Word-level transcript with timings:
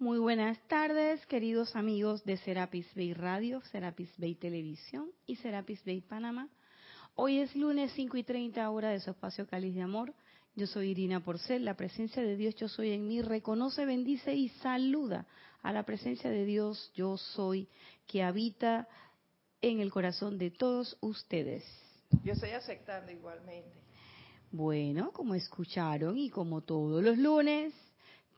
Muy 0.00 0.18
buenas 0.18 0.58
tardes, 0.66 1.24
queridos 1.26 1.76
amigos 1.76 2.24
de 2.24 2.36
Serapis 2.38 2.86
Bay 2.96 3.14
Radio, 3.14 3.62
Serapis 3.70 4.10
Bay 4.18 4.34
Televisión 4.34 5.08
y 5.24 5.36
Serapis 5.36 5.84
Bay 5.84 6.00
Panamá. 6.00 6.48
Hoy 7.14 7.38
es 7.38 7.54
lunes 7.54 7.92
5 7.94 8.16
y 8.16 8.24
30 8.24 8.68
hora 8.70 8.90
de 8.90 8.98
su 8.98 9.10
espacio 9.10 9.46
Cáliz 9.46 9.72
de 9.72 9.82
Amor. 9.82 10.12
Yo 10.56 10.66
soy 10.66 10.90
Irina 10.90 11.20
Porcel, 11.20 11.64
la 11.64 11.76
presencia 11.76 12.24
de 12.24 12.36
Dios 12.36 12.56
yo 12.56 12.68
soy 12.68 12.90
en 12.90 13.06
mí, 13.06 13.22
reconoce, 13.22 13.86
bendice 13.86 14.34
y 14.34 14.48
saluda 14.48 15.26
a 15.62 15.72
la 15.72 15.84
presencia 15.84 16.28
de 16.28 16.44
Dios 16.44 16.90
yo 16.96 17.16
soy 17.16 17.68
que 18.08 18.24
habita 18.24 18.88
en 19.62 19.78
el 19.78 19.92
corazón 19.92 20.38
de 20.38 20.50
todos 20.50 20.98
ustedes. 21.02 21.64
Yo 22.24 22.32
estoy 22.32 22.50
aceptando 22.50 23.12
igualmente. 23.12 23.70
Bueno, 24.50 25.12
como 25.12 25.36
escucharon 25.36 26.18
y 26.18 26.30
como 26.30 26.62
todos 26.62 27.02
los 27.02 27.16
lunes, 27.16 27.72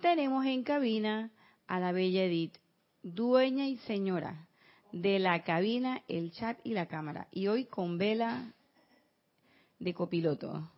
tenemos 0.02 0.44
en 0.44 0.62
cabina 0.62 1.30
a 1.66 1.80
la 1.80 1.92
bella 1.92 2.24
Edith, 2.24 2.56
dueña 3.02 3.66
y 3.66 3.76
señora 3.78 4.46
de 4.92 5.18
la 5.18 5.42
cabina, 5.42 6.02
el 6.08 6.32
chat 6.32 6.58
y 6.64 6.72
la 6.72 6.86
cámara. 6.86 7.28
Y 7.30 7.48
hoy 7.48 7.66
con 7.66 7.98
vela 7.98 8.52
de 9.78 9.94
copiloto. 9.94 10.70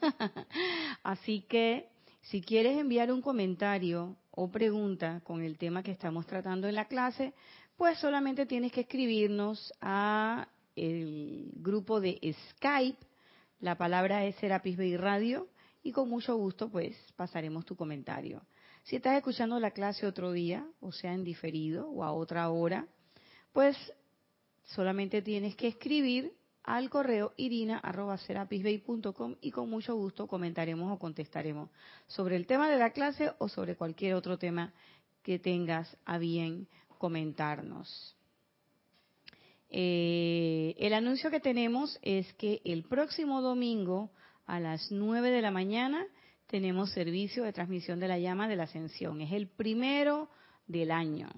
Así 1.02 1.42
que 1.42 1.88
si 2.22 2.40
quieres 2.40 2.78
enviar 2.78 3.12
un 3.12 3.22
comentario 3.22 4.16
o 4.30 4.50
pregunta 4.50 5.20
con 5.24 5.42
el 5.42 5.58
tema 5.58 5.82
que 5.82 5.92
estamos 5.92 6.26
tratando 6.26 6.68
en 6.68 6.74
la 6.74 6.86
clase, 6.86 7.34
pues 7.76 7.98
solamente 7.98 8.46
tienes 8.46 8.72
que 8.72 8.82
escribirnos 8.82 9.72
a 9.80 10.48
el 10.76 11.50
grupo 11.56 12.00
de 12.00 12.34
Skype. 12.50 12.98
La 13.60 13.76
palabra 13.76 14.24
es 14.24 14.36
Serapis 14.36 14.76
Bay 14.76 14.96
Radio 14.96 15.48
y 15.82 15.92
con 15.92 16.08
mucho 16.08 16.36
gusto 16.36 16.68
pues 16.68 16.96
pasaremos 17.16 17.64
tu 17.64 17.76
comentario. 17.76 18.42
Si 18.84 18.96
estás 18.96 19.16
escuchando 19.16 19.58
la 19.60 19.70
clase 19.70 20.06
otro 20.06 20.32
día, 20.32 20.66
o 20.80 20.92
sea 20.92 21.14
en 21.14 21.24
diferido 21.24 21.88
o 21.88 22.04
a 22.04 22.12
otra 22.12 22.50
hora, 22.50 22.86
pues 23.54 23.76
solamente 24.64 25.22
tienes 25.22 25.56
que 25.56 25.68
escribir 25.68 26.34
al 26.62 26.90
correo 26.90 27.32
irina.serapisbay.com 27.38 29.36
y 29.40 29.50
con 29.52 29.70
mucho 29.70 29.94
gusto 29.94 30.26
comentaremos 30.26 30.92
o 30.92 30.98
contestaremos 30.98 31.70
sobre 32.08 32.36
el 32.36 32.46
tema 32.46 32.68
de 32.68 32.78
la 32.78 32.90
clase 32.90 33.32
o 33.38 33.48
sobre 33.48 33.74
cualquier 33.74 34.14
otro 34.14 34.36
tema 34.36 34.74
que 35.22 35.38
tengas 35.38 35.96
a 36.04 36.18
bien 36.18 36.68
comentarnos. 36.98 38.14
Eh, 39.70 40.74
el 40.78 40.92
anuncio 40.92 41.30
que 41.30 41.40
tenemos 41.40 41.98
es 42.02 42.30
que 42.34 42.60
el 42.66 42.84
próximo 42.84 43.40
domingo 43.40 44.10
a 44.44 44.60
las 44.60 44.92
9 44.92 45.30
de 45.30 45.40
la 45.40 45.50
mañana 45.50 46.06
tenemos 46.46 46.92
servicio 46.92 47.44
de 47.44 47.52
transmisión 47.52 48.00
de 48.00 48.08
la 48.08 48.18
llama 48.18 48.48
de 48.48 48.56
la 48.56 48.64
ascensión. 48.64 49.20
Es 49.20 49.32
el 49.32 49.48
primero 49.48 50.28
del 50.66 50.90
año. 50.90 51.28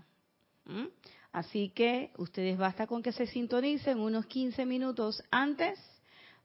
Así 1.33 1.71
que 1.71 2.13
ustedes 2.17 2.59
basta 2.59 2.87
con 2.87 3.03
que 3.03 3.13
se 3.13 3.27
sintonicen 3.27 4.01
unos 4.01 4.27
15 4.27 4.67
minutos 4.67 5.23
antes 5.31 5.79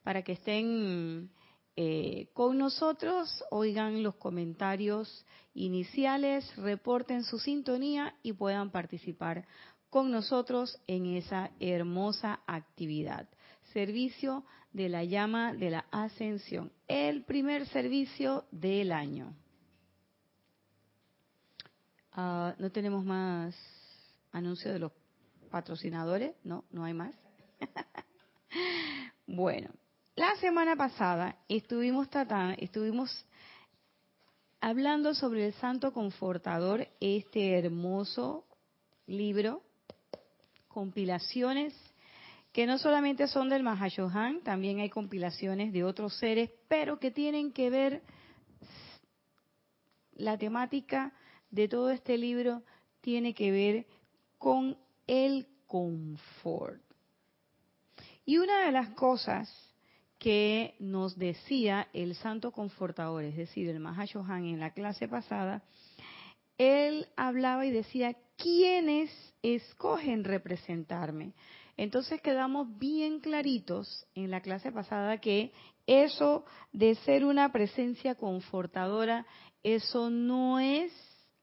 para 0.04 0.22
que 0.22 0.34
estén 0.34 1.32
eh, 1.76 2.30
con 2.34 2.58
nosotros, 2.58 3.44
oigan 3.50 4.04
los 4.04 4.16
comentarios 4.16 5.26
iniciales, 5.54 6.56
reporten 6.58 7.24
su 7.24 7.40
sintonía 7.40 8.16
y 8.22 8.34
puedan 8.34 8.72
participar 8.72 9.46
con 9.90 10.12
nosotros 10.12 10.80
en 10.88 11.06
esa 11.06 11.52
hermosa 11.60 12.42
actividad. 12.46 13.28
Servicio 13.74 14.46
de 14.74 14.90
la 14.90 15.04
llama 15.04 15.54
de 15.54 15.70
la 15.70 15.86
ascensión, 15.92 16.72
el 16.88 17.24
primer 17.24 17.68
servicio 17.68 18.46
del 18.52 18.92
año. 18.92 19.36
Ah, 22.14 22.56
no 22.58 22.72
tenemos 22.72 23.04
más 23.06 23.56
anuncios 24.32 24.74
de 24.74 24.80
los 24.80 24.92
patrocinadores, 25.50 26.36
no, 26.44 26.64
no 26.72 26.86
hay 26.86 26.94
más. 26.94 27.14
bueno, 29.28 29.70
la 30.16 30.36
semana 30.38 30.76
pasada 30.76 31.38
estuvimos 31.48 32.10
tratando, 32.10 32.56
estuvimos 32.60 33.26
hablando 34.62 35.14
sobre 35.14 35.48
el 35.48 35.54
Santo 35.54 35.92
Confortador, 35.92 36.88
este 37.00 37.58
hermoso 37.58 38.46
libro, 39.08 39.64
compilaciones 40.68 41.74
que 42.52 42.66
no 42.66 42.78
solamente 42.78 43.28
son 43.28 43.50
del 43.50 43.64
Mahashohan, 43.64 44.42
también 44.42 44.80
hay 44.80 44.90
compilaciones 44.90 45.72
de 45.72 45.84
otros 45.84 46.18
seres, 46.18 46.52
pero 46.68 47.00
que 47.00 47.12
tienen 47.12 47.52
que 47.54 47.70
ver 47.70 48.02
la 50.14 50.38
temática 50.38 51.14
de 51.50 51.68
todo 51.68 51.90
este 51.90 52.18
libro 52.18 52.64
tiene 53.02 53.34
que 53.34 53.52
ver 53.52 53.86
con 54.38 54.78
el 55.08 55.48
confort. 55.66 56.82
Y 58.26 58.38
una 58.38 58.66
de 58.66 58.72
las 58.72 58.90
cosas 58.90 59.50
que 60.20 60.76
nos 60.80 61.18
decía 61.18 61.88
el 61.94 62.16
santo 62.16 62.52
confortador, 62.52 63.24
es 63.24 63.36
decir, 63.36 63.68
el 63.70 63.80
Mahashohan 63.80 64.46
en 64.46 64.60
la 64.60 64.72
clase 64.72 65.08
pasada, 65.08 65.64
él 66.58 67.08
hablaba 67.16 67.66
y 67.66 67.72
decía, 67.72 68.16
¿quiénes 68.38 69.10
escogen 69.42 70.24
representarme? 70.24 71.34
Entonces 71.78 72.22
quedamos 72.22 72.78
bien 72.78 73.20
claritos 73.20 74.06
en 74.16 74.32
la 74.32 74.42
clase 74.42 74.72
pasada 74.72 75.20
que 75.20 75.52
eso 75.88 76.46
de 76.72 76.96
ser 76.96 77.26
una 77.26 77.52
presencia 77.52 78.16
confortadora, 78.16 79.26
eso 79.64 80.10
no 80.10 80.60
es 80.60 80.92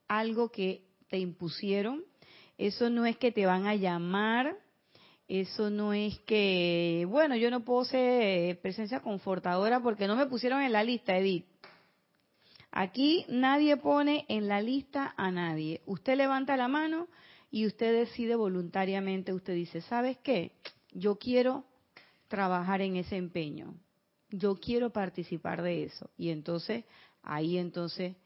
algo 0.07 0.51
que 0.51 0.85
te 1.09 1.19
impusieron, 1.19 2.05
eso 2.57 2.91
no 2.91 3.07
es 3.07 3.17
que 3.17 3.33
te 3.33 3.47
van 3.47 3.67
a 3.67 3.75
llamar, 3.75 4.57
eso 5.29 5.71
no 5.71 5.93
es 5.93 6.19
que, 6.21 7.07
bueno, 7.09 7.37
yo 7.37 7.51
no 7.51 7.65
puedo 7.65 7.85
ser 7.85 8.61
presencia 8.61 9.01
confortadora 9.01 9.81
porque 9.81 10.07
no 10.07 10.17
me 10.17 10.27
pusieron 10.27 10.63
en 10.63 10.73
la 10.73 10.83
lista, 10.83 11.17
Edith. 11.17 11.47
Aquí 12.71 13.25
nadie 13.29 13.77
pone 13.77 14.25
en 14.29 14.49
la 14.49 14.61
lista 14.61 15.15
a 15.17 15.31
nadie. 15.31 15.83
Usted 15.87 16.17
levanta 16.17 16.57
la 16.57 16.69
mano 16.69 17.09
y 17.51 17.67
usted 17.67 17.93
decide 17.93 18.37
voluntariamente, 18.37 19.33
usted 19.33 19.55
dice, 19.55 19.81
¿sabes 19.83 20.19
qué? 20.19 20.53
Yo 20.93 21.19
quiero 21.19 21.65
trabajar 22.29 22.83
en 22.83 22.97
ese 22.97 23.17
empeño, 23.17 23.75
yo 24.31 24.57
quiero 24.57 24.91
participar 24.91 25.63
de 25.63 25.85
eso. 25.85 26.11
Y 26.17 26.31
entonces, 26.31 26.85
ahí 27.23 27.57
entonces, 27.57 28.17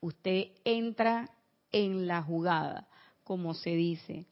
usted 0.00 0.48
entra 0.64 1.30
en 1.72 2.06
la 2.06 2.22
jugada, 2.22 2.88
como 3.24 3.54
se 3.54 3.70
dice. 3.70 4.26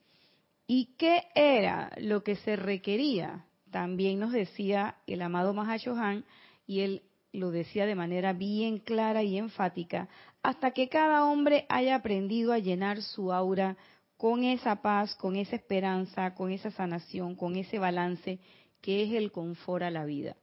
¿Y 0.65 0.95
qué 0.97 1.27
era 1.35 1.91
lo 1.97 2.23
que 2.23 2.35
se 2.37 2.55
requería? 2.55 3.45
También 3.71 4.19
nos 4.19 4.31
decía 4.31 4.95
el 5.07 5.21
amado 5.21 5.53
Mahashohan, 5.53 6.25
y 6.65 6.81
él 6.81 7.03
lo 7.33 7.51
decía 7.51 7.85
de 7.85 7.95
manera 7.95 8.33
bien 8.33 8.79
clara 8.79 9.23
y 9.23 9.37
enfática, 9.37 10.07
hasta 10.41 10.71
que 10.71 10.89
cada 10.89 11.25
hombre 11.25 11.65
haya 11.69 11.95
aprendido 11.95 12.53
a 12.53 12.59
llenar 12.59 13.01
su 13.01 13.31
aura 13.33 13.77
con 14.17 14.43
esa 14.43 14.81
paz, 14.81 15.15
con 15.15 15.35
esa 15.35 15.55
esperanza, 15.55 16.33
con 16.33 16.51
esa 16.51 16.71
sanación, 16.71 17.35
con 17.35 17.55
ese 17.55 17.79
balance 17.79 18.39
que 18.81 19.03
es 19.03 19.13
el 19.13 19.31
confort 19.31 19.83
a 19.83 19.91
la 19.91 20.05
vida. 20.05 20.35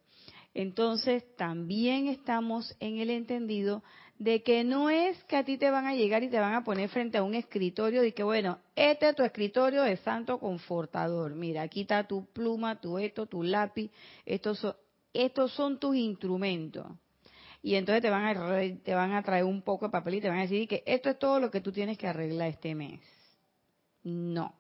Entonces 0.55 1.25
también 1.37 2.07
estamos 2.07 2.77
en 2.79 2.99
el 2.99 3.11
entendido 3.11 3.83
de 4.19 4.45
que 4.45 4.63
no 4.63 4.89
es 4.89 5.23
que 5.25 5.37
a 5.37 5.45
ti 5.45 5.59
te 5.59 5.71
van 5.71 5.87
a 5.87 5.95
llegar 5.95 6.23
y 6.23 6.31
te 6.31 6.39
van 6.39 6.55
a 6.55 6.63
poner 6.63 6.89
frente 6.89 7.19
a 7.19 7.25
un 7.25 7.35
escritorio 7.35 8.05
y 8.05 8.13
que 8.13 8.23
bueno, 8.23 8.61
este 8.77 9.09
es 9.09 9.17
tu 9.17 9.25
escritorio 9.25 9.83
de 9.83 9.97
santo 9.97 10.39
confortador. 10.39 11.35
Mira, 11.35 11.63
aquí 11.63 11.81
está 11.81 12.07
tu 12.07 12.27
pluma, 12.27 12.81
tu 12.81 12.99
esto, 12.99 13.27
tu 13.27 13.43
lápiz, 13.43 13.91
estos 14.25 14.61
son, 14.61 14.77
estos 15.13 15.53
son 15.53 15.81
tus 15.81 15.97
instrumentos. 15.97 16.87
Y 17.61 17.75
entonces 17.75 18.03
te 18.03 18.11
van 18.11 18.25
a 18.25 18.83
te 18.85 18.95
van 18.95 19.13
a 19.15 19.23
traer 19.23 19.45
un 19.45 19.63
poco 19.63 19.87
de 19.87 19.93
papel 19.93 20.17
y 20.17 20.21
te 20.21 20.29
van 20.29 20.39
a 20.39 20.43
decir 20.43 20.69
que 20.69 20.85
esto 20.87 21.11
es 21.11 21.19
todo 21.19 21.41
lo 21.41 21.51
que 21.51 21.61
tú 21.61 21.73
tienes 21.73 21.99
que 21.99 22.07
arreglar 22.07 22.51
este 22.51 22.75
mes. 22.75 23.01
No. 24.05 24.55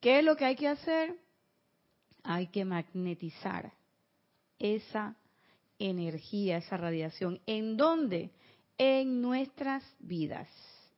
¿Qué 0.00 0.20
es 0.20 0.24
lo 0.24 0.36
que 0.36 0.44
hay 0.44 0.56
que 0.56 0.68
hacer? 0.68 1.16
Hay 2.22 2.46
que 2.46 2.64
magnetizar 2.64 3.72
esa 4.58 5.16
energía, 5.78 6.58
esa 6.58 6.76
radiación. 6.76 7.40
¿En 7.46 7.76
dónde? 7.76 8.30
En 8.78 9.20
nuestras 9.20 9.84
vidas. 9.98 10.48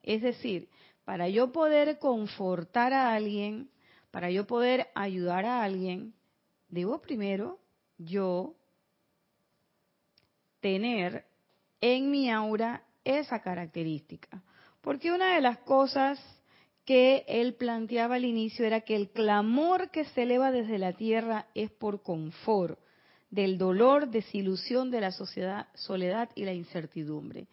Es 0.03 0.23
decir, 0.23 0.69
para 1.05 1.29
yo 1.29 1.53
poder 1.53 1.99
confortar 1.99 2.93
a 2.93 3.15
alguien, 3.15 3.71
para 4.11 4.31
yo 4.31 4.47
poder 4.47 4.89
ayudar 4.95 5.45
a 5.45 5.63
alguien, 5.63 6.15
debo 6.69 7.01
primero 7.01 7.59
yo 7.99 8.55
tener 10.61 11.25
en 11.81 12.11
mi 12.11 12.31
aura 12.31 12.83
esa 13.05 13.41
característica. 13.41 14.43
Porque 14.81 15.13
una 15.13 15.35
de 15.35 15.41
las 15.41 15.59
cosas 15.59 16.19
que 16.87 17.25
él 17.27 17.55
planteaba 17.55 18.15
al 18.15 18.25
inicio 18.25 18.65
era 18.65 18.81
que 18.81 18.97
el 18.97 19.11
clamor 19.11 19.91
que 19.91 20.05
se 20.07 20.23
eleva 20.23 20.53
desde 20.53 20.79
la 20.79 20.93
tierra 20.93 21.47
es 21.55 21.71
por 21.71 22.03
confort, 22.03 22.79
del 23.29 23.59
dolor, 23.59 24.09
desilusión 24.09 24.91
de 24.91 25.01
la 25.01 25.11
soledad 25.75 26.31
y 26.37 26.45
la 26.45 26.55
incertidumbre. 26.55 27.49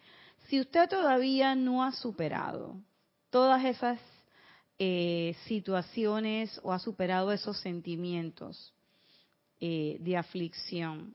Si 0.46 0.60
usted 0.60 0.88
todavía 0.88 1.56
no 1.56 1.82
ha 1.82 1.90
superado 1.92 2.76
todas 3.30 3.64
esas 3.64 3.98
eh, 4.78 5.34
situaciones 5.46 6.60
o 6.62 6.72
ha 6.72 6.78
superado 6.78 7.32
esos 7.32 7.58
sentimientos 7.60 8.72
eh, 9.60 9.96
de 10.00 10.16
aflicción. 10.16 11.14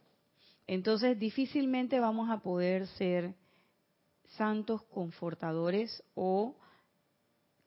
Entonces 0.68 1.18
difícilmente 1.18 2.00
vamos 2.00 2.30
a 2.30 2.40
poder 2.40 2.88
ser 2.88 3.34
santos 4.38 4.82
confortadores 4.84 6.04
o 6.16 6.56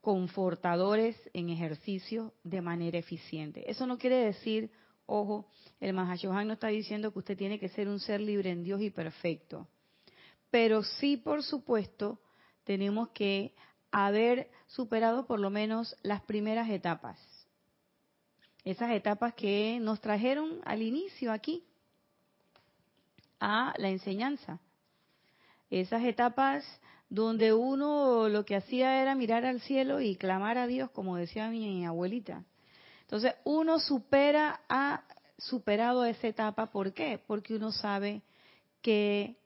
confortadores 0.02 1.16
en 1.32 1.48
ejercicio 1.48 2.34
de 2.42 2.60
manera 2.60 2.98
eficiente. 2.98 3.70
Eso 3.70 3.86
no 3.86 3.96
quiere 3.96 4.16
decir, 4.16 4.70
ojo, 5.06 5.46
el 5.80 5.94
Mahashohan 5.94 6.48
no 6.48 6.54
está 6.54 6.68
diciendo 6.68 7.12
que 7.12 7.20
usted 7.20 7.38
tiene 7.38 7.58
que 7.58 7.68
ser 7.68 7.88
un 7.88 8.00
ser 8.00 8.20
libre 8.20 8.50
en 8.50 8.64
Dios 8.64 8.82
y 8.82 8.90
perfecto. 8.90 9.68
Pero 10.50 10.82
sí, 10.82 11.16
por 11.16 11.44
supuesto, 11.44 12.20
tenemos 12.64 13.10
que 13.10 13.54
haber 13.92 14.50
superado 14.66 15.24
por 15.24 15.38
lo 15.38 15.50
menos 15.50 15.96
las 16.02 16.20
primeras 16.22 16.68
etapas. 16.68 17.18
Esas 18.64 18.90
etapas 18.90 19.34
que 19.34 19.78
nos 19.80 20.00
trajeron 20.00 20.60
al 20.64 20.82
inicio 20.82 21.30
aquí, 21.30 21.64
a 23.38 23.72
la 23.78 23.88
enseñanza. 23.88 24.58
Esas 25.70 26.04
etapas 26.04 26.64
donde 27.12 27.52
uno 27.52 28.30
lo 28.30 28.46
que 28.46 28.56
hacía 28.56 29.02
era 29.02 29.14
mirar 29.14 29.44
al 29.44 29.60
cielo 29.60 30.00
y 30.00 30.16
clamar 30.16 30.56
a 30.56 30.66
Dios, 30.66 30.90
como 30.92 31.16
decía 31.18 31.50
mi 31.50 31.84
abuelita. 31.84 32.42
Entonces, 33.02 33.34
uno 33.44 33.78
supera, 33.80 34.62
ha 34.70 35.04
superado 35.36 36.06
esa 36.06 36.28
etapa. 36.28 36.70
¿Por 36.70 36.94
qué? 36.94 37.22
Porque 37.26 37.54
uno 37.54 37.70
sabe 37.70 38.22
que 38.80 39.36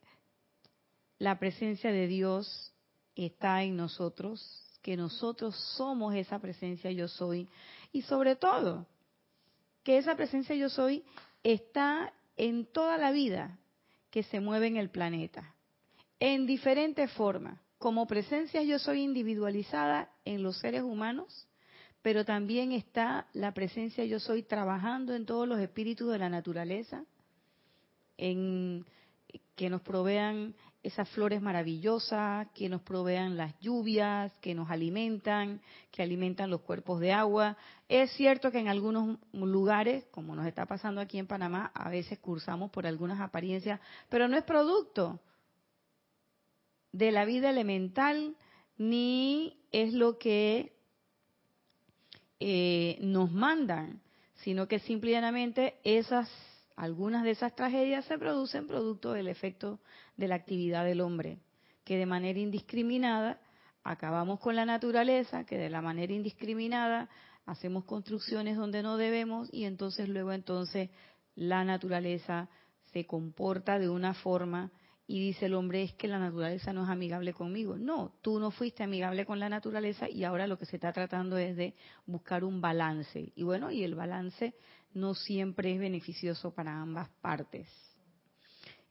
la 1.18 1.40
presencia 1.40 1.90
de 1.90 2.06
Dios 2.06 2.72
está 3.16 3.64
en 3.64 3.76
nosotros, 3.76 4.78
que 4.80 4.96
nosotros 4.96 5.56
somos 5.76 6.14
esa 6.14 6.38
presencia 6.38 6.92
yo 6.92 7.08
soy 7.08 7.48
y 7.90 8.02
sobre 8.02 8.36
todo 8.36 8.86
que 9.82 9.98
esa 9.98 10.14
presencia 10.14 10.54
yo 10.54 10.68
soy 10.68 11.02
está 11.42 12.12
en 12.36 12.64
toda 12.64 12.96
la 12.96 13.10
vida 13.10 13.58
que 14.12 14.22
se 14.22 14.38
mueve 14.38 14.68
en 14.68 14.76
el 14.76 14.88
planeta, 14.88 15.55
en 16.20 16.46
diferentes 16.46 17.10
formas, 17.12 17.58
como 17.78 18.06
presencia 18.06 18.62
yo 18.62 18.78
soy 18.78 19.02
individualizada 19.02 20.10
en 20.24 20.42
los 20.42 20.58
seres 20.58 20.82
humanos, 20.82 21.46
pero 22.02 22.24
también 22.24 22.72
está 22.72 23.26
la 23.32 23.52
presencia 23.52 24.04
yo 24.04 24.20
soy 24.20 24.42
trabajando 24.42 25.14
en 25.14 25.26
todos 25.26 25.46
los 25.46 25.58
espíritus 25.58 26.10
de 26.10 26.18
la 26.18 26.28
naturaleza, 26.28 27.04
en 28.16 28.84
que 29.56 29.68
nos 29.68 29.82
provean 29.82 30.54
esas 30.82 31.08
flores 31.08 31.42
maravillosas, 31.42 32.46
que 32.54 32.68
nos 32.68 32.80
provean 32.82 33.36
las 33.36 33.58
lluvias, 33.58 34.32
que 34.38 34.54
nos 34.54 34.70
alimentan, 34.70 35.60
que 35.90 36.02
alimentan 36.02 36.48
los 36.48 36.60
cuerpos 36.60 37.00
de 37.00 37.12
agua. 37.12 37.56
Es 37.88 38.12
cierto 38.12 38.52
que 38.52 38.60
en 38.60 38.68
algunos 38.68 39.18
lugares, 39.32 40.04
como 40.12 40.36
nos 40.36 40.46
está 40.46 40.64
pasando 40.64 41.00
aquí 41.00 41.18
en 41.18 41.26
Panamá, 41.26 41.72
a 41.74 41.90
veces 41.90 42.20
cursamos 42.20 42.70
por 42.70 42.86
algunas 42.86 43.20
apariencias, 43.20 43.80
pero 44.08 44.28
no 44.28 44.36
es 44.36 44.44
producto 44.44 45.18
de 46.96 47.12
la 47.12 47.26
vida 47.26 47.50
elemental 47.50 48.36
ni 48.78 49.58
es 49.70 49.92
lo 49.92 50.18
que 50.18 50.72
eh, 52.40 52.98
nos 53.02 53.30
mandan, 53.32 54.00
sino 54.36 54.66
que 54.66 54.78
simplemente 54.78 55.78
esas 55.84 56.30
algunas 56.74 57.24
de 57.24 57.30
esas 57.30 57.54
tragedias 57.54 58.04
se 58.04 58.18
producen 58.18 58.66
producto 58.66 59.12
del 59.12 59.28
efecto 59.28 59.80
de 60.18 60.28
la 60.28 60.34
actividad 60.34 60.84
del 60.84 61.00
hombre, 61.00 61.38
que 61.84 61.96
de 61.96 62.04
manera 62.04 62.38
indiscriminada 62.38 63.40
acabamos 63.82 64.40
con 64.40 64.56
la 64.56 64.66
naturaleza, 64.66 65.44
que 65.44 65.56
de 65.56 65.70
la 65.70 65.80
manera 65.80 66.12
indiscriminada 66.12 67.08
hacemos 67.46 67.84
construcciones 67.84 68.56
donde 68.56 68.82
no 68.82 68.98
debemos 68.98 69.48
y 69.52 69.64
entonces 69.64 70.08
luego 70.10 70.32
entonces 70.32 70.90
la 71.34 71.64
naturaleza 71.64 72.48
se 72.92 73.06
comporta 73.06 73.78
de 73.78 73.88
una 73.88 74.12
forma 74.12 74.70
y 75.08 75.20
dice 75.20 75.46
el 75.46 75.54
hombre 75.54 75.84
es 75.84 75.92
que 75.94 76.08
la 76.08 76.18
naturaleza 76.18 76.72
no 76.72 76.84
es 76.84 76.90
amigable 76.90 77.32
conmigo. 77.32 77.76
No, 77.76 78.12
tú 78.22 78.40
no 78.40 78.50
fuiste 78.50 78.82
amigable 78.82 79.24
con 79.24 79.38
la 79.38 79.48
naturaleza 79.48 80.08
y 80.08 80.24
ahora 80.24 80.48
lo 80.48 80.58
que 80.58 80.66
se 80.66 80.76
está 80.76 80.92
tratando 80.92 81.38
es 81.38 81.56
de 81.56 81.74
buscar 82.06 82.42
un 82.42 82.60
balance. 82.60 83.32
Y 83.36 83.44
bueno, 83.44 83.70
y 83.70 83.84
el 83.84 83.94
balance 83.94 84.54
no 84.94 85.14
siempre 85.14 85.72
es 85.72 85.78
beneficioso 85.78 86.52
para 86.52 86.80
ambas 86.80 87.08
partes. 87.20 87.68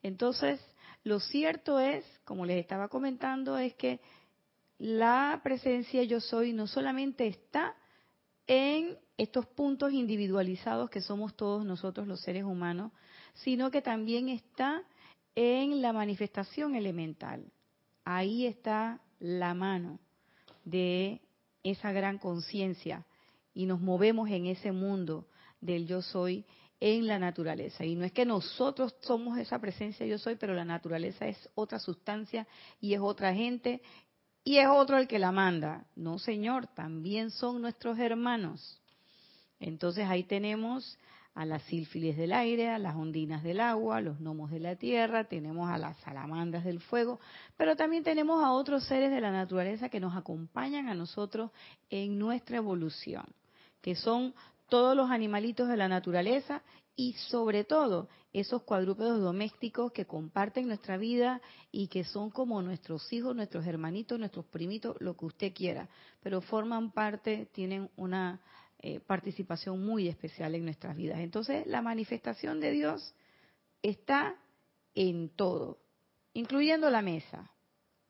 Entonces, 0.02 0.62
lo 1.04 1.20
cierto 1.20 1.80
es, 1.80 2.06
como 2.24 2.46
les 2.46 2.62
estaba 2.62 2.88
comentando, 2.88 3.58
es 3.58 3.74
que 3.76 4.00
la 4.78 5.42
presencia 5.44 6.04
yo 6.04 6.22
soy 6.22 6.54
no 6.54 6.68
solamente 6.68 7.28
está 7.28 7.76
en 8.48 8.98
estos 9.18 9.46
puntos 9.48 9.92
individualizados 9.92 10.90
que 10.90 11.02
somos 11.02 11.36
todos 11.36 11.66
nosotros 11.66 12.08
los 12.08 12.22
seres 12.22 12.44
humanos, 12.44 12.92
sino 13.34 13.72
que 13.72 13.82
también 13.82 14.30
está 14.30 14.84
en 15.36 15.82
la 15.82 15.94
manifestación 15.94 16.76
elemental. 16.76 17.52
Ahí 18.04 18.46
está 18.46 19.02
la 19.20 19.54
mano 19.54 20.00
de 20.64 21.22
esa 21.64 21.92
gran 21.92 22.18
conciencia 22.18 23.06
y 23.54 23.66
nos 23.66 23.82
movemos 23.82 24.30
en 24.30 24.46
ese 24.48 24.72
mundo 24.72 25.28
del 25.62 25.88
yo 25.88 26.02
soy 26.02 26.46
en 26.80 27.08
la 27.08 27.20
naturaleza. 27.20 27.86
Y 27.86 27.96
no 27.96 28.06
es 28.06 28.12
que 28.12 28.26
nosotros 28.26 28.96
somos 29.02 29.38
esa 29.38 29.60
presencia 29.60 30.06
yo 30.06 30.18
soy, 30.18 30.36
pero 30.36 30.54
la 30.54 30.66
naturaleza 30.66 31.28
es 31.28 31.50
otra 31.56 31.80
sustancia 31.80 32.48
y 32.80 32.94
es 32.94 33.00
otra 33.00 33.34
gente 33.34 33.82
y 34.44 34.58
es 34.58 34.68
otro 34.68 34.98
el 34.98 35.08
que 35.08 35.20
la 35.20 35.32
manda. 35.32 35.86
No, 35.96 36.20
Señor, 36.20 36.68
también 36.68 37.32
son 37.32 37.62
nuestros 37.62 37.98
hermanos. 37.98 38.80
Entonces 39.60 40.06
ahí 40.08 40.24
tenemos 40.24 40.98
a 41.36 41.46
las 41.46 41.62
sílfiles 41.64 42.16
del 42.16 42.32
aire, 42.32 42.70
a 42.70 42.80
las 42.80 42.96
ondinas 42.96 43.44
del 43.44 43.60
agua, 43.60 43.98
a 43.98 44.02
los 44.02 44.20
gnomos 44.20 44.52
de 44.52 44.62
la 44.62 44.78
tierra, 44.78 45.26
tenemos 45.26 45.70
a 45.70 45.78
las 45.78 45.98
salamandras 45.98 46.64
del 46.64 46.80
fuego, 46.80 47.20
pero 47.58 47.76
también 47.76 48.04
tenemos 48.04 48.42
a 48.42 48.54
otros 48.54 48.86
seres 48.86 49.12
de 49.12 49.20
la 49.20 49.32
naturaleza 49.32 49.90
que 49.90 50.00
nos 50.00 50.16
acompañan 50.16 50.88
a 50.88 50.96
nosotros 50.96 51.52
en 51.90 52.18
nuestra 52.18 52.58
evolución, 52.58 53.26
que 53.82 53.96
son 53.96 54.34
todos 54.70 54.96
los 54.96 55.12
animalitos 55.12 55.68
de 55.68 55.78
la 55.78 55.90
naturaleza 55.90 56.64
y 56.96 57.14
sobre 57.14 57.66
todo 57.66 58.08
esos 58.32 58.64
cuadrúpedos 58.64 59.20
domésticos 59.20 59.92
que 59.92 60.06
comparten 60.06 60.68
nuestra 60.68 60.96
vida 60.96 61.42
y 61.70 61.88
que 61.88 62.06
son 62.06 62.30
como 62.30 62.62
nuestros 62.62 63.12
hijos, 63.12 63.36
nuestros 63.36 63.68
hermanitos, 63.68 64.18
nuestros 64.18 64.46
primitos, 64.46 64.96
lo 65.02 65.18
que 65.18 65.26
usted 65.26 65.54
quiera, 65.54 65.90
pero 66.24 66.40
forman 66.40 66.92
parte, 66.92 67.50
tienen 67.52 67.90
una 67.98 68.40
eh, 68.88 69.00
participación 69.00 69.84
muy 69.84 70.08
especial 70.08 70.54
en 70.54 70.64
nuestras 70.64 70.96
vidas. 70.96 71.18
Entonces, 71.18 71.66
la 71.66 71.82
manifestación 71.82 72.60
de 72.60 72.70
Dios 72.70 73.16
está 73.82 74.36
en 74.94 75.30
todo, 75.30 75.80
incluyendo 76.34 76.92
la 76.92 77.02
mesa, 77.02 77.50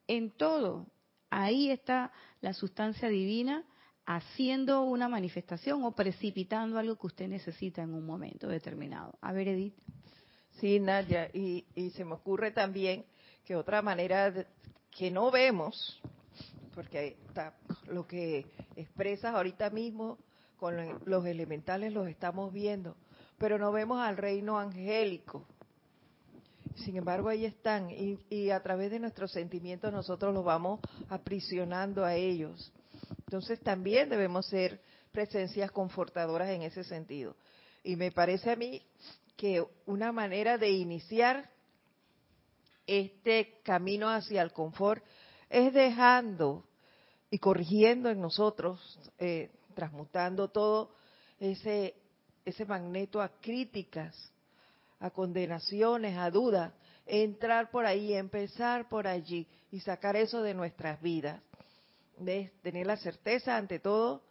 en 0.05 0.31
todo. 0.31 0.87
Ahí 1.29 1.71
está 1.71 2.11
la 2.41 2.51
sustancia 2.51 3.07
divina 3.07 3.63
haciendo 4.05 4.81
una 4.81 5.07
manifestación 5.07 5.81
o 5.85 5.95
precipitando 5.95 6.77
algo 6.77 6.97
que 6.97 7.07
usted 7.07 7.29
necesita 7.29 7.81
en 7.81 7.93
un 7.93 8.05
momento 8.05 8.49
determinado. 8.49 9.17
A 9.21 9.31
ver, 9.31 9.47
Edith. 9.47 9.77
Sí, 10.59 10.81
Nadia, 10.81 11.29
y, 11.33 11.63
se 11.95 12.03
me 12.03 12.15
ocurre 12.15 12.51
también 12.51 13.05
que 13.45 13.55
otra 13.55 13.81
manera 13.81 14.45
que 14.91 15.09
no 15.09 15.31
vemos, 15.31 16.01
porque 16.73 17.15
está, 17.29 17.55
lo 17.87 18.05
que 18.05 18.45
expresas 18.75 19.33
ahorita 19.33 19.69
mismo 19.69 20.17
con 20.57 20.99
los 21.05 21.25
elementales 21.25 21.93
los 21.93 22.07
estamos 22.07 22.53
viendo, 22.53 22.95
pero 23.37 23.57
no 23.57 23.71
vemos 23.71 23.99
al 23.99 24.17
reino 24.17 24.59
angélico. 24.59 25.45
Sin 26.75 26.97
embargo, 26.97 27.29
ahí 27.29 27.45
están 27.45 27.89
y, 27.89 28.49
a 28.49 28.61
través 28.61 28.91
de 28.91 28.99
nuestros 28.99 29.31
sentimientos 29.31 29.93
nosotros 29.93 30.33
los 30.33 30.43
vamos 30.43 30.79
aprisionando 31.09 32.03
a 32.03 32.15
ellos. 32.15 32.73
Entonces 33.19 33.59
también 33.61 34.09
debemos 34.09 34.47
ser 34.47 34.81
presencias 35.11 35.71
confortadoras 35.71 36.49
en 36.49 36.63
ese 36.63 36.83
sentido. 36.83 37.35
Y 37.83 37.95
me 37.95 38.11
parece 38.11 38.51
a 38.51 38.55
mí 38.55 38.81
que 39.37 39.65
una 39.85 40.11
manera 40.11 40.57
de 40.57 40.71
iniciar 40.71 41.49
este 42.87 43.59
camino 43.63 44.09
hacia 44.09 44.41
el 44.41 44.51
confort 44.51 45.03
es 45.49 45.73
dejando 45.73 46.65
y 47.29 47.39
corrigiendo 47.39 48.09
en 48.09 48.21
nosotros 48.21 48.99
eh, 49.17 49.49
transmutando 49.75 50.47
todo 50.49 50.91
ese, 51.39 51.93
ese 52.43 52.65
magneto 52.65 53.21
a 53.21 53.29
críticas, 53.39 54.15
a 54.99 55.11
condenaciones, 55.11 56.17
a 56.17 56.31
dudas, 56.31 56.73
entrar 57.05 57.69
por 57.69 57.85
ahí, 57.85 58.13
empezar 58.13 58.89
por 58.89 59.07
allí 59.07 59.47
y 59.71 59.79
sacar 59.81 60.15
eso 60.15 60.41
de 60.41 60.53
nuestras 60.53 61.01
vidas. 61.01 61.41
De 62.17 62.53
tener 62.63 62.87
la 62.87 62.97
certeza 62.97 63.57
ante 63.57 63.79
todo 63.79 64.23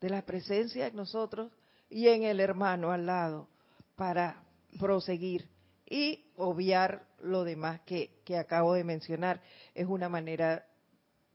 de 0.00 0.08
la 0.08 0.22
presencia 0.22 0.86
en 0.86 0.96
nosotros 0.96 1.50
y 1.90 2.08
en 2.08 2.22
el 2.22 2.40
hermano 2.40 2.92
al 2.92 3.06
lado 3.06 3.48
para 3.96 4.42
proseguir 4.78 5.48
y 5.86 6.24
obviar 6.36 7.06
lo 7.20 7.44
demás 7.44 7.80
que, 7.82 8.22
que 8.24 8.38
acabo 8.38 8.74
de 8.74 8.84
mencionar. 8.84 9.42
Es 9.74 9.86
una 9.86 10.08
manera 10.08 10.64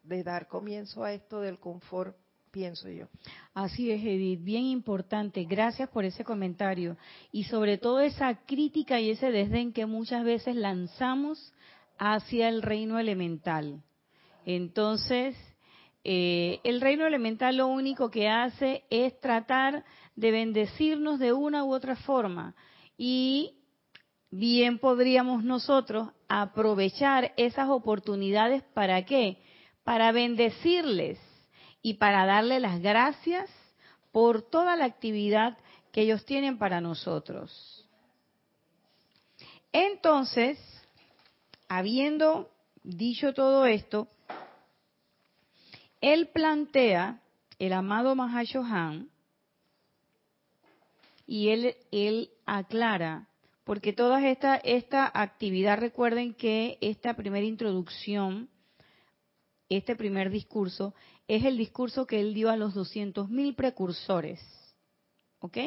de 0.03 0.24
dar 0.24 0.47
comienzo 0.47 1.03
a 1.03 1.13
esto 1.13 1.41
del 1.41 1.59
confort, 1.59 2.17
pienso 2.57 2.89
yo. 2.89 3.05
Así 3.53 3.91
es, 3.91 4.01
Edith, 4.01 4.43
bien 4.43 4.63
importante. 4.63 5.43
Gracias 5.43 5.89
por 5.89 6.05
ese 6.05 6.23
comentario. 6.23 6.97
Y 7.31 7.43
sobre 7.43 7.77
todo 7.77 7.99
esa 7.99 8.33
crítica 8.47 8.99
y 8.99 9.11
ese 9.11 9.29
desdén 9.29 9.73
que 9.73 9.85
muchas 9.85 10.23
veces 10.23 10.55
lanzamos 10.55 11.53
hacia 11.99 12.49
el 12.49 12.63
reino 12.63 12.97
elemental. 12.97 13.83
Entonces, 14.43 15.35
eh, 16.03 16.59
el 16.63 16.81
reino 16.81 17.05
elemental 17.05 17.57
lo 17.57 17.67
único 17.67 18.09
que 18.09 18.27
hace 18.27 18.85
es 18.89 19.19
tratar 19.19 19.85
de 20.15 20.31
bendecirnos 20.31 21.19
de 21.19 21.33
una 21.33 21.63
u 21.63 21.75
otra 21.75 21.95
forma. 21.95 22.55
Y 22.97 23.53
bien 24.31 24.79
podríamos 24.79 25.43
nosotros 25.43 26.09
aprovechar 26.27 27.33
esas 27.37 27.69
oportunidades 27.69 28.63
para 28.73 29.05
qué? 29.05 29.43
Para 29.83 30.11
bendecirles 30.11 31.19
y 31.81 31.96
para 31.96 32.25
darle 32.25 32.60
las 32.60 32.81
gracias 32.81 33.50
por 34.12 34.41
toda 34.41 34.75
la 34.75 34.86
actividad 34.86 35.57
que 35.91 36.01
ellos 36.01 36.25
tienen 36.25 36.57
para 36.57 36.81
nosotros. 36.81 37.88
Entonces, 39.72 40.57
habiendo 41.67 42.50
dicho 42.84 43.34
todo 43.34 43.65
esto, 43.65 44.07
él 46.01 46.27
plantea, 46.27 47.22
el 47.60 47.74
amado 47.74 48.15
Mahashohan, 48.15 49.10
y 51.25 51.50
él, 51.50 51.75
él 51.91 52.29
aclara, 52.46 53.27
porque 53.63 53.91
toda 53.91 54.25
esta, 54.25 54.55
esta 54.55 55.12
actividad, 55.13 55.77
recuerden 55.77 56.34
que 56.34 56.77
esta 56.79 57.15
primera 57.15 57.46
introducción, 57.46 58.50
este 59.67 59.96
primer 59.96 60.29
discurso, 60.29 60.93
es 61.27 61.43
el 61.43 61.57
discurso 61.57 62.07
que 62.07 62.19
él 62.19 62.34
dio 62.34 62.50
a 62.50 62.55
los 62.55 62.75
200.000 62.75 63.55
precursores. 63.55 64.39
¿Ok? 65.39 65.57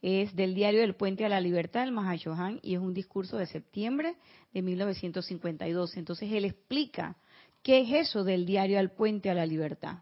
Es 0.00 0.36
del 0.36 0.54
diario 0.54 0.80
del 0.80 0.94
Puente 0.94 1.24
a 1.24 1.28
la 1.28 1.40
Libertad, 1.40 1.82
el 1.82 1.92
Mahashohan, 1.92 2.60
y 2.62 2.74
es 2.74 2.80
un 2.80 2.94
discurso 2.94 3.36
de 3.36 3.46
septiembre 3.46 4.16
de 4.52 4.62
1952. 4.62 5.96
Entonces 5.96 6.30
él 6.30 6.44
explica 6.44 7.16
qué 7.62 7.80
es 7.80 8.08
eso 8.08 8.22
del 8.22 8.46
diario 8.46 8.78
al 8.78 8.92
Puente 8.92 9.30
a 9.30 9.34
la 9.34 9.46
Libertad 9.46 9.98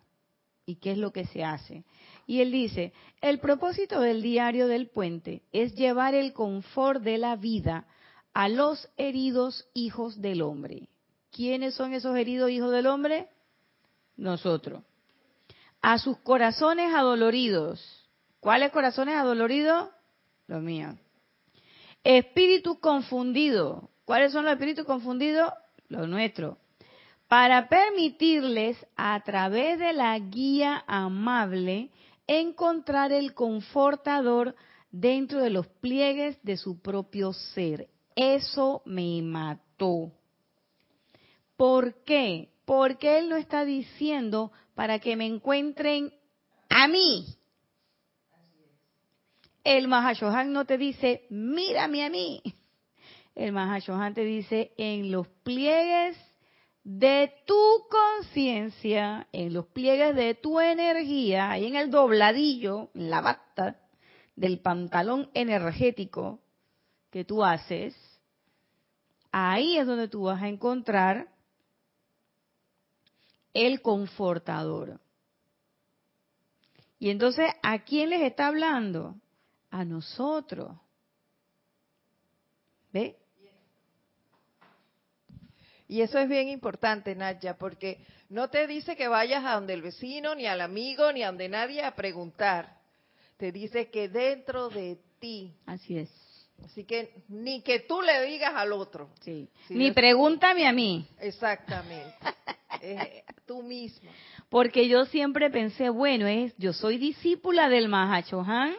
y 0.66 0.76
qué 0.76 0.92
es 0.92 0.98
lo 0.98 1.12
que 1.12 1.24
se 1.26 1.44
hace. 1.44 1.84
Y 2.26 2.40
él 2.40 2.50
dice, 2.50 2.92
el 3.20 3.38
propósito 3.38 4.00
del 4.00 4.20
diario 4.20 4.66
del 4.66 4.88
puente 4.88 5.42
es 5.52 5.76
llevar 5.76 6.14
el 6.14 6.32
confort 6.32 7.02
de 7.02 7.18
la 7.18 7.36
vida 7.36 7.86
a 8.34 8.48
los 8.48 8.88
heridos 8.96 9.68
hijos 9.72 10.20
del 10.20 10.42
hombre. 10.42 10.88
¿Quiénes 11.30 11.74
son 11.74 11.94
esos 11.94 12.16
heridos 12.16 12.50
hijos 12.50 12.72
del 12.72 12.88
hombre? 12.88 13.28
Nosotros 14.16 14.82
a 15.86 15.98
sus 15.98 16.18
corazones 16.18 16.92
adoloridos. 16.92 18.10
¿Cuáles 18.40 18.72
corazones 18.72 19.14
adoloridos? 19.14 19.88
Los 20.48 20.60
míos. 20.60 20.96
Espíritu 22.02 22.80
confundido. 22.80 23.88
¿Cuáles 24.04 24.32
son 24.32 24.46
los 24.46 24.54
espíritus 24.54 24.84
confundidos? 24.84 25.52
Los 25.86 26.08
nuestros. 26.08 26.58
Para 27.28 27.68
permitirles, 27.68 28.84
a 28.96 29.22
través 29.22 29.78
de 29.78 29.92
la 29.92 30.18
guía 30.18 30.82
amable, 30.88 31.92
encontrar 32.26 33.12
el 33.12 33.32
confortador 33.32 34.56
dentro 34.90 35.40
de 35.40 35.50
los 35.50 35.68
pliegues 35.68 36.36
de 36.42 36.56
su 36.56 36.82
propio 36.82 37.32
ser. 37.32 37.86
Eso 38.16 38.82
me 38.86 39.22
mató. 39.22 40.10
¿Por 41.56 42.02
qué? 42.02 42.55
Porque 42.66 43.18
él 43.18 43.30
no 43.30 43.36
está 43.36 43.64
diciendo 43.64 44.52
para 44.74 44.98
que 44.98 45.16
me 45.16 45.24
encuentren 45.24 46.12
a 46.68 46.86
mí. 46.88 47.24
El 49.64 49.88
Mahashohan 49.88 50.52
no 50.52 50.66
te 50.66 50.76
dice, 50.76 51.26
mírame 51.30 52.04
a 52.04 52.10
mí. 52.10 52.42
El 53.34 53.52
Mahashohan 53.52 54.14
te 54.14 54.24
dice, 54.24 54.72
en 54.76 55.10
los 55.10 55.28
pliegues 55.42 56.18
de 56.84 57.32
tu 57.46 57.54
conciencia, 57.90 59.26
en 59.32 59.52
los 59.52 59.66
pliegues 59.66 60.14
de 60.14 60.34
tu 60.34 60.60
energía, 60.60 61.50
ahí 61.50 61.66
en 61.66 61.76
el 61.76 61.90
dobladillo, 61.90 62.90
en 62.94 63.10
la 63.10 63.20
bata 63.20 63.80
del 64.36 64.60
pantalón 64.60 65.30
energético 65.34 66.40
que 67.10 67.24
tú 67.24 67.44
haces, 67.44 67.96
ahí 69.32 69.78
es 69.78 69.86
donde 69.86 70.08
tú 70.08 70.24
vas 70.24 70.42
a 70.42 70.48
encontrar 70.48 71.28
el 73.56 73.80
confortador. 73.80 75.00
Y 76.98 77.10
entonces, 77.10 77.50
¿a 77.62 77.84
quién 77.84 78.10
les 78.10 78.22
está 78.22 78.48
hablando? 78.48 79.16
A 79.70 79.84
nosotros. 79.84 80.76
¿Ve? 82.92 83.16
Y 85.88 86.00
eso 86.00 86.18
es 86.18 86.28
bien 86.28 86.48
importante, 86.48 87.14
Nadia, 87.14 87.56
porque 87.56 88.04
no 88.28 88.50
te 88.50 88.66
dice 88.66 88.96
que 88.96 89.08
vayas 89.08 89.44
a 89.44 89.54
donde 89.54 89.74
el 89.74 89.82
vecino, 89.82 90.34
ni 90.34 90.46
al 90.46 90.60
amigo, 90.60 91.12
ni 91.12 91.22
a 91.22 91.28
donde 91.28 91.48
nadie 91.48 91.82
a 91.82 91.94
preguntar. 91.94 92.76
Te 93.36 93.52
dice 93.52 93.90
que 93.90 94.08
dentro 94.08 94.68
de 94.68 94.98
ti. 95.18 95.54
Así 95.66 95.98
es. 95.98 96.10
Así 96.64 96.84
que 96.84 97.22
ni 97.28 97.60
que 97.62 97.80
tú 97.80 98.00
le 98.02 98.22
digas 98.22 98.52
al 98.54 98.72
otro. 98.72 99.10
Sí. 99.20 99.48
ni 99.68 99.92
pregúntame 99.92 100.66
a 100.66 100.72
mí. 100.72 101.06
Exactamente. 101.20 102.14
Eh, 102.82 103.24
tú 103.46 103.62
misma. 103.62 104.10
Porque 104.48 104.88
yo 104.88 105.04
siempre 105.06 105.50
pensé, 105.50 105.90
bueno, 105.90 106.26
es 106.26 106.54
yo 106.58 106.72
soy 106.72 106.98
discípula 106.98 107.68
del 107.68 107.88
Mahachohan, 107.88 108.74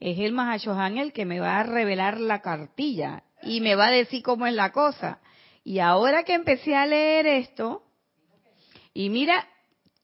es 0.00 0.18
el 0.18 0.32
Mahachohan 0.32 0.98
el 0.98 1.12
que 1.12 1.24
me 1.24 1.40
va 1.40 1.60
a 1.60 1.62
revelar 1.62 2.20
la 2.20 2.40
cartilla 2.40 3.22
y 3.42 3.60
me 3.60 3.74
va 3.74 3.86
a 3.86 3.90
decir 3.90 4.22
cómo 4.22 4.46
es 4.46 4.54
la 4.54 4.72
cosa. 4.72 5.20
Y 5.64 5.78
ahora 5.78 6.24
que 6.24 6.34
empecé 6.34 6.74
a 6.74 6.86
leer 6.86 7.26
esto, 7.26 7.84
y 8.94 9.10
mira 9.10 9.46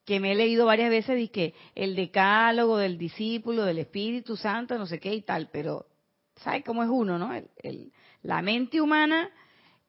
que 0.05 0.19
me 0.19 0.31
he 0.31 0.35
leído 0.35 0.65
varias 0.65 0.89
veces 0.89 1.19
y 1.19 1.27
que 1.27 1.53
el 1.75 1.95
decálogo 1.95 2.77
del 2.77 2.97
discípulo, 2.97 3.63
del 3.65 3.79
Espíritu 3.79 4.35
Santo, 4.35 4.77
no 4.77 4.87
sé 4.87 4.99
qué 4.99 5.13
y 5.13 5.21
tal, 5.21 5.49
pero 5.51 5.85
¿sabes 6.37 6.63
cómo 6.65 6.83
es 6.83 6.89
uno, 6.89 7.19
no? 7.19 7.31
la 8.23 8.41
mente 8.41 8.81
humana 8.81 9.29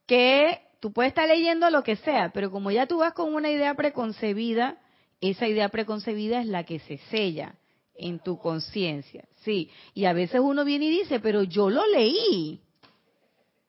que 0.07 0.61
tú 0.81 0.93
puedes 0.93 1.11
estar 1.11 1.29
leyendo 1.29 1.71
lo 1.71 1.83
que 1.83 1.97
sea, 1.97 2.31
pero 2.33 2.51
como 2.51 2.71
ya 2.71 2.87
tú 2.87 2.99
vas 2.99 3.13
con 3.13 3.35
una 3.35 3.51
idea 3.51 3.75
preconcebida, 3.75 4.79
esa 5.21 5.47
idea 5.47 5.69
preconcebida 5.69 6.41
es 6.41 6.47
la 6.47 6.65
que 6.65 6.79
se 6.81 6.99
sella 7.11 7.55
en 7.95 8.19
tu 8.19 8.39
conciencia. 8.39 9.29
Sí, 9.43 9.71
y 9.95 10.07
a 10.07 10.15
veces 10.15 10.41
uno 10.43 10.65
viene 10.65 10.87
y 10.87 11.01
dice, 11.01 11.21
pero 11.21 11.43
yo 11.43 11.69
lo 11.69 11.87
leí. 11.87 12.61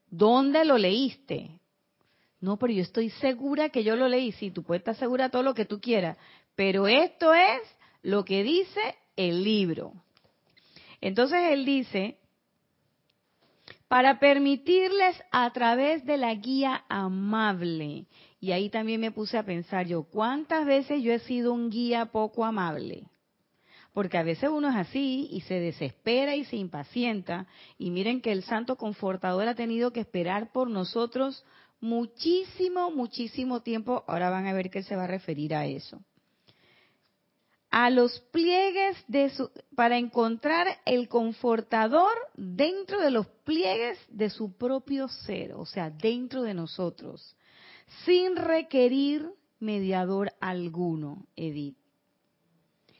¿Dónde 0.09 0.65
lo 0.65 0.77
leíste? 0.77 1.59
No, 2.39 2.57
pero 2.57 2.73
yo 2.73 2.81
estoy 2.81 3.09
segura 3.09 3.69
que 3.69 3.83
yo 3.83 3.95
lo 3.95 4.07
leí. 4.07 4.31
Sí, 4.31 4.51
tú 4.51 4.63
puedes 4.63 4.81
estar 4.81 4.95
segura 4.95 5.29
todo 5.29 5.43
lo 5.43 5.53
que 5.53 5.65
tú 5.65 5.79
quieras, 5.79 6.17
pero 6.55 6.87
esto 6.87 7.33
es 7.33 7.61
lo 8.01 8.25
que 8.25 8.43
dice 8.43 8.95
el 9.15 9.43
libro. 9.43 9.93
Entonces 11.01 11.39
él 11.51 11.65
dice, 11.65 12.17
para 13.91 14.19
permitirles 14.19 15.21
a 15.33 15.51
través 15.51 16.05
de 16.05 16.15
la 16.15 16.33
guía 16.33 16.85
amable. 16.87 18.05
Y 18.39 18.53
ahí 18.53 18.69
también 18.69 19.01
me 19.01 19.11
puse 19.11 19.37
a 19.37 19.43
pensar 19.43 19.85
yo, 19.85 20.03
¿cuántas 20.03 20.65
veces 20.65 21.03
yo 21.03 21.11
he 21.11 21.19
sido 21.19 21.51
un 21.51 21.69
guía 21.69 22.05
poco 22.05 22.45
amable? 22.45 23.09
Porque 23.91 24.17
a 24.17 24.23
veces 24.23 24.49
uno 24.49 24.69
es 24.69 24.77
así 24.77 25.27
y 25.29 25.41
se 25.41 25.55
desespera 25.55 26.37
y 26.37 26.45
se 26.45 26.55
impacienta. 26.55 27.47
Y 27.77 27.91
miren 27.91 28.21
que 28.21 28.31
el 28.31 28.43
Santo 28.43 28.77
Confortador 28.77 29.49
ha 29.49 29.55
tenido 29.55 29.91
que 29.91 29.99
esperar 29.99 30.53
por 30.53 30.69
nosotros 30.69 31.43
muchísimo, 31.81 32.91
muchísimo 32.91 33.59
tiempo. 33.59 34.05
Ahora 34.07 34.29
van 34.29 34.47
a 34.47 34.53
ver 34.53 34.69
que 34.69 34.83
se 34.83 34.95
va 34.95 35.03
a 35.03 35.07
referir 35.07 35.53
a 35.53 35.65
eso 35.65 36.01
a 37.71 37.89
los 37.89 38.19
pliegues 38.31 38.97
de 39.07 39.29
su, 39.29 39.49
para 39.75 39.97
encontrar 39.97 40.67
el 40.85 41.07
confortador 41.07 42.11
dentro 42.35 42.99
de 42.99 43.11
los 43.11 43.27
pliegues 43.45 43.97
de 44.09 44.29
su 44.29 44.57
propio 44.57 45.07
ser, 45.07 45.53
o 45.53 45.65
sea, 45.65 45.89
dentro 45.89 46.43
de 46.43 46.53
nosotros, 46.53 47.35
sin 48.05 48.35
requerir 48.35 49.25
mediador 49.59 50.33
alguno, 50.41 51.25
Edith. 51.37 51.77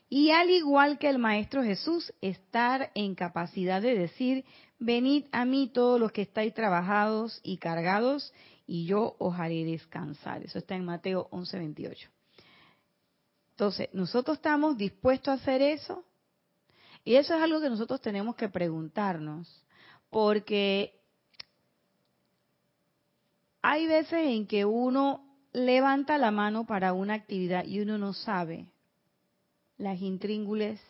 Y 0.10 0.32
al 0.32 0.50
igual 0.50 1.00
que 1.00 1.10
el 1.10 1.20
Maestro 1.20 1.64
Jesús, 1.64 2.14
estar 2.22 2.92
en 2.96 3.16
capacidad 3.16 3.82
de 3.82 3.98
decir, 3.98 4.46
venid 4.80 5.26
a 5.32 5.44
mí 5.46 5.70
todos 5.74 6.00
los 6.00 6.12
que 6.14 6.22
estáis 6.22 6.54
trabajados 6.54 7.42
y 7.44 7.58
cargados, 7.58 8.34
y 8.68 8.86
yo 8.86 9.16
os 9.20 9.38
haré 9.38 9.66
descansar. 9.66 10.44
Eso 10.44 10.60
está 10.60 10.76
en 10.76 10.86
Mateo 10.86 11.28
11:28. 11.32 12.10
Entonces, 13.62 13.90
¿nosotros 13.94 14.38
estamos 14.38 14.76
dispuestos 14.76 15.28
a 15.28 15.34
hacer 15.34 15.62
eso? 15.62 16.04
Y 17.04 17.14
eso 17.14 17.36
es 17.36 17.44
algo 17.44 17.62
que 17.62 17.70
nosotros 17.70 18.02
tenemos 18.02 18.36
que 18.36 18.50
preguntarnos, 18.50 19.64
porque 20.10 21.00
hay 23.62 23.86
veces 23.86 24.30
en 24.30 24.48
que 24.48 24.66
uno 24.66 25.24
levanta 25.54 26.18
la 26.18 26.32
mano 26.32 26.66
para 26.66 26.94
una 26.94 27.14
actividad 27.14 27.64
y 27.64 27.82
uno 27.82 28.00
no 28.00 28.14
sabe 28.14 28.66
las 29.78 30.02
intríngules 30.02 30.82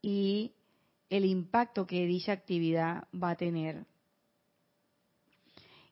y 0.00 0.52
el 1.10 1.24
impacto 1.24 1.84
que 1.84 2.06
dicha 2.06 2.30
actividad 2.30 3.08
va 3.12 3.30
a 3.30 3.36
tener. 3.36 3.86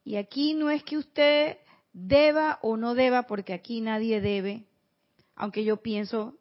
Y 0.05 0.19
aquí 0.19 0.55
no 0.55 0.71
es 0.71 0.85
que 0.85 0.99
usted 0.99 1.59
deba 1.93 2.61
o 2.63 2.77
no 2.77 2.95
deba, 2.95 3.25
porque 3.25 3.53
aquí 3.53 3.81
nadie 3.81 4.21
debe, 4.21 4.70
aunque 5.41 5.65
yo 5.65 5.79
pienso, 5.79 6.39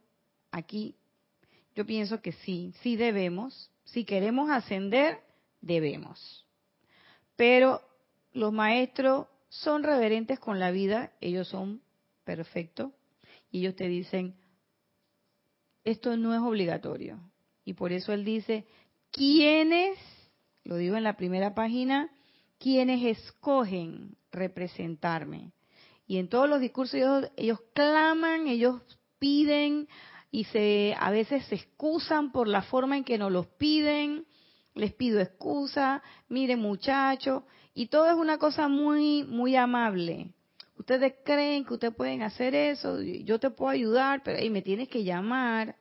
aquí, 0.52 0.98
yo 1.74 1.86
pienso 1.86 2.22
que 2.22 2.34
sí, 2.34 2.74
sí 2.82 2.98
debemos, 2.98 3.72
si 3.86 4.04
queremos 4.04 4.50
ascender, 4.50 5.22
debemos. 5.62 6.46
Pero 7.38 7.82
los 8.34 8.52
maestros 8.52 9.28
son 9.48 9.84
reverentes 9.84 10.38
con 10.38 10.60
la 10.60 10.72
vida, 10.72 11.14
ellos 11.22 11.48
son 11.48 11.82
perfectos, 12.26 12.92
y 13.50 13.60
ellos 13.60 13.78
te 13.78 13.88
dicen, 13.88 14.36
esto 15.86 16.18
no 16.18 16.34
es 16.34 16.42
obligatorio. 16.42 17.22
Y 17.64 17.76
por 17.76 17.94
eso 17.94 18.12
él 18.12 18.26
dice, 18.26 18.66
¿quiénes, 19.12 19.98
lo 20.66 20.76
digo 20.76 20.98
en 20.98 21.04
la 21.04 21.16
primera 21.16 21.56
página, 21.56 22.12
quienes 22.58 23.18
escogen 23.18 24.18
representarme? 24.30 25.54
Y 26.10 26.18
en 26.18 26.28
todos 26.28 26.50
los 26.50 26.60
discursos 26.60 27.30
ellos, 27.38 27.60
claman, 27.76 28.48
ellos 28.48 28.82
piden 29.20 29.88
y 30.32 30.46
se 30.46 30.96
a 31.00 31.12
veces 31.12 31.46
se 31.46 31.54
excusan 31.54 32.32
por 32.32 32.48
la 32.48 32.64
forma 32.64 32.98
en 32.98 33.04
que 33.04 33.20
nos 33.20 33.32
los 33.32 33.46
piden. 33.46 34.26
Les 34.74 34.92
pido 34.92 35.20
excusa, 35.20 36.02
miren 36.28 36.62
muchachos, 36.62 37.44
y 37.76 37.90
todo 37.90 38.10
es 38.10 38.16
una 38.16 38.40
cosa 38.40 38.68
muy 38.68 39.24
muy 39.24 39.56
amable. 39.56 40.34
Ustedes 40.78 41.14
creen 41.24 41.64
que 41.64 41.76
ustedes 41.76 41.94
pueden 41.94 42.24
hacer 42.24 42.56
eso, 42.56 43.00
yo 43.04 43.40
te 43.40 43.52
puedo 43.52 43.70
ayudar, 43.70 44.24
pero 44.24 44.40
ahí 44.40 44.50
me 44.50 44.64
tienes 44.64 44.90
que 44.90 45.04
llamar. 45.04 45.76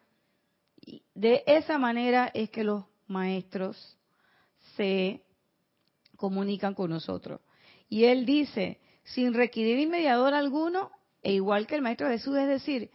Y 0.85 1.05
de 1.15 1.43
esa 1.47 1.79
manera 1.79 2.31
es 2.35 2.51
que 2.51 2.65
los 2.65 2.85
maestros 3.07 3.97
se 4.77 5.23
comunican 6.17 6.75
con 6.75 6.91
nosotros. 6.91 7.41
Y 7.89 8.05
él 8.05 8.27
dice, 8.27 8.79
sin 9.15 9.35
requerir 9.35 9.89
mediador 9.89 10.35
alguno, 10.35 10.91
e 11.23 11.33
igual 11.33 11.67
que 11.67 11.75
el 11.75 11.83
Maestro 11.83 12.09
Jesús, 12.09 12.37
es 12.37 12.49
decir, 12.49 12.91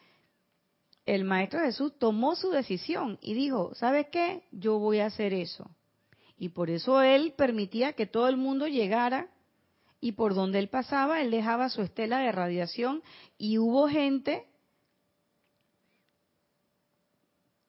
el 1.05 1.23
Maestro 1.23 1.61
Jesús 1.61 1.97
tomó 1.97 2.35
su 2.35 2.51
decisión 2.51 3.17
y 3.21 3.33
dijo, 3.33 3.73
¿sabes 3.75 4.07
qué? 4.11 4.43
Yo 4.51 4.79
voy 4.79 4.99
a 4.99 5.07
hacer 5.07 5.33
eso. 5.33 5.69
Y 6.37 6.49
por 6.49 6.69
eso 6.69 7.01
él 7.01 7.33
permitía 7.37 7.93
que 7.93 8.05
todo 8.05 8.27
el 8.27 8.37
mundo 8.37 8.67
llegara 8.67 9.29
y 9.99 10.13
por 10.13 10.33
donde 10.33 10.59
él 10.59 10.69
pasaba, 10.69 11.21
él 11.21 11.31
dejaba 11.31 11.69
su 11.69 11.81
estela 11.81 12.19
de 12.19 12.31
radiación 12.31 13.03
y 13.37 13.57
hubo 13.57 13.87
gente 13.87 14.47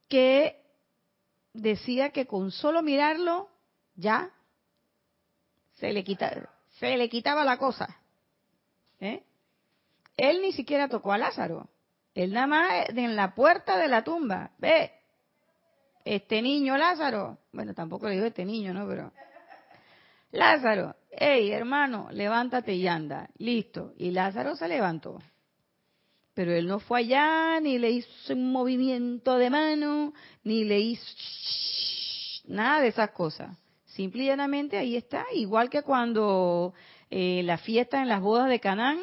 que 0.09 0.61
decía 1.53 2.11
que 2.11 2.27
con 2.27 2.51
solo 2.51 2.83
mirarlo 2.83 3.49
ya 3.97 4.31
se 5.75 5.93
le, 5.93 6.05
quita, 6.05 6.51
se 6.79 6.97
le 6.97 7.09
quitaba 7.09 7.45
la 7.45 7.59
cosa. 7.59 8.01
¿Eh? 9.05 9.23
Él 10.17 10.43
ni 10.43 10.53
siquiera 10.53 10.89
tocó 10.89 11.13
a 11.13 11.19
Lázaro. 11.19 11.69
Él 12.15 12.33
nada 12.33 12.47
más 12.47 12.89
en 12.91 13.17
la 13.17 13.35
puerta 13.35 13.77
de 13.77 13.89
la 13.89 14.05
tumba. 14.05 14.51
Ve, 14.59 14.93
este 16.05 16.41
niño 16.43 16.77
Lázaro. 16.77 17.39
Bueno, 17.53 17.75
tampoco 17.75 18.09
le 18.09 18.15
digo 18.15 18.27
este 18.27 18.45
niño, 18.45 18.73
¿no? 18.73 18.87
Pero 18.87 19.13
Lázaro, 20.31 20.95
hey 21.11 21.51
hermano, 21.51 22.09
levántate 22.13 22.75
y 22.75 22.87
anda. 22.87 23.29
Listo. 23.39 23.93
Y 23.97 24.11
Lázaro 24.11 24.55
se 24.55 24.69
levantó. 24.69 25.21
Pero 26.35 26.53
él 26.53 26.67
no 26.67 26.81
fue 26.81 27.01
allá, 27.01 27.61
ni 27.61 27.79
le 27.79 27.93
hizo 27.93 28.33
un 28.33 28.51
movimiento 28.51 29.37
de 29.39 29.51
mano, 29.51 30.13
ni 30.43 30.65
le 30.65 30.81
hizo 30.81 31.05
nada 32.49 32.81
de 32.81 32.89
esas 32.89 33.11
cosas. 33.11 33.57
Simple 33.85 34.25
y 34.25 34.27
llanamente 34.27 34.77
ahí 34.77 34.97
está, 34.97 35.25
igual 35.33 35.71
que 35.71 35.83
cuando 35.83 36.75
eh, 37.17 37.45
la 37.45 37.59
fiesta 37.59 38.03
en 38.03 38.09
las 38.09 38.21
bodas 38.21 38.49
de 38.49 38.59
Canaán, 38.59 38.99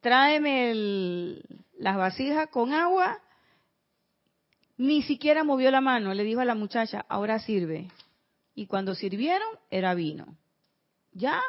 tráeme 0.00 1.42
las 1.78 1.98
vasijas 1.98 2.48
con 2.48 2.72
agua, 2.72 3.20
ni 4.78 5.02
siquiera 5.02 5.44
movió 5.44 5.70
la 5.70 5.82
mano, 5.82 6.14
le 6.14 6.24
dijo 6.24 6.40
a 6.40 6.46
la 6.46 6.54
muchacha, 6.54 7.04
ahora 7.10 7.38
sirve. 7.38 7.88
Y 8.54 8.66
cuando 8.66 8.94
sirvieron, 8.94 9.46
era 9.68 9.92
vino. 9.92 10.38
Ya. 11.12 11.42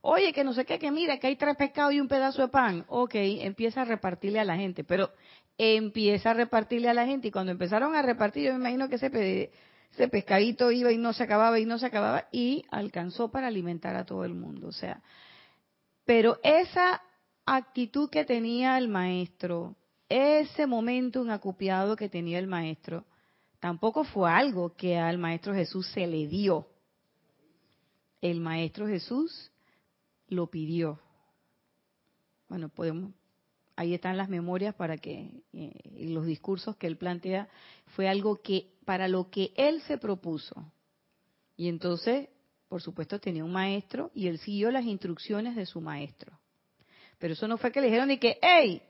Oye, 0.00 0.32
que 0.32 0.42
no 0.42 0.52
sé 0.52 0.64
qué, 0.64 0.80
que 0.80 0.90
mira, 0.90 1.20
que 1.20 1.28
hay 1.28 1.36
tres 1.36 1.54
pescados 1.54 1.94
y 1.94 2.00
un 2.00 2.08
pedazo 2.08 2.42
de 2.42 2.48
pan. 2.48 2.84
Ok, 2.88 3.14
empieza 3.14 3.82
a 3.82 3.84
repartirle 3.84 4.40
a 4.40 4.44
la 4.44 4.56
gente, 4.56 4.82
pero 4.82 5.12
empieza 5.56 6.32
a 6.32 6.34
repartirle 6.34 6.88
a 6.88 6.94
la 6.94 7.06
gente. 7.06 7.28
Y 7.28 7.30
cuando 7.30 7.52
empezaron 7.52 7.94
a 7.94 8.02
repartir, 8.02 8.46
yo 8.46 8.52
me 8.54 8.58
imagino 8.58 8.88
que 8.88 8.96
ese 8.96 9.52
ese 9.94 10.08
pescadito 10.08 10.72
iba 10.72 10.90
y 10.90 10.98
no 10.98 11.12
se 11.12 11.22
acababa 11.22 11.58
y 11.60 11.66
no 11.66 11.78
se 11.78 11.86
acababa 11.86 12.26
y 12.32 12.64
alcanzó 12.70 13.30
para 13.30 13.46
alimentar 13.46 13.94
a 13.94 14.04
todo 14.04 14.24
el 14.24 14.34
mundo. 14.34 14.68
O 14.68 14.72
sea, 14.72 15.02
pero 16.04 16.38
esa 16.42 17.00
actitud 17.46 18.10
que 18.10 18.24
tenía 18.24 18.76
el 18.76 18.88
maestro, 18.88 19.76
ese 20.08 20.66
momento 20.66 21.22
inacupiado 21.22 21.94
que 21.94 22.08
tenía 22.08 22.40
el 22.40 22.48
maestro, 22.48 23.04
tampoco 23.60 24.04
fue 24.04 24.30
algo 24.30 24.74
que 24.74 24.98
al 24.98 25.18
maestro 25.18 25.54
Jesús 25.54 25.86
se 25.92 26.06
le 26.06 26.26
dio. 26.26 26.66
El 28.20 28.40
maestro 28.40 28.88
Jesús 28.88 29.52
lo 30.28 30.48
pidió. 30.48 30.98
Bueno, 32.48 32.68
podemos 32.68 33.12
ahí 33.76 33.94
están 33.94 34.16
las 34.16 34.28
memorias 34.28 34.74
para 34.74 34.96
que 34.96 35.42
eh, 35.52 35.72
los 36.08 36.26
discursos 36.26 36.76
que 36.76 36.86
él 36.86 36.96
plantea 36.96 37.48
fue 37.94 38.08
algo 38.08 38.36
que 38.36 38.72
para 38.84 39.08
lo 39.08 39.30
que 39.30 39.52
él 39.56 39.80
se 39.82 39.98
propuso. 39.98 40.72
Y 41.56 41.68
entonces, 41.68 42.28
por 42.68 42.82
supuesto, 42.82 43.18
tenía 43.20 43.44
un 43.44 43.52
maestro 43.52 44.10
y 44.14 44.28
él 44.28 44.38
siguió 44.38 44.70
las 44.70 44.84
instrucciones 44.84 45.56
de 45.56 45.66
su 45.66 45.80
maestro. 45.80 46.38
Pero 47.18 47.34
eso 47.34 47.48
no 47.48 47.58
fue 47.58 47.72
que 47.72 47.80
le 47.80 47.86
dijeron 47.86 48.08
ni 48.08 48.18
que, 48.18 48.38
hey, 48.42 48.82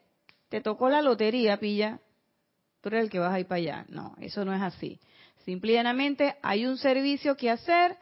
te 0.48 0.60
tocó 0.60 0.88
la 0.88 1.02
lotería, 1.02 1.58
pilla, 1.58 2.00
tú 2.80 2.88
eres 2.88 3.04
el 3.04 3.10
que 3.10 3.18
vas 3.18 3.32
a 3.32 3.40
ir 3.40 3.46
para 3.46 3.58
allá. 3.58 3.86
No, 3.88 4.14
eso 4.20 4.44
no 4.44 4.54
es 4.54 4.62
así. 4.62 5.00
Simplemente 5.44 6.36
hay 6.42 6.66
un 6.66 6.78
servicio 6.78 7.36
que 7.36 7.50
hacer, 7.50 7.96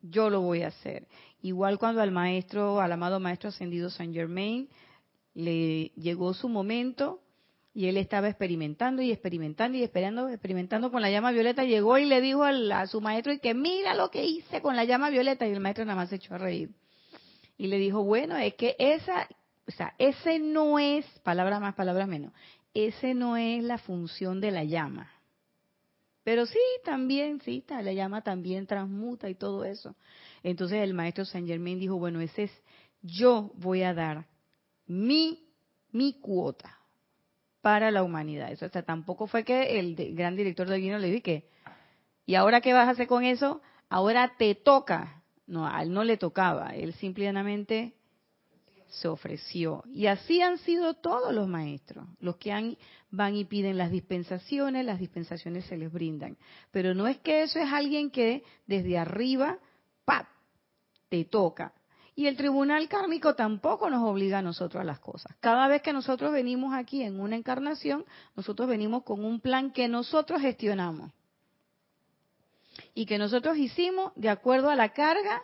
yo 0.00 0.30
lo 0.30 0.40
voy 0.40 0.62
a 0.62 0.68
hacer. 0.68 1.08
Igual 1.42 1.78
cuando 1.78 2.00
al 2.00 2.10
maestro, 2.10 2.80
al 2.80 2.92
amado 2.92 3.18
maestro 3.18 3.48
ascendido 3.48 3.90
Saint 3.90 4.14
Germain, 4.14 4.68
le 5.34 5.86
llegó 5.96 6.32
su 6.34 6.48
momento 6.48 7.20
y 7.74 7.86
él 7.86 7.96
estaba 7.96 8.28
experimentando 8.28 9.02
y 9.02 9.10
experimentando 9.10 9.76
y 9.76 9.82
esperando, 9.82 10.28
experimentando 10.28 10.92
con 10.92 11.02
la 11.02 11.10
llama 11.10 11.32
violeta, 11.32 11.64
llegó 11.64 11.98
y 11.98 12.04
le 12.04 12.20
dijo 12.20 12.44
a, 12.44 12.86
su 12.86 13.00
maestro 13.00 13.32
y 13.32 13.40
que 13.40 13.52
mira 13.52 13.94
lo 13.94 14.10
que 14.10 14.24
hice 14.24 14.62
con 14.62 14.76
la 14.76 14.84
llama 14.84 15.10
violeta 15.10 15.46
y 15.46 15.50
el 15.50 15.60
maestro 15.60 15.84
nada 15.84 15.96
más 15.96 16.08
se 16.08 16.16
echó 16.16 16.34
a 16.34 16.38
reír. 16.38 16.70
Y 17.58 17.66
le 17.66 17.78
dijo, 17.78 18.04
bueno, 18.04 18.36
es 18.36 18.54
que 18.54 18.76
esa, 18.78 19.28
o 19.66 19.72
sea, 19.72 19.94
ese 19.98 20.38
no 20.38 20.78
es, 20.78 21.04
palabras 21.24 21.60
más, 21.60 21.74
palabras 21.74 22.06
menos, 22.06 22.32
ese 22.74 23.12
no 23.12 23.36
es 23.36 23.62
la 23.64 23.78
función 23.78 24.40
de 24.40 24.52
la 24.52 24.62
llama. 24.62 25.10
Pero 26.22 26.46
sí, 26.46 26.58
también, 26.84 27.40
sí, 27.40 27.64
la 27.68 27.92
llama 27.92 28.22
también 28.22 28.66
transmuta 28.66 29.28
y 29.28 29.34
todo 29.34 29.64
eso. 29.64 29.94
Entonces 30.42 30.78
el 30.78 30.94
maestro 30.94 31.24
Saint 31.24 31.46
Germain 31.46 31.78
dijo, 31.78 31.96
bueno, 31.96 32.20
ese 32.20 32.44
es, 32.44 32.52
yo 33.02 33.50
voy 33.56 33.82
a 33.82 33.92
dar 33.92 34.26
mi, 34.86 35.48
mi 35.92 36.20
cuota 36.20 36.78
para 37.60 37.90
la 37.90 38.02
humanidad. 38.02 38.52
Eso, 38.52 38.68
tampoco 38.70 39.26
fue 39.26 39.44
que 39.44 39.78
el 39.78 39.94
gran 40.14 40.36
director 40.36 40.68
de 40.68 40.78
vino 40.78 40.98
le 40.98 41.10
dije 41.10 41.48
¿y 42.26 42.34
ahora 42.34 42.60
qué 42.60 42.72
vas 42.72 42.88
a 42.88 42.92
hacer 42.92 43.06
con 43.06 43.24
eso? 43.24 43.60
Ahora 43.88 44.34
te 44.36 44.54
toca. 44.54 45.22
No, 45.46 45.66
a 45.66 45.82
él 45.82 45.92
no 45.92 46.04
le 46.04 46.16
tocaba, 46.16 46.74
él 46.74 46.94
simplemente 46.94 47.94
se 48.88 49.08
ofreció. 49.08 49.82
Y 49.92 50.06
así 50.06 50.40
han 50.40 50.56
sido 50.58 50.94
todos 50.94 51.34
los 51.34 51.48
maestros, 51.48 52.06
los 52.18 52.36
que 52.36 52.50
han, 52.50 52.78
van 53.10 53.36
y 53.36 53.44
piden 53.44 53.76
las 53.76 53.90
dispensaciones, 53.90 54.86
las 54.86 54.98
dispensaciones 54.98 55.66
se 55.66 55.76
les 55.76 55.92
brindan. 55.92 56.38
Pero 56.70 56.94
no 56.94 57.06
es 57.06 57.18
que 57.18 57.42
eso 57.42 57.58
es 57.58 57.70
alguien 57.70 58.10
que 58.10 58.42
desde 58.66 58.96
arriba, 58.96 59.58
¡pap!, 60.06 60.26
te 61.10 61.24
toca. 61.26 61.74
Y 62.16 62.28
el 62.28 62.36
tribunal 62.36 62.88
kármico 62.88 63.34
tampoco 63.34 63.90
nos 63.90 64.02
obliga 64.02 64.38
a 64.38 64.42
nosotros 64.42 64.80
a 64.80 64.84
las 64.84 65.00
cosas. 65.00 65.36
Cada 65.40 65.66
vez 65.66 65.82
que 65.82 65.92
nosotros 65.92 66.32
venimos 66.32 66.72
aquí 66.72 67.02
en 67.02 67.18
una 67.18 67.34
encarnación, 67.34 68.04
nosotros 68.36 68.68
venimos 68.68 69.02
con 69.02 69.24
un 69.24 69.40
plan 69.40 69.72
que 69.72 69.88
nosotros 69.88 70.40
gestionamos. 70.40 71.10
Y 72.94 73.06
que 73.06 73.18
nosotros 73.18 73.56
hicimos 73.56 74.12
de 74.14 74.28
acuerdo 74.28 74.70
a 74.70 74.76
la 74.76 74.90
carga 74.90 75.42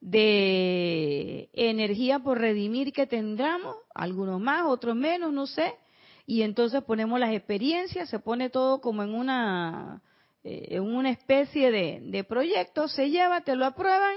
de 0.00 1.48
energía 1.52 2.20
por 2.20 2.38
redimir 2.38 2.92
que 2.92 3.06
tendremos, 3.06 3.76
algunos 3.92 4.40
más, 4.40 4.64
otros 4.66 4.94
menos, 4.94 5.32
no 5.32 5.46
sé. 5.46 5.74
Y 6.24 6.42
entonces 6.42 6.84
ponemos 6.84 7.18
las 7.18 7.32
experiencias, 7.32 8.08
se 8.08 8.20
pone 8.20 8.48
todo 8.48 8.80
como 8.80 9.02
en 9.02 9.12
una, 9.12 10.02
eh, 10.44 10.68
en 10.70 10.82
una 10.82 11.10
especie 11.10 11.72
de, 11.72 12.00
de 12.02 12.22
proyecto, 12.22 12.86
se 12.86 13.10
lleva, 13.10 13.40
te 13.40 13.56
lo 13.56 13.64
aprueban 13.64 14.14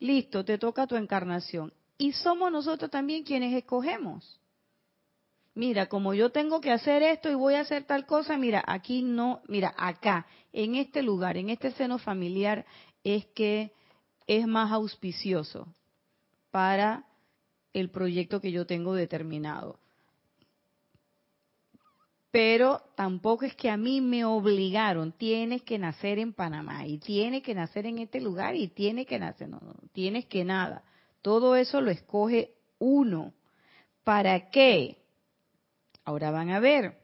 listo, 0.00 0.44
te 0.44 0.58
toca 0.58 0.86
tu 0.86 0.96
encarnación. 0.96 1.72
y 1.98 2.12
somos 2.12 2.50
nosotros 2.50 2.90
también 2.90 3.24
quienes 3.24 3.54
escogemos. 3.54 4.40
Mira, 5.54 5.86
como 5.86 6.14
yo 6.14 6.30
tengo 6.30 6.62
que 6.62 6.72
hacer 6.72 7.02
esto 7.02 7.30
y 7.30 7.34
voy 7.34 7.54
a 7.54 7.60
hacer 7.60 7.84
tal 7.84 8.06
cosa, 8.06 8.38
mira, 8.38 8.64
aquí 8.66 9.02
no, 9.02 9.42
mira, 9.48 9.74
acá, 9.76 10.26
en 10.50 10.76
este 10.76 11.02
lugar, 11.02 11.36
en 11.36 11.50
este 11.50 11.72
seno 11.72 11.98
familiar, 11.98 12.64
es 13.04 13.26
que 13.26 13.72
es 14.26 14.46
más 14.46 14.72
auspicioso 14.72 15.66
para 16.50 17.04
el 17.74 17.90
proyecto 17.90 18.40
que 18.40 18.50
yo 18.50 18.64
tengo 18.64 18.94
determinado. 18.94 19.78
Pero 22.30 22.80
tampoco 22.94 23.44
es 23.44 23.56
que 23.56 23.70
a 23.70 23.76
mí 23.76 24.00
me 24.00 24.24
obligaron, 24.24 25.12
tienes 25.12 25.62
que 25.62 25.78
nacer 25.78 26.18
en 26.20 26.32
Panamá 26.32 26.86
y 26.86 26.98
tienes 26.98 27.42
que 27.42 27.54
nacer 27.54 27.86
en 27.86 27.98
este 27.98 28.20
lugar 28.20 28.54
y 28.54 28.68
tienes 28.68 29.06
que 29.06 29.18
nacer, 29.18 29.48
no, 29.48 29.58
no, 29.60 29.74
tienes 29.92 30.26
que 30.26 30.44
nada. 30.44 30.84
Todo 31.22 31.56
eso 31.56 31.80
lo 31.80 31.90
escoge 31.90 32.54
uno. 32.78 33.34
¿Para 34.04 34.50
qué? 34.50 34.98
Ahora 36.04 36.30
van 36.30 36.50
a 36.50 36.60
ver. 36.60 36.98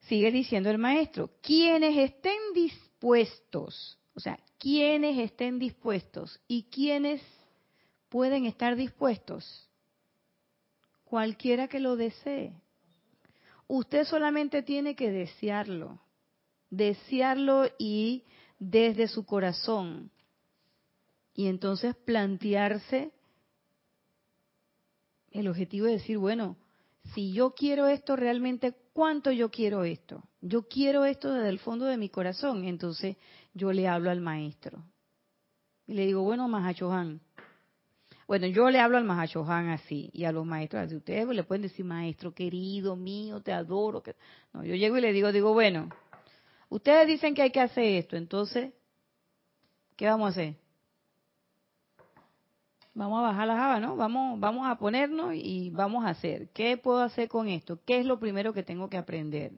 Sigue 0.00 0.30
diciendo 0.30 0.70
el 0.70 0.78
maestro, 0.78 1.30
quienes 1.40 1.96
estén 1.96 2.38
dispuestos, 2.54 3.98
o 4.14 4.20
sea, 4.20 4.38
quienes 4.58 5.18
estén 5.18 5.58
dispuestos 5.58 6.40
y 6.48 6.64
quienes 6.64 7.22
pueden 8.08 8.46
estar 8.46 8.76
dispuestos, 8.76 9.68
cualquiera 11.04 11.68
que 11.68 11.80
lo 11.80 11.96
desee. 11.96 12.52
Usted 13.68 14.04
solamente 14.04 14.62
tiene 14.62 14.94
que 14.94 15.10
desearlo, 15.10 16.00
desearlo 16.70 17.66
y 17.78 18.24
desde 18.58 19.08
su 19.08 19.24
corazón. 19.26 20.10
Y 21.34 21.48
entonces 21.48 21.94
plantearse 21.96 23.12
el 25.30 25.48
objetivo 25.48 25.86
de 25.86 25.92
decir, 25.92 26.18
bueno, 26.18 26.56
si 27.14 27.32
yo 27.32 27.54
quiero 27.54 27.88
esto 27.88 28.16
realmente, 28.16 28.74
¿cuánto 28.92 29.30
yo 29.30 29.50
quiero 29.50 29.84
esto? 29.84 30.22
Yo 30.40 30.66
quiero 30.68 31.04
esto 31.04 31.32
desde 31.32 31.48
el 31.48 31.58
fondo 31.58 31.84
de 31.86 31.96
mi 31.96 32.08
corazón. 32.08 32.64
Entonces 32.64 33.16
yo 33.52 33.72
le 33.72 33.86
hablo 33.88 34.10
al 34.10 34.20
maestro. 34.20 34.84
Y 35.86 35.94
le 35.94 36.06
digo, 36.06 36.22
bueno, 36.22 36.48
Mahachohan. 36.48 37.20
Bueno, 38.26 38.48
yo 38.48 38.70
le 38.70 38.80
hablo 38.80 38.98
al 38.98 39.04
Mahachohan 39.04 39.68
así 39.68 40.10
y 40.12 40.24
a 40.24 40.32
los 40.32 40.44
maestros 40.44 40.86
así. 40.86 40.96
Ustedes 40.96 41.28
le 41.28 41.44
pueden 41.44 41.62
decir, 41.62 41.84
maestro 41.84 42.34
querido 42.34 42.96
mío, 42.96 43.40
te 43.40 43.52
adoro. 43.52 44.02
No, 44.52 44.64
yo 44.64 44.74
llego 44.74 44.98
y 44.98 45.00
le 45.00 45.12
digo, 45.12 45.30
digo, 45.30 45.52
bueno, 45.52 45.88
ustedes 46.68 47.06
dicen 47.06 47.34
que 47.34 47.42
hay 47.42 47.50
que 47.50 47.60
hacer 47.60 47.84
esto. 47.84 48.16
Entonces, 48.16 48.72
¿qué 49.96 50.06
vamos 50.06 50.26
a 50.26 50.30
hacer? 50.30 50.56
Vamos 52.94 53.18
a 53.20 53.22
bajar 53.22 53.46
la 53.46 53.56
java, 53.56 53.78
¿no? 53.78 53.94
Vamos, 53.94 54.40
vamos 54.40 54.66
a 54.66 54.76
ponernos 54.76 55.34
y 55.34 55.70
vamos 55.70 56.04
a 56.04 56.08
hacer. 56.08 56.48
¿Qué 56.48 56.76
puedo 56.78 57.00
hacer 57.00 57.28
con 57.28 57.46
esto? 57.46 57.78
¿Qué 57.84 58.00
es 58.00 58.06
lo 58.06 58.18
primero 58.18 58.52
que 58.52 58.64
tengo 58.64 58.88
que 58.88 58.96
aprender? 58.96 59.52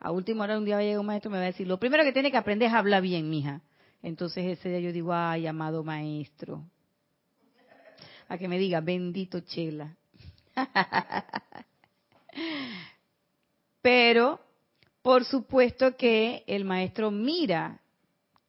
A 0.00 0.10
última 0.10 0.44
hora 0.44 0.58
un 0.58 0.64
día 0.64 0.74
va 0.74 0.80
a 0.80 0.84
llegar 0.84 1.00
un 1.00 1.06
maestro 1.06 1.30
y 1.30 1.32
me 1.32 1.38
va 1.38 1.44
a 1.44 1.46
decir, 1.46 1.66
lo 1.66 1.78
primero 1.78 2.04
que 2.04 2.12
tiene 2.12 2.30
que 2.30 2.36
aprender 2.36 2.68
es 2.68 2.74
hablar 2.74 3.02
bien, 3.02 3.30
mija. 3.30 3.62
Entonces 4.02 4.58
ese 4.58 4.68
día 4.68 4.80
yo 4.80 4.92
digo, 4.92 5.14
ay, 5.14 5.46
amado 5.46 5.84
maestro. 5.84 6.64
A 8.30 8.38
que 8.38 8.48
me 8.48 8.58
diga, 8.58 8.80
bendito 8.80 9.40
chela. 9.40 9.94
Pero, 13.82 14.40
por 15.02 15.24
supuesto 15.26 15.96
que 15.96 16.44
el 16.46 16.64
maestro 16.64 17.10
mira. 17.10 17.82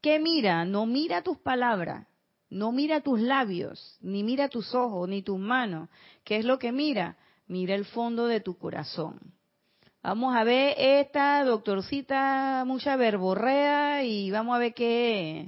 ¿Qué 0.02 0.20
mira? 0.20 0.64
No 0.64 0.86
mira 0.86 1.22
tus 1.22 1.38
palabras 1.38 2.08
no 2.52 2.74
mira 2.74 3.00
tus 3.00 3.20
labios, 3.20 3.98
ni 4.02 4.24
mira 4.24 4.50
tus 4.50 4.76
ojos, 4.76 5.08
ni 5.08 5.24
tus 5.24 5.40
manos. 5.40 5.90
¿Qué 6.24 6.36
es 6.36 6.46
lo 6.46 6.60
que 6.60 6.72
mira? 6.72 7.18
Mira 7.48 7.76
el 7.76 7.86
fondo 7.86 8.28
de 8.28 8.42
tu 8.42 8.58
corazón. 8.58 9.20
Vamos 10.04 10.36
a 10.36 10.44
ver 10.44 10.76
esta 10.78 11.44
doctorcita, 11.46 12.64
mucha 12.68 12.98
verborrea, 12.98 14.04
y 14.04 14.30
vamos 14.32 14.56
a 14.56 14.60
ver 14.60 14.74
qué. 14.74 15.48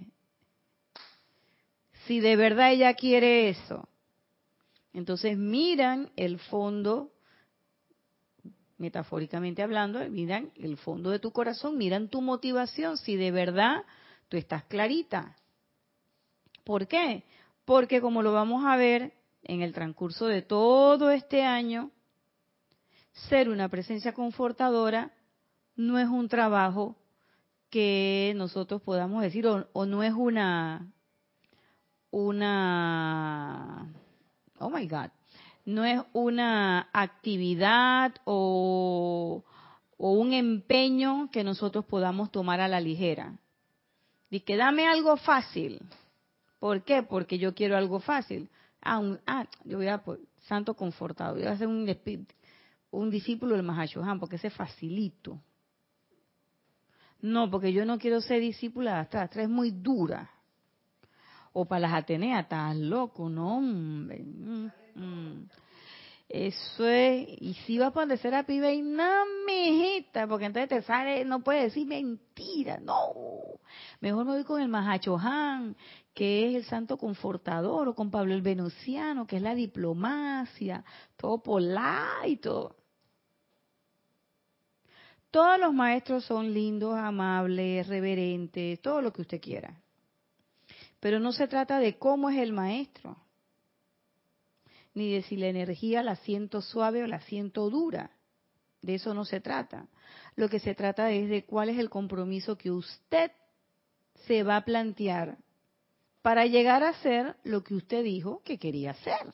Si 2.07 2.21
de 2.21 2.35
verdad 2.37 2.71
ella 2.71 2.93
quiere 2.93 3.49
eso. 3.49 3.87
Entonces 4.93 5.37
miran 5.37 6.11
el 6.15 6.39
fondo, 6.39 7.11
metafóricamente 8.77 9.63
hablando, 9.63 10.07
miran 10.09 10.51
el 10.55 10.77
fondo 10.77 11.09
de 11.09 11.19
tu 11.19 11.31
corazón, 11.31 11.77
miran 11.77 12.09
tu 12.09 12.21
motivación, 12.21 12.97
si 12.97 13.15
de 13.15 13.31
verdad 13.31 13.83
tú 14.29 14.37
estás 14.37 14.63
clarita 14.65 15.35
¿Por 16.63 16.87
qué? 16.87 17.23
Porque 17.65 18.01
como 18.01 18.21
lo 18.21 18.33
vamos 18.33 18.65
a 18.65 18.77
ver 18.77 19.13
en 19.43 19.61
el 19.61 19.73
transcurso 19.73 20.27
de 20.27 20.41
todo 20.41 21.11
este 21.11 21.43
año, 21.43 21.91
ser 23.29 23.49
una 23.49 23.69
presencia 23.69 24.13
confortadora 24.13 25.11
no 25.75 25.99
es 25.99 26.07
un 26.07 26.29
trabajo 26.29 26.95
que 27.69 28.33
nosotros 28.35 28.81
podamos 28.81 29.21
decir 29.21 29.45
o, 29.47 29.85
no 29.85 30.03
es 30.03 30.13
una 30.13 30.87
una 32.11 33.91
oh 34.63 34.69
my 34.69 34.87
god 34.87 35.09
no 35.65 35.85
es 35.85 36.01
una 36.13 36.89
actividad 36.91 38.13
o, 38.25 39.43
un 39.97 40.33
empeño 40.33 41.29
que 41.31 41.43
nosotros 41.43 41.85
podamos 41.85 42.31
tomar 42.31 42.59
a 42.59 42.67
la 42.67 42.81
ligera. 42.81 43.37
Dice 44.29 44.43
que 44.43 44.57
dame 44.57 44.87
algo 44.87 45.15
fácil. 45.15 45.79
¿Por 46.59 46.83
qué? 46.83 47.03
Porque 47.03 47.37
yo 47.37 47.53
quiero 47.53 47.77
algo 47.77 47.99
fácil. 48.01 48.49
Ah, 48.81 49.01
ah 49.25 49.45
yo 49.63 49.77
voy 49.77 49.87
a, 49.87 50.03
santo 50.47 50.73
confortado, 50.73 51.35
voy 51.35 51.45
a 51.45 51.57
ser 51.57 51.67
un, 51.67 51.87
un 52.91 53.09
discípulo 53.09 53.55
del 53.55 53.63
Mahashohan, 53.63 54.19
porque 54.19 54.35
ese 54.35 54.49
facilito. 54.49 55.39
No, 57.21 57.49
porque 57.49 57.71
yo 57.71 57.85
no 57.85 57.97
quiero 57.97 58.19
ser 58.19 58.41
discípula 58.41 58.95
de 59.09 59.17
Astra 59.17 59.43
es 59.43 59.49
muy 59.49 59.71
dura. 59.71 60.29
O 61.53 61.65
para 61.65 61.81
las 61.81 61.93
Ateneas, 61.93 62.43
estás 62.43 62.75
loco, 62.75 63.29
no. 63.29 63.61
Mm, 63.61 64.71
mm. 64.95 65.49
Eso 66.33 66.87
es, 66.87 67.27
y 67.41 67.53
si 67.65 67.77
vas 67.77 67.89
a 67.89 67.93
poner 67.93 68.17
ser 68.17 68.43
pibe, 68.45 68.73
y 68.73 68.81
no, 68.81 69.23
mijita, 69.45 70.25
porque 70.27 70.45
entonces 70.45 70.69
te 70.69 70.81
sale, 70.81 71.23
no 71.25 71.43
puedes 71.43 71.65
decir 71.65 71.85
mentira, 71.85 72.79
no. 72.79 73.13
Mejor 74.01 74.25
me 74.25 74.31
voy 74.31 74.43
con 74.43 74.59
el 74.59 74.67
Mahachohan, 74.67 75.75
que 76.13 76.49
es 76.49 76.55
el 76.55 76.65
santo 76.65 76.97
confortador, 76.97 77.89
o 77.89 77.93
con 77.93 78.09
Pablo 78.09 78.33
el 78.33 78.41
Venusiano, 78.41 79.27
que 79.27 79.35
es 79.35 79.43
la 79.43 79.53
diplomacia, 79.53 80.83
todo 81.17 81.43
polar 81.43 82.27
todo. 82.41 82.77
Todos 85.29 85.59
los 85.59 85.73
maestros 85.73 86.25
son 86.25 86.51
lindos, 86.51 86.95
amables, 86.95 87.87
reverentes, 87.87 88.81
todo 88.81 89.01
lo 89.01 89.13
que 89.13 89.21
usted 89.21 89.41
quiera. 89.41 89.82
Pero 91.03 91.19
no 91.19 91.33
se 91.33 91.49
trata 91.49 91.79
de 91.79 91.97
cómo 91.97 92.29
es 92.29 92.37
el 92.37 92.53
maestro, 92.53 93.17
ni 94.93 95.11
de 95.11 95.21
si 95.23 95.35
la 95.35 95.47
energía 95.47 96.01
la 96.01 96.15
siento 96.15 96.61
suave 96.61 97.03
o 97.03 97.07
la 97.07 97.19
siento 97.19 97.69
dura. 97.69 98.11
De 98.81 98.95
eso 98.95 99.13
no 99.13 99.25
se 99.25 99.41
trata. 99.41 99.89
Lo 100.37 100.47
que 100.47 100.59
se 100.59 100.75
trata 100.75 101.11
es 101.11 101.27
de 101.27 101.43
cuál 101.43 101.67
es 101.67 101.77
el 101.77 101.89
compromiso 101.89 102.57
que 102.57 102.71
usted 102.71 103.33
se 104.27 104.43
va 104.43 104.55
a 104.55 104.63
plantear 104.63 105.39
para 106.21 106.45
llegar 106.45 106.85
a 106.85 106.93
ser 107.01 107.35
lo 107.43 107.65
que 107.65 107.75
usted 107.75 108.01
dijo 108.01 108.41
que 108.45 108.57
quería 108.57 108.91
hacer. 108.91 109.33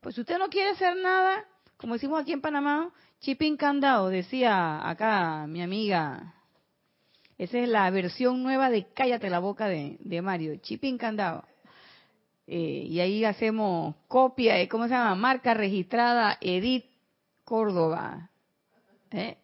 Pues 0.00 0.14
si 0.14 0.22
usted 0.22 0.38
no 0.38 0.48
quiere 0.48 0.70
hacer 0.70 0.96
nada, 0.96 1.44
como 1.76 1.92
decimos 1.92 2.18
aquí 2.18 2.32
en 2.32 2.40
Panamá, 2.40 2.94
chipín 3.20 3.58
candado, 3.58 4.08
decía 4.08 4.88
acá 4.88 5.46
mi 5.46 5.60
amiga. 5.60 6.35
Esa 7.38 7.58
es 7.58 7.68
la 7.68 7.90
versión 7.90 8.42
nueva 8.42 8.70
de 8.70 8.86
Cállate 8.94 9.28
la 9.28 9.40
boca 9.40 9.68
de, 9.68 10.22
Mario, 10.22 10.56
chipín 10.56 10.96
candado. 10.96 11.44
Eh, 12.46 12.86
y 12.88 13.00
ahí 13.00 13.24
hacemos 13.24 13.94
copia, 14.08 14.66
¿cómo 14.68 14.84
se 14.84 14.90
llama? 14.90 15.14
Marca 15.16 15.52
registrada 15.52 16.38
Edith 16.40 16.86
Córdoba. 17.44 18.30
¿Eh? 19.10 19.36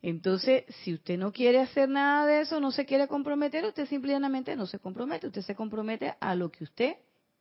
Entonces, 0.00 0.64
si 0.84 0.94
usted 0.94 1.18
no 1.18 1.32
quiere 1.32 1.58
hacer 1.58 1.88
nada 1.88 2.26
de 2.26 2.42
eso, 2.42 2.60
no 2.60 2.70
se 2.70 2.86
quiere 2.86 3.08
comprometer, 3.08 3.64
usted 3.64 3.86
simplemente 3.86 4.54
no 4.54 4.66
se 4.66 4.78
compromete, 4.78 5.26
usted 5.26 5.42
se 5.42 5.54
compromete 5.54 6.14
a 6.20 6.34
lo 6.34 6.50
que 6.50 6.64
usted 6.64 6.96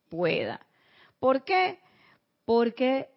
pueda. 0.09 0.65
¿Por 1.19 1.43
qué? 1.43 1.79
Porque 2.43 3.09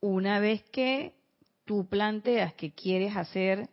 una 0.00 0.38
vez 0.38 0.62
que 0.70 1.14
tú 1.64 1.88
planteas 1.88 2.54
que 2.54 2.72
quieres 2.72 3.16
hacer 3.16 3.68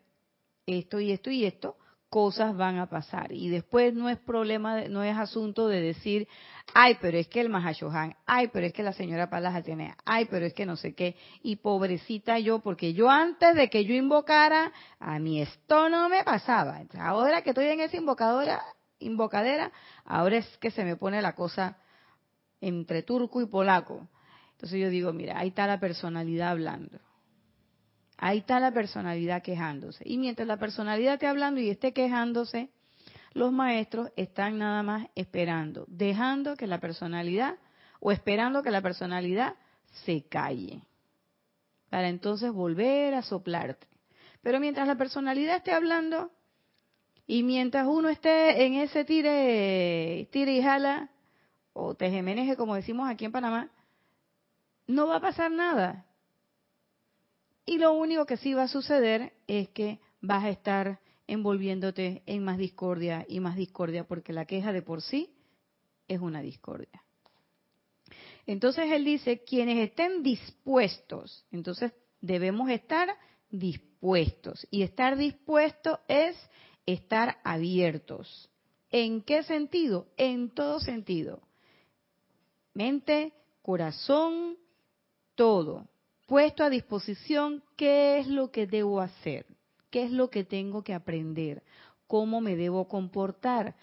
esto 0.67 0.99
y 0.99 1.11
esto 1.11 1.31
y 1.31 1.45
esto, 1.45 1.77
cosas 2.09 2.55
van 2.55 2.77
a 2.77 2.89
pasar. 2.89 3.31
Y 3.31 3.49
después 3.49 3.93
no 3.93 4.09
es 4.09 4.17
problema, 4.19 4.81
no 4.89 5.03
es 5.03 5.17
asunto 5.17 5.67
de 5.67 5.81
decir, 5.81 6.27
ay, 6.73 6.97
pero 7.01 7.17
es 7.17 7.27
que 7.27 7.41
el 7.41 7.49
Mahashohan, 7.49 8.15
ay, 8.25 8.49
pero 8.49 8.67
es 8.67 8.73
que 8.73 8.83
la 8.83 8.93
señora 8.93 9.29
Palas 9.29 9.63
tiene, 9.63 9.95
ay, 10.05 10.25
pero 10.29 10.45
es 10.45 10.53
que 10.53 10.65
no 10.65 10.75
sé 10.75 10.93
qué. 10.93 11.15
Y 11.41 11.57
pobrecita 11.57 12.37
yo, 12.39 12.59
porque 12.59 12.93
yo 12.93 13.09
antes 13.09 13.55
de 13.55 13.69
que 13.69 13.85
yo 13.85 13.93
invocara, 13.93 14.71
a 14.99 15.19
mí 15.19 15.41
esto 15.41 15.89
no 15.89 16.09
me 16.09 16.23
pasaba. 16.23 16.81
ahora 16.99 17.41
que 17.41 17.49
estoy 17.49 17.67
en 17.67 17.81
esa 17.81 17.97
invocadora, 17.97 18.61
invocadera, 18.99 19.71
ahora 20.05 20.37
es 20.37 20.57
que 20.57 20.71
se 20.71 20.83
me 20.83 20.95
pone 20.95 21.21
la 21.21 21.33
cosa 21.33 21.77
entre 22.61 23.03
turco 23.03 23.41
y 23.41 23.45
polaco. 23.45 24.07
Entonces 24.51 24.79
yo 24.79 24.89
digo, 24.89 25.13
mira, 25.13 25.39
ahí 25.39 25.49
está 25.49 25.67
la 25.67 25.79
personalidad 25.79 26.49
hablando. 26.49 26.99
Ahí 28.17 28.39
está 28.39 28.59
la 28.59 28.71
personalidad 28.71 29.43
quejándose. 29.43 30.03
Y 30.05 30.17
mientras 30.17 30.47
la 30.47 30.57
personalidad 30.57 31.15
esté 31.15 31.27
hablando 31.27 31.61
y 31.61 31.69
esté 31.69 31.93
quejándose, 31.93 32.69
los 33.33 33.51
maestros 33.51 34.11
están 34.15 34.57
nada 34.57 34.81
más 34.81 35.07
esperando, 35.15 35.85
dejando 35.87 36.55
que 36.55 36.65
la 36.65 36.79
personalidad 36.79 37.55
o 37.99 38.11
esperando 38.11 38.63
que 38.63 38.71
la 38.71 38.81
personalidad 38.81 39.55
se 40.05 40.23
calle, 40.27 40.81
para 41.89 42.09
entonces 42.09 42.51
volver 42.51 43.13
a 43.13 43.21
soplarte. 43.21 43.87
Pero 44.41 44.59
mientras 44.59 44.87
la 44.87 44.95
personalidad 44.95 45.57
esté 45.57 45.71
hablando 45.71 46.31
y 47.27 47.43
mientras 47.43 47.85
uno 47.87 48.09
esté 48.09 48.65
en 48.65 48.75
ese 48.75 49.05
tire, 49.05 50.27
tire 50.31 50.53
y 50.53 50.61
jala, 50.61 51.09
o 51.73 51.93
tejemeneje 51.93 52.55
como 52.55 52.75
decimos 52.75 53.07
aquí 53.09 53.25
en 53.25 53.31
Panamá, 53.31 53.69
no 54.87 55.07
va 55.07 55.17
a 55.17 55.21
pasar 55.21 55.51
nada. 55.51 56.05
Y 57.67 57.79
lo 57.79 57.91
único 57.91 58.25
que 58.25 58.37
sí 58.37 58.53
va 58.53 58.63
a 58.63 58.67
suceder 58.69 59.33
es 59.45 59.67
que 59.69 59.99
vas 60.21 60.45
a 60.45 60.49
estar 60.49 61.01
envolviéndote 61.27 62.23
en 62.25 62.41
más 62.43 62.57
discordia 62.57 63.25
y 63.27 63.41
más 63.41 63.57
discordia, 63.57 64.05
porque 64.05 64.31
la 64.31 64.45
queja 64.45 64.71
de 64.71 64.81
por 64.81 65.01
sí 65.01 65.29
es 66.07 66.21
una 66.21 66.41
discordia. 66.41 67.03
Entonces 68.45 68.89
él 68.89 69.03
dice, 69.03 69.43
quienes 69.43 69.79
estén 69.79 70.23
dispuestos, 70.23 71.45
entonces 71.51 71.91
debemos 72.21 72.69
estar 72.69 73.09
dispuestos. 73.49 74.65
Y 74.71 74.83
estar 74.83 75.17
dispuesto 75.17 75.99
es 76.07 76.37
estar 76.85 77.37
abiertos. 77.43 78.49
¿En 78.89 79.23
qué 79.23 79.43
sentido? 79.43 80.07
En 80.15 80.51
todo 80.51 80.79
sentido. 80.79 81.41
Mente, 82.73 83.33
corazón, 83.61 84.55
todo. 85.35 85.89
Puesto 86.27 86.63
a 86.63 86.69
disposición, 86.69 87.63
¿qué 87.75 88.19
es 88.19 88.27
lo 88.27 88.51
que 88.51 88.67
debo 88.67 89.01
hacer? 89.01 89.47
¿Qué 89.89 90.03
es 90.03 90.11
lo 90.11 90.29
que 90.29 90.43
tengo 90.43 90.83
que 90.83 90.93
aprender? 90.93 91.63
¿Cómo 92.05 92.41
me 92.41 92.55
debo 92.55 92.87
comportar? 92.87 93.75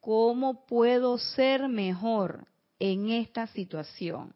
¿Cómo 0.00 0.66
puedo 0.66 1.16
ser 1.16 1.68
mejor? 1.68 2.46
en 2.82 3.10
esta 3.10 3.46
situación. 3.46 4.34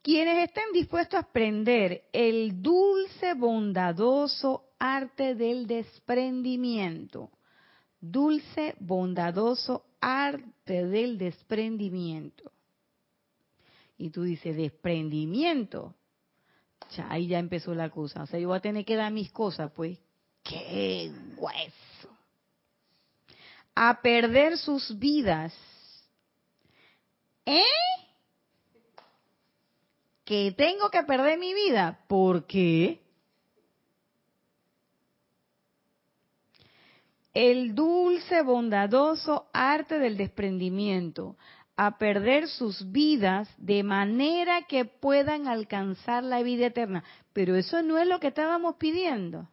Quienes 0.00 0.48
estén 0.48 0.72
dispuestos 0.72 1.14
a 1.14 1.24
aprender 1.24 2.04
el 2.12 2.62
dulce, 2.62 3.34
bondadoso 3.34 4.62
arte 4.78 5.34
del 5.34 5.66
desprendimiento, 5.66 7.30
dulce, 8.00 8.76
bondadoso 8.78 9.84
arte 10.00 10.86
del 10.86 11.18
desprendimiento. 11.18 12.51
Y 14.02 14.10
tú 14.10 14.22
dices, 14.24 14.56
desprendimiento. 14.56 15.94
Ahí 17.08 17.28
ya 17.28 17.38
empezó 17.38 17.74
la 17.74 17.88
cosa. 17.90 18.24
O 18.24 18.26
sea, 18.26 18.40
yo 18.40 18.48
voy 18.48 18.56
a 18.56 18.60
tener 18.60 18.84
que 18.84 18.96
dar 18.96 19.12
mis 19.12 19.30
cosas, 19.30 19.70
pues. 19.72 19.98
¡Qué 20.42 21.12
hueso! 21.36 22.08
A 23.74 24.02
perder 24.02 24.58
sus 24.58 24.98
vidas 24.98 25.54
¿Eh? 27.44 27.62
Que 30.24 30.52
tengo 30.56 30.90
que 30.90 31.02
perder 31.02 31.38
mi 31.38 31.52
vida. 31.54 31.98
¿Por 32.08 32.46
qué? 32.46 33.00
El 37.34 37.74
dulce, 37.74 38.42
bondadoso 38.42 39.48
arte 39.52 39.98
del 39.98 40.16
desprendimiento, 40.16 41.36
a 41.76 41.98
perder 41.98 42.48
sus 42.48 42.90
vidas 42.92 43.48
de 43.56 43.82
manera 43.82 44.62
que 44.62 44.84
puedan 44.84 45.48
alcanzar 45.48 46.22
la 46.22 46.42
vida 46.42 46.66
eterna. 46.66 47.02
Pero 47.32 47.56
eso 47.56 47.82
no 47.82 47.98
es 47.98 48.06
lo 48.06 48.20
que 48.20 48.28
estábamos 48.28 48.76
pidiendo. 48.76 49.48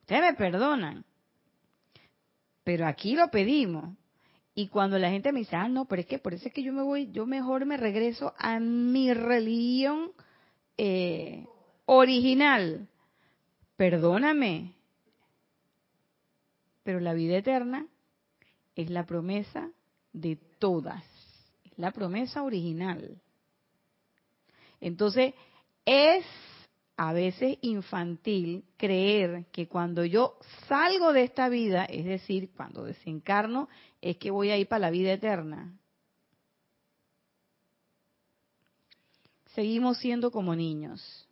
Ustedes 0.00 0.22
me 0.22 0.34
perdonan, 0.34 1.04
pero 2.64 2.86
aquí 2.86 3.14
lo 3.14 3.30
pedimos. 3.30 3.96
Y 4.54 4.68
cuando 4.68 4.98
la 4.98 5.10
gente 5.10 5.32
me 5.32 5.40
dice, 5.40 5.54
ah, 5.54 5.68
no, 5.68 5.84
pero 5.84 6.00
es 6.00 6.06
que 6.06 6.18
por 6.18 6.34
eso 6.34 6.48
es 6.48 6.54
que 6.54 6.62
yo 6.62 6.72
me 6.72 6.82
voy, 6.82 7.10
yo 7.12 7.26
mejor 7.26 7.64
me 7.64 7.76
regreso 7.76 8.34
a 8.38 8.58
mi 8.58 9.12
religión 9.14 10.10
eh, 10.76 11.46
original. 11.86 12.88
Perdóname, 13.76 14.74
pero 16.82 17.00
la 17.00 17.12
vida 17.12 17.36
eterna 17.36 17.86
es 18.74 18.90
la 18.90 19.06
promesa 19.06 19.70
de 20.20 20.36
todas, 20.58 21.04
la 21.76 21.90
promesa 21.90 22.42
original. 22.42 23.20
Entonces, 24.80 25.34
es 25.84 26.24
a 26.96 27.12
veces 27.12 27.58
infantil 27.62 28.64
creer 28.76 29.46
que 29.52 29.68
cuando 29.68 30.04
yo 30.04 30.36
salgo 30.66 31.12
de 31.12 31.22
esta 31.22 31.48
vida, 31.48 31.84
es 31.84 32.04
decir, 32.04 32.50
cuando 32.56 32.84
desencarno, 32.84 33.68
es 34.00 34.16
que 34.16 34.32
voy 34.32 34.50
a 34.50 34.56
ir 34.56 34.66
para 34.66 34.80
la 34.80 34.90
vida 34.90 35.12
eterna. 35.12 35.72
Seguimos 39.54 39.98
siendo 39.98 40.30
como 40.30 40.56
niños. 40.56 41.28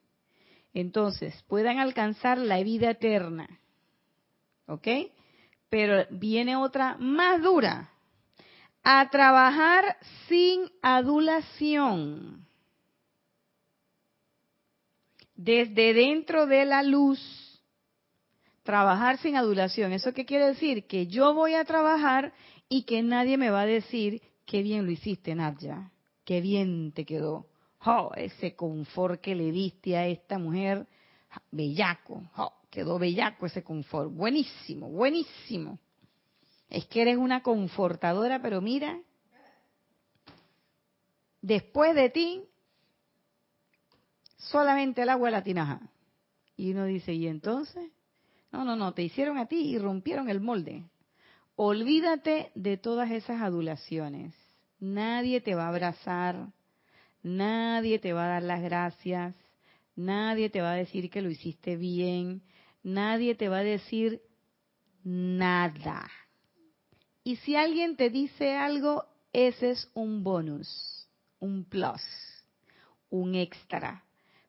Entonces, 0.73 1.35
puedan 1.49 1.79
alcanzar 1.79 2.39
la 2.39 2.63
vida 2.63 2.91
eterna. 2.91 3.49
¿Ok? 4.67 4.87
Pero 5.69 6.07
viene 6.11 6.57
otra 6.57 6.97
más 6.99 7.43
dura. 7.43 7.91
A 8.89 9.11
trabajar 9.11 9.97
sin 10.29 10.71
adulación 10.81 12.47
desde 15.35 15.93
dentro 15.93 16.47
de 16.47 16.65
la 16.67 16.85
luz, 16.85 17.21
trabajar 18.63 19.19
sin 19.19 19.35
adulación. 19.35 19.93
¿Eso 19.93 20.13
qué 20.13 20.25
quiere 20.25 20.47
decir? 20.47 20.87
Que 20.87 21.09
yo 21.09 21.35
voy 21.35 21.55
a 21.55 21.65
trabajar 21.65 22.33
y 22.69 22.85
que 22.85 23.03
nadie 23.03 23.37
me 23.37 23.51
va 23.51 23.63
a 23.63 23.67
decir 23.67 24.23
qué 24.45 24.63
bien 24.63 24.85
lo 24.85 24.93
hiciste, 24.93 25.35
Nadia, 25.35 25.91
qué 26.25 26.41
bien 26.41 26.93
te 26.93 27.05
quedó. 27.05 27.49
Oh, 27.87 28.13
ese 28.15 28.55
confort 28.55 29.21
que 29.21 29.35
le 29.35 29.51
diste 29.51 29.97
a 29.97 30.07
esta 30.07 30.39
mujer, 30.39 30.87
bellaco, 31.51 32.23
oh, 32.37 32.53
quedó 32.71 33.01
bellaco 33.01 33.47
ese 33.47 33.65
confort, 33.65 34.13
buenísimo, 34.13 34.89
buenísimo. 34.89 35.81
Es 36.69 36.87
que 36.87 37.03
eres 37.03 37.17
una 37.17 37.43
confortadora, 37.43 38.43
pero 38.43 38.61
mira, 38.61 39.01
después 41.41 41.95
de 41.95 42.11
ti 42.11 42.45
solamente 44.37 45.03
el 45.03 45.09
agua 45.09 45.29
de 45.29 45.33
la 45.33 45.43
tinaja. 45.43 45.81
Y 46.57 46.73
uno 46.73 46.87
dice, 46.87 47.13
¿y 47.13 47.27
entonces? 47.27 47.91
No, 48.51 48.65
no, 48.65 48.77
no, 48.77 48.95
te 48.95 49.03
hicieron 49.03 49.39
a 49.39 49.47
ti 49.47 49.57
y 49.57 49.79
rompieron 49.79 50.29
el 50.29 50.41
molde. 50.41 50.85
Olvídate 51.57 52.51
de 52.55 52.77
todas 52.77 53.11
esas 53.11 53.43
adulaciones. 53.43 54.35
Nadie 54.79 55.41
te 55.41 55.55
va 55.55 55.65
a 55.65 55.69
abrazar, 55.69 56.49
nadie 57.23 57.99
te 57.99 58.13
va 58.13 58.25
a 58.25 58.29
dar 58.29 58.43
las 58.43 58.63
gracias, 58.63 59.35
nadie 59.95 60.51
te 60.51 60.61
va 60.61 60.73
a 60.73 60.77
decir 60.77 61.11
que 61.11 61.23
lo 61.23 61.31
hiciste 61.31 61.77
bien, 61.77 62.43
nadie 62.83 63.35
te 63.35 63.49
va 63.49 63.59
a 63.59 63.65
decir 63.65 64.21
nada. 65.03 66.09
Y 67.27 67.35
si 67.37 67.57
alguien 67.57 67.97
te 67.97 68.09
dice 68.09 68.55
algo, 68.55 69.05
ese 69.33 69.73
es 69.73 69.91
un 69.95 70.23
bonus, 70.23 71.09
un 71.41 71.65
plus, 71.65 72.03
un 73.11 73.35
extra 73.35 74.05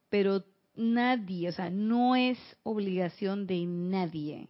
pero 0.09 0.43
nadie, 0.75 1.49
o 1.49 1.51
sea, 1.51 1.69
no 1.69 2.15
es 2.15 2.37
obligación 2.63 3.47
de 3.47 3.65
nadie. 3.65 4.49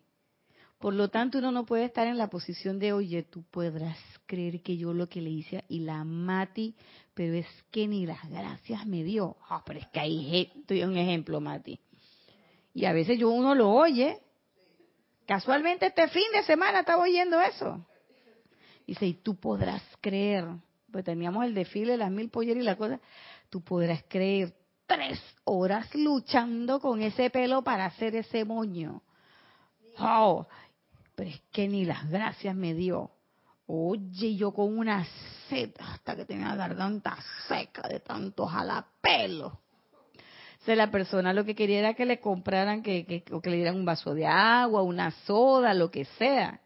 Por 0.79 0.93
lo 0.93 1.09
tanto, 1.09 1.39
uno 1.39 1.51
no 1.51 1.65
puede 1.65 1.85
estar 1.85 2.05
en 2.05 2.17
la 2.17 2.29
posición 2.29 2.77
de, 2.77 2.93
oye, 2.93 3.23
tú 3.23 3.43
podrás 3.49 3.97
creer 4.27 4.61
que 4.61 4.77
yo 4.77 4.93
lo 4.93 5.09
que 5.09 5.21
le 5.21 5.31
hice 5.31 5.63
y 5.69 5.79
la 5.79 6.03
Mati, 6.03 6.75
pero 7.15 7.33
es 7.33 7.47
que 7.71 7.87
ni 7.87 8.05
las 8.05 8.29
gracias 8.29 8.85
me 8.85 9.03
dio. 9.03 9.37
Ah, 9.49 9.63
pero 9.65 9.79
es 9.79 9.87
que 9.87 9.99
ahí 9.99 10.51
estoy 10.55 10.83
un 10.83 10.95
ejemplo, 10.95 11.41
Mati. 11.41 11.79
Y 12.75 12.85
a 12.85 12.93
veces 12.93 13.17
yo 13.17 13.29
uno 13.29 13.55
lo 13.55 13.71
oye. 13.71 14.19
Casualmente 15.25 15.87
este 15.87 16.07
fin 16.09 16.27
de 16.31 16.43
semana 16.43 16.81
estaba 16.81 17.01
oyendo 17.01 17.41
eso. 17.41 17.83
Dice, 18.88 19.06
y 19.06 19.13
tú 19.15 19.36
podrás 19.36 19.84
creer, 20.00 20.45
pues 20.91 21.04
teníamos 21.04 21.43
el 21.43 21.54
desfile 21.54 21.91
de 21.91 21.97
las 21.97 22.10
mil 22.10 22.30
polleras 22.30 22.63
y 22.63 22.65
la 22.65 22.78
cosa, 22.78 23.00
tú 23.50 23.62
podrás 23.62 24.04
creer, 24.08 24.56
tres 24.86 25.21
horas 25.43 25.93
luchando 25.93 26.80
con 26.80 27.02
ese 27.02 27.30
pelo 27.30 27.62
para 27.62 27.86
hacer 27.86 28.15
ese 28.15 28.45
moño. 28.45 29.02
Oh, 30.00 30.47
pero 31.15 31.30
es 31.30 31.41
que 31.52 31.67
ni 31.67 31.84
las 31.84 32.10
gracias 32.10 32.56
me 32.56 32.73
dio. 32.73 33.12
Oye, 33.65 34.36
yo 34.36 34.54
con 34.54 34.78
una 34.78 35.06
sed 35.50 35.71
hasta 35.80 36.15
que 36.15 36.23
tenía 36.23 36.47
la 36.47 36.56
garganta 36.56 37.17
seca 37.50 37.88
de 37.89 38.00
tanto 38.00 38.45
jalapelo. 38.45 39.60
Entonces 40.52 40.78
la 40.78 40.91
persona 40.91 41.34
lo 41.34 41.43
que 41.43 41.56
quería 41.56 41.80
era 41.80 41.93
que 41.93 42.06
le 42.06 42.19
compraran, 42.19 42.82
que, 42.82 43.06
que, 43.06 43.23
o 43.34 43.41
que 43.41 43.50
le 43.50 43.58
dieran 43.58 43.76
un 43.76 43.86
vaso 43.86 44.13
de 44.13 44.26
agua, 44.26 44.82
una 44.84 45.12
soda, 45.26 45.73
lo 45.73 45.91
que 45.91 46.06
sea. 46.06 46.62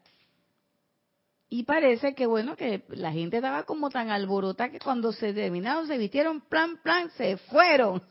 Y 1.52 1.64
parece 1.64 2.14
que, 2.14 2.24
bueno, 2.24 2.56
que 2.56 2.82
la 2.88 3.12
gente 3.12 3.36
estaba 3.36 3.64
como 3.64 3.90
tan 3.90 4.08
alborotada 4.08 4.70
que 4.70 4.78
cuando 4.78 5.12
se 5.12 5.34
terminaron, 5.34 5.86
se 5.86 5.98
vistieron, 5.98 6.40
plan, 6.40 6.78
plan, 6.82 7.10
se 7.10 7.36
fueron. 7.36 8.02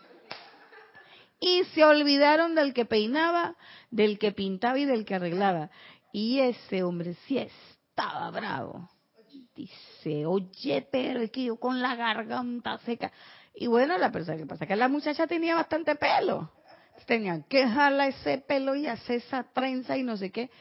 Y 1.39 1.63
se 1.73 1.83
olvidaron 1.83 2.53
del 2.53 2.71
que 2.71 2.85
peinaba, 2.85 3.55
del 3.89 4.19
que 4.19 4.31
pintaba 4.31 4.77
y 4.77 4.85
del 4.85 5.05
que 5.05 5.15
arreglaba. 5.15 5.71
Y 6.13 6.37
ese 6.37 6.83
hombre 6.83 7.15
sí 7.25 7.39
estaba 7.39 8.29
bravo. 8.29 8.87
Dice, 9.55 10.27
oye, 10.27 10.87
pero 10.91 11.21
es 11.21 11.31
que 11.31 11.45
yo 11.45 11.55
con 11.55 11.81
la 11.81 11.95
garganta 11.95 12.77
seca. 12.85 13.11
Y 13.55 13.65
bueno, 13.65 13.97
la 13.97 14.11
persona 14.11 14.37
que 14.37 14.45
pasa 14.45 14.67
que 14.67 14.75
la 14.75 14.87
muchacha 14.87 15.25
tenía 15.25 15.55
bastante 15.55 15.95
pelo. 15.95 16.51
Tenían 17.07 17.41
que 17.41 17.67
jalar 17.67 18.09
ese 18.09 18.37
pelo 18.37 18.75
y 18.75 18.85
hacer 18.85 19.15
esa 19.15 19.45
trenza 19.51 19.97
y 19.97 20.03
no 20.03 20.15
sé 20.15 20.31
qué. 20.31 20.51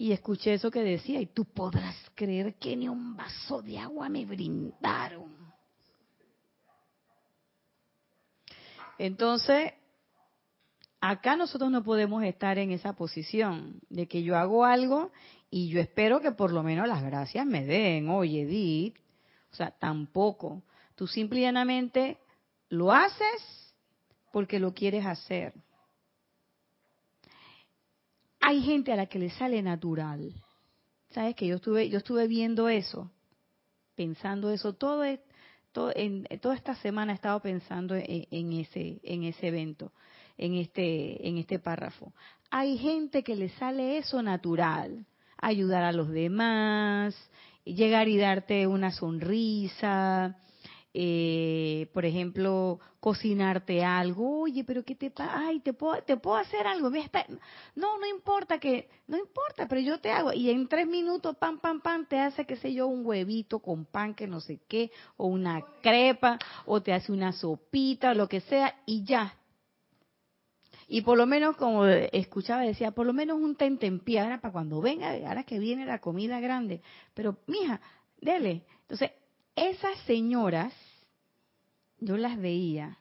Y 0.00 0.12
escuché 0.12 0.54
eso 0.54 0.70
que 0.70 0.82
decía, 0.82 1.20
y 1.20 1.26
tú 1.26 1.44
podrás 1.44 1.94
creer 2.14 2.54
que 2.54 2.74
ni 2.74 2.88
un 2.88 3.14
vaso 3.18 3.60
de 3.60 3.78
agua 3.78 4.08
me 4.08 4.24
brindaron. 4.24 5.36
Entonces, 8.96 9.74
acá 11.02 11.36
nosotros 11.36 11.70
no 11.70 11.84
podemos 11.84 12.24
estar 12.24 12.56
en 12.56 12.70
esa 12.70 12.94
posición 12.94 13.78
de 13.90 14.08
que 14.08 14.22
yo 14.22 14.38
hago 14.38 14.64
algo 14.64 15.12
y 15.50 15.68
yo 15.68 15.82
espero 15.82 16.22
que 16.22 16.32
por 16.32 16.50
lo 16.50 16.62
menos 16.62 16.88
las 16.88 17.02
gracias 17.02 17.44
me 17.44 17.66
den. 17.66 18.08
Oye, 18.08 18.44
Edith, 18.44 18.96
o 19.52 19.54
sea, 19.54 19.70
tampoco. 19.70 20.62
Tú 20.94 21.06
simplemente 21.08 22.16
lo 22.70 22.90
haces 22.90 23.74
porque 24.32 24.58
lo 24.58 24.72
quieres 24.72 25.04
hacer. 25.04 25.52
Hay 28.40 28.62
gente 28.62 28.92
a 28.92 28.96
la 28.96 29.06
que 29.06 29.18
le 29.18 29.30
sale 29.30 29.62
natural. 29.62 30.32
¿Sabes 31.10 31.34
que 31.34 31.46
yo 31.46 31.56
estuve 31.56 31.88
yo 31.88 31.98
estuve 31.98 32.26
viendo 32.26 32.68
eso, 32.68 33.10
pensando 33.96 34.50
eso 34.50 34.74
todo, 34.74 35.04
en, 35.04 36.24
toda 36.40 36.54
esta 36.54 36.74
semana 36.76 37.12
he 37.12 37.14
estado 37.16 37.40
pensando 37.40 37.94
en, 37.96 38.52
ese 38.52 39.00
en 39.02 39.24
ese 39.24 39.48
evento, 39.48 39.92
en 40.38 40.54
este 40.54 41.28
en 41.28 41.38
este 41.38 41.58
párrafo. 41.58 42.12
Hay 42.50 42.78
gente 42.78 43.22
que 43.22 43.36
le 43.36 43.50
sale 43.50 43.98
eso 43.98 44.22
natural, 44.22 45.06
ayudar 45.36 45.84
a 45.84 45.92
los 45.92 46.08
demás, 46.08 47.14
llegar 47.64 48.08
y 48.08 48.16
darte 48.16 48.66
una 48.66 48.92
sonrisa, 48.92 50.36
eh, 50.92 51.88
por 51.92 52.04
ejemplo, 52.04 52.80
cocinarte 52.98 53.84
algo, 53.84 54.40
oye, 54.40 54.64
pero 54.64 54.84
¿qué 54.84 54.96
te 54.96 55.10
pasa? 55.10 55.46
Ay, 55.46 55.60
te 55.60 55.72
puedo, 55.72 56.02
te 56.02 56.16
puedo 56.16 56.36
hacer 56.36 56.66
algo. 56.66 56.90
No, 57.76 57.98
no 57.98 58.06
importa 58.06 58.58
que, 58.58 58.88
no 59.06 59.16
importa, 59.16 59.68
pero 59.68 59.80
yo 59.80 60.00
te 60.00 60.10
hago. 60.10 60.32
Y 60.32 60.50
en 60.50 60.66
tres 60.68 60.88
minutos, 60.88 61.36
pam, 61.36 61.60
pam, 61.60 61.80
pam, 61.80 62.06
te 62.06 62.18
hace, 62.18 62.44
qué 62.44 62.56
sé 62.56 62.74
yo, 62.74 62.88
un 62.88 63.06
huevito 63.06 63.60
con 63.60 63.84
pan 63.84 64.14
que 64.14 64.26
no 64.26 64.40
sé 64.40 64.60
qué, 64.68 64.90
o 65.16 65.26
una 65.26 65.62
crepa, 65.80 66.38
o 66.66 66.82
te 66.82 66.92
hace 66.92 67.12
una 67.12 67.32
sopita, 67.32 68.12
lo 68.14 68.28
que 68.28 68.40
sea, 68.40 68.74
y 68.84 69.04
ya. 69.04 69.36
Y 70.88 71.02
por 71.02 71.16
lo 71.16 71.24
menos, 71.24 71.56
como 71.56 71.86
escuchaba, 71.86 72.62
decía, 72.62 72.90
por 72.90 73.06
lo 73.06 73.12
menos 73.12 73.40
un 73.40 73.54
tentempié, 73.54 74.18
ahora 74.18 74.40
para 74.40 74.52
cuando 74.52 74.80
venga, 74.80 75.12
ahora 75.12 75.44
que 75.44 75.60
viene 75.60 75.86
la 75.86 76.00
comida 76.00 76.40
grande. 76.40 76.82
Pero, 77.14 77.36
mija, 77.46 77.80
dele. 78.20 78.64
Entonces, 78.82 79.12
esas 79.68 79.98
señoras, 80.06 80.72
yo 81.98 82.16
las 82.16 82.38
veía, 82.38 82.98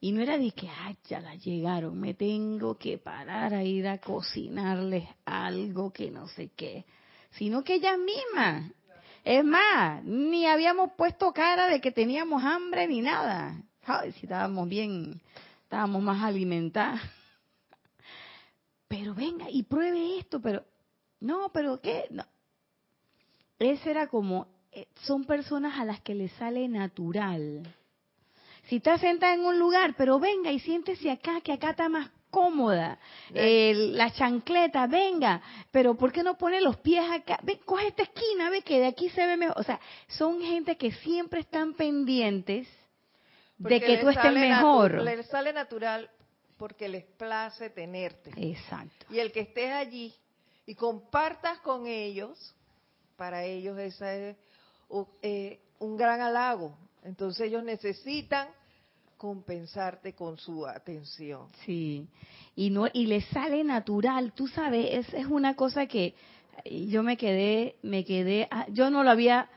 y 0.00 0.12
no 0.12 0.20
era 0.22 0.38
de 0.38 0.52
que, 0.52 0.68
ay, 0.68 0.96
ya 1.08 1.20
la 1.20 1.34
llegaron, 1.34 1.98
me 1.98 2.14
tengo 2.14 2.76
que 2.76 2.98
parar 2.98 3.54
a 3.54 3.64
ir 3.64 3.88
a 3.88 3.98
cocinarles 3.98 5.08
algo 5.24 5.92
que 5.92 6.10
no 6.10 6.28
sé 6.28 6.50
qué, 6.56 6.84
sino 7.32 7.64
que 7.64 7.74
ellas 7.74 7.98
mismas. 7.98 8.70
Es 9.24 9.44
más, 9.44 10.02
ni 10.04 10.46
habíamos 10.46 10.92
puesto 10.92 11.32
cara 11.32 11.66
de 11.66 11.80
que 11.80 11.90
teníamos 11.90 12.42
hambre 12.44 12.86
ni 12.86 13.00
nada. 13.00 13.60
Ay, 13.84 14.12
si 14.12 14.26
estábamos 14.26 14.68
bien, 14.68 15.20
estábamos 15.64 16.02
más 16.02 16.22
alimentadas. 16.22 17.00
Pero 18.88 19.14
venga 19.14 19.50
y 19.50 19.64
pruebe 19.64 20.18
esto, 20.18 20.40
pero 20.40 20.64
no, 21.20 21.50
pero 21.52 21.78
¿qué? 21.78 22.06
No. 22.10 22.24
Ese 23.58 23.90
era 23.90 24.06
como, 24.06 24.46
eh, 24.72 24.86
son 25.02 25.24
personas 25.24 25.78
a 25.78 25.84
las 25.84 26.00
que 26.00 26.14
les 26.14 26.32
sale 26.32 26.68
natural. 26.68 27.62
Si 28.68 28.76
está 28.76 28.98
sentada 28.98 29.34
en 29.34 29.44
un 29.44 29.58
lugar, 29.58 29.94
pero 29.96 30.18
venga 30.18 30.52
y 30.52 30.58
siéntese 30.60 31.10
acá, 31.10 31.40
que 31.40 31.52
acá 31.52 31.70
está 31.70 31.88
más 31.88 32.10
cómoda. 32.30 32.98
la 33.30 34.12
chancleta, 34.12 34.86
venga, 34.86 35.40
pero 35.70 35.94
¿por 35.94 36.12
qué 36.12 36.22
no 36.22 36.36
pone 36.36 36.60
los 36.60 36.76
pies 36.76 37.04
acá? 37.10 37.38
Ve, 37.42 37.58
coge 37.64 37.88
esta 37.88 38.02
esquina, 38.02 38.50
ve 38.50 38.62
que 38.62 38.78
de 38.78 38.86
aquí 38.86 39.08
se 39.10 39.26
ve 39.26 39.36
mejor. 39.36 39.58
O 39.58 39.62
sea, 39.62 39.80
son 40.08 40.40
gente 40.42 40.76
que 40.76 40.92
siempre 40.92 41.40
están 41.40 41.74
pendientes 41.74 42.68
de 43.56 43.80
que 43.80 43.98
tú 43.98 44.08
estés 44.10 44.32
mejor. 44.32 45.02
Les 45.02 45.26
sale 45.26 45.52
natural 45.52 46.10
porque 46.56 46.88
les 46.88 47.04
place 47.04 47.70
tenerte. 47.70 48.32
Exacto. 48.36 49.06
Y 49.10 49.18
el 49.18 49.32
que 49.32 49.40
estés 49.40 49.72
allí 49.72 50.14
y 50.66 50.74
compartas 50.74 51.58
con 51.60 51.86
ellos, 51.86 52.54
para 53.18 53.44
ellos 53.44 53.76
esa 53.78 54.14
es 54.14 54.36
eh, 55.20 55.60
un 55.80 55.96
gran 55.96 56.22
halago. 56.22 56.78
Entonces 57.02 57.48
ellos 57.48 57.64
necesitan 57.64 58.48
compensarte 59.16 60.14
con 60.14 60.38
su 60.38 60.64
atención. 60.64 61.48
Sí, 61.66 62.08
y 62.54 62.70
no 62.70 62.86
y 62.92 63.06
les 63.06 63.26
sale 63.26 63.64
natural, 63.64 64.32
tú 64.32 64.46
sabes, 64.46 64.86
es, 65.06 65.14
es 65.14 65.26
una 65.26 65.56
cosa 65.56 65.86
que 65.86 66.14
yo 66.64 67.02
me 67.02 67.16
quedé, 67.16 67.76
me 67.82 68.04
quedé, 68.04 68.46
ah, 68.52 68.66
yo 68.70 68.90
no 68.90 69.02
lo 69.02 69.10
había, 69.10 69.50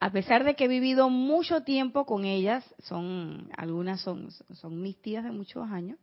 a 0.00 0.12
pesar 0.12 0.44
de 0.44 0.54
que 0.54 0.66
he 0.66 0.68
vivido 0.68 1.08
mucho 1.08 1.62
tiempo 1.62 2.04
con 2.04 2.26
ellas, 2.26 2.62
son 2.82 3.48
algunas 3.56 4.02
son 4.02 4.30
son 4.52 4.82
mis 4.82 5.00
tías 5.00 5.24
de 5.24 5.30
muchos 5.30 5.70
años, 5.70 5.98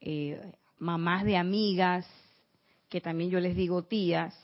eh, 0.00 0.40
mamás 0.78 1.24
de 1.24 1.36
amigas, 1.36 2.06
que 2.88 3.02
también 3.02 3.28
yo 3.28 3.40
les 3.40 3.54
digo 3.54 3.82
tías, 3.82 4.34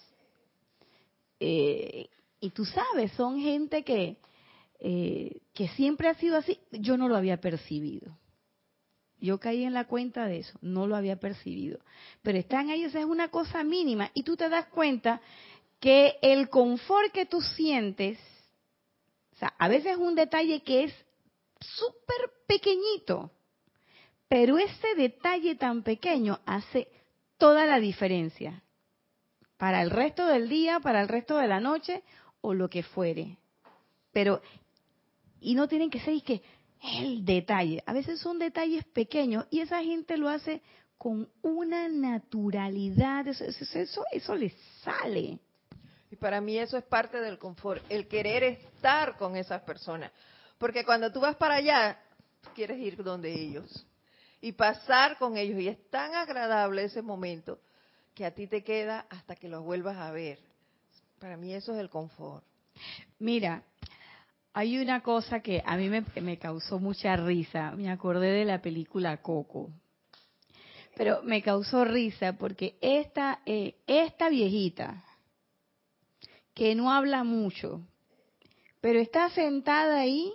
eh, 1.41 2.09
y 2.41 2.51
tú 2.51 2.65
sabes, 2.65 3.13
son 3.13 3.41
gente 3.41 3.83
que, 3.83 4.17
eh, 4.81 5.41
que 5.55 5.69
siempre 5.69 6.09
ha 6.09 6.15
sido 6.15 6.37
así. 6.37 6.61
Yo 6.73 6.97
no 6.97 7.09
lo 7.09 7.17
había 7.17 7.41
percibido. 7.41 8.17
Yo 9.21 9.39
caí 9.41 9.65
en 9.65 9.75
la 9.75 9.87
cuenta 9.87 10.27
de 10.27 10.39
eso, 10.39 10.57
no 10.63 10.87
lo 10.87 10.95
había 10.95 11.17
percibido. 11.17 11.81
Pero 12.23 12.39
están 12.39 12.71
ahí, 12.71 12.85
esa 12.85 13.01
es 13.01 13.05
una 13.05 13.29
cosa 13.29 13.65
mínima. 13.65 14.11
Y 14.15 14.23
tú 14.23 14.37
te 14.37 14.49
das 14.49 14.67
cuenta 14.67 15.21
que 15.81 16.17
el 16.23 16.49
confort 16.49 17.13
que 17.13 17.27
tú 17.27 17.41
sientes, 17.41 18.19
o 19.33 19.37
sea, 19.37 19.55
a 19.59 19.69
veces 19.69 19.93
es 19.93 19.99
un 19.99 20.15
detalle 20.15 20.63
que 20.63 20.85
es 20.85 20.95
súper 21.61 22.31
pequeñito, 22.47 23.33
pero 24.29 24.59
ese 24.59 24.95
detalle 24.97 25.57
tan 25.57 25.83
pequeño 25.83 26.39
hace 26.47 26.89
toda 27.39 27.67
la 27.67 27.81
diferencia 27.81 28.63
para 29.59 29.83
el 29.83 29.91
resto 29.91 30.27
del 30.27 30.49
día, 30.49 30.81
para 30.81 31.03
el 31.03 31.09
resto 31.09 31.37
de 31.37 31.49
la 31.49 31.61
noche 31.61 32.03
o 32.41 32.55
lo 32.55 32.71
que 32.71 32.83
fuere. 32.83 33.37
Pero, 34.13 34.41
y 35.41 35.55
no 35.55 35.69
tienen 35.69 35.91
que 35.91 36.01
ser 36.01 36.23
que 36.23 36.41
el 36.83 37.25
detalle. 37.25 37.83
A 37.85 37.93
veces 37.93 38.21
son 38.21 38.39
detalles 38.39 38.85
pequeños 38.85 39.47
y 39.51 39.61
esa 39.61 39.83
gente 39.83 40.17
lo 40.17 40.29
hace 40.29 40.63
con 40.97 41.29
una 41.43 41.89
naturalidad. 41.89 43.27
Eso, 43.27 43.45
eso, 43.45 44.05
eso, 44.13 44.35
les 44.37 44.55
sale. 44.83 45.39
Y 46.11 46.17
para 46.17 46.41
mí 46.41 46.57
eso 46.57 46.79
es 46.79 46.85
parte 46.85 47.21
del 47.21 47.39
confort, 47.39 47.85
el 47.89 48.09
querer 48.09 48.45
estar 48.45 49.17
con 49.17 49.37
esas 49.37 49.63
personas. 49.63 50.13
Porque 50.57 50.85
cuando 50.85 51.13
tú 51.13 51.21
vas 51.21 51.37
para 51.37 51.57
allá, 51.57 52.01
quieres 52.55 52.79
ir 52.79 53.03
donde 53.03 53.33
ellos 53.33 53.87
y 54.41 54.53
pasar 54.53 55.19
con 55.19 55.37
ellos. 55.37 55.61
Y 55.61 55.69
es 55.69 55.91
tan 55.91 56.15
agradable 56.15 56.85
ese 56.85 57.03
momento 57.03 57.59
que 58.19 58.27
a 58.27 58.33
ti 58.33 58.49
te 58.49 58.65
queda 58.65 59.07
hasta 59.11 59.37
que 59.37 59.49
los 59.49 59.63
vuelvas 59.63 59.97
a 59.97 60.11
ver. 60.11 60.41
Para 61.21 61.37
mí 61.37 61.55
eso 61.55 61.73
es 61.73 61.79
el 61.79 61.89
confort. 61.89 62.43
Mira, 63.21 63.63
hay 64.53 64.77
una 64.79 65.05
cosa 65.05 65.39
que 65.39 65.63
a 65.65 65.77
mí 65.77 65.89
me, 65.89 66.37
causó 66.37 66.81
mucha 66.81 67.15
risa. 67.15 67.71
Me 67.77 67.89
acordé 67.89 68.33
de 68.33 68.45
la 68.45 68.61
película 68.61 69.19
Coco. 69.19 69.71
Pero 70.97 71.23
me 71.23 71.43
causó 71.43 71.85
risa 71.85 72.33
porque 72.33 72.77
esta, 72.81 73.41
eh, 73.47 73.77
esta 73.87 74.29
viejita, 74.29 75.05
que 76.55 76.75
no 76.75 76.91
habla 76.91 77.23
mucho, 77.23 77.87
pero 78.81 78.99
está 78.99 79.31
sentada 79.31 80.01
ahí 80.01 80.33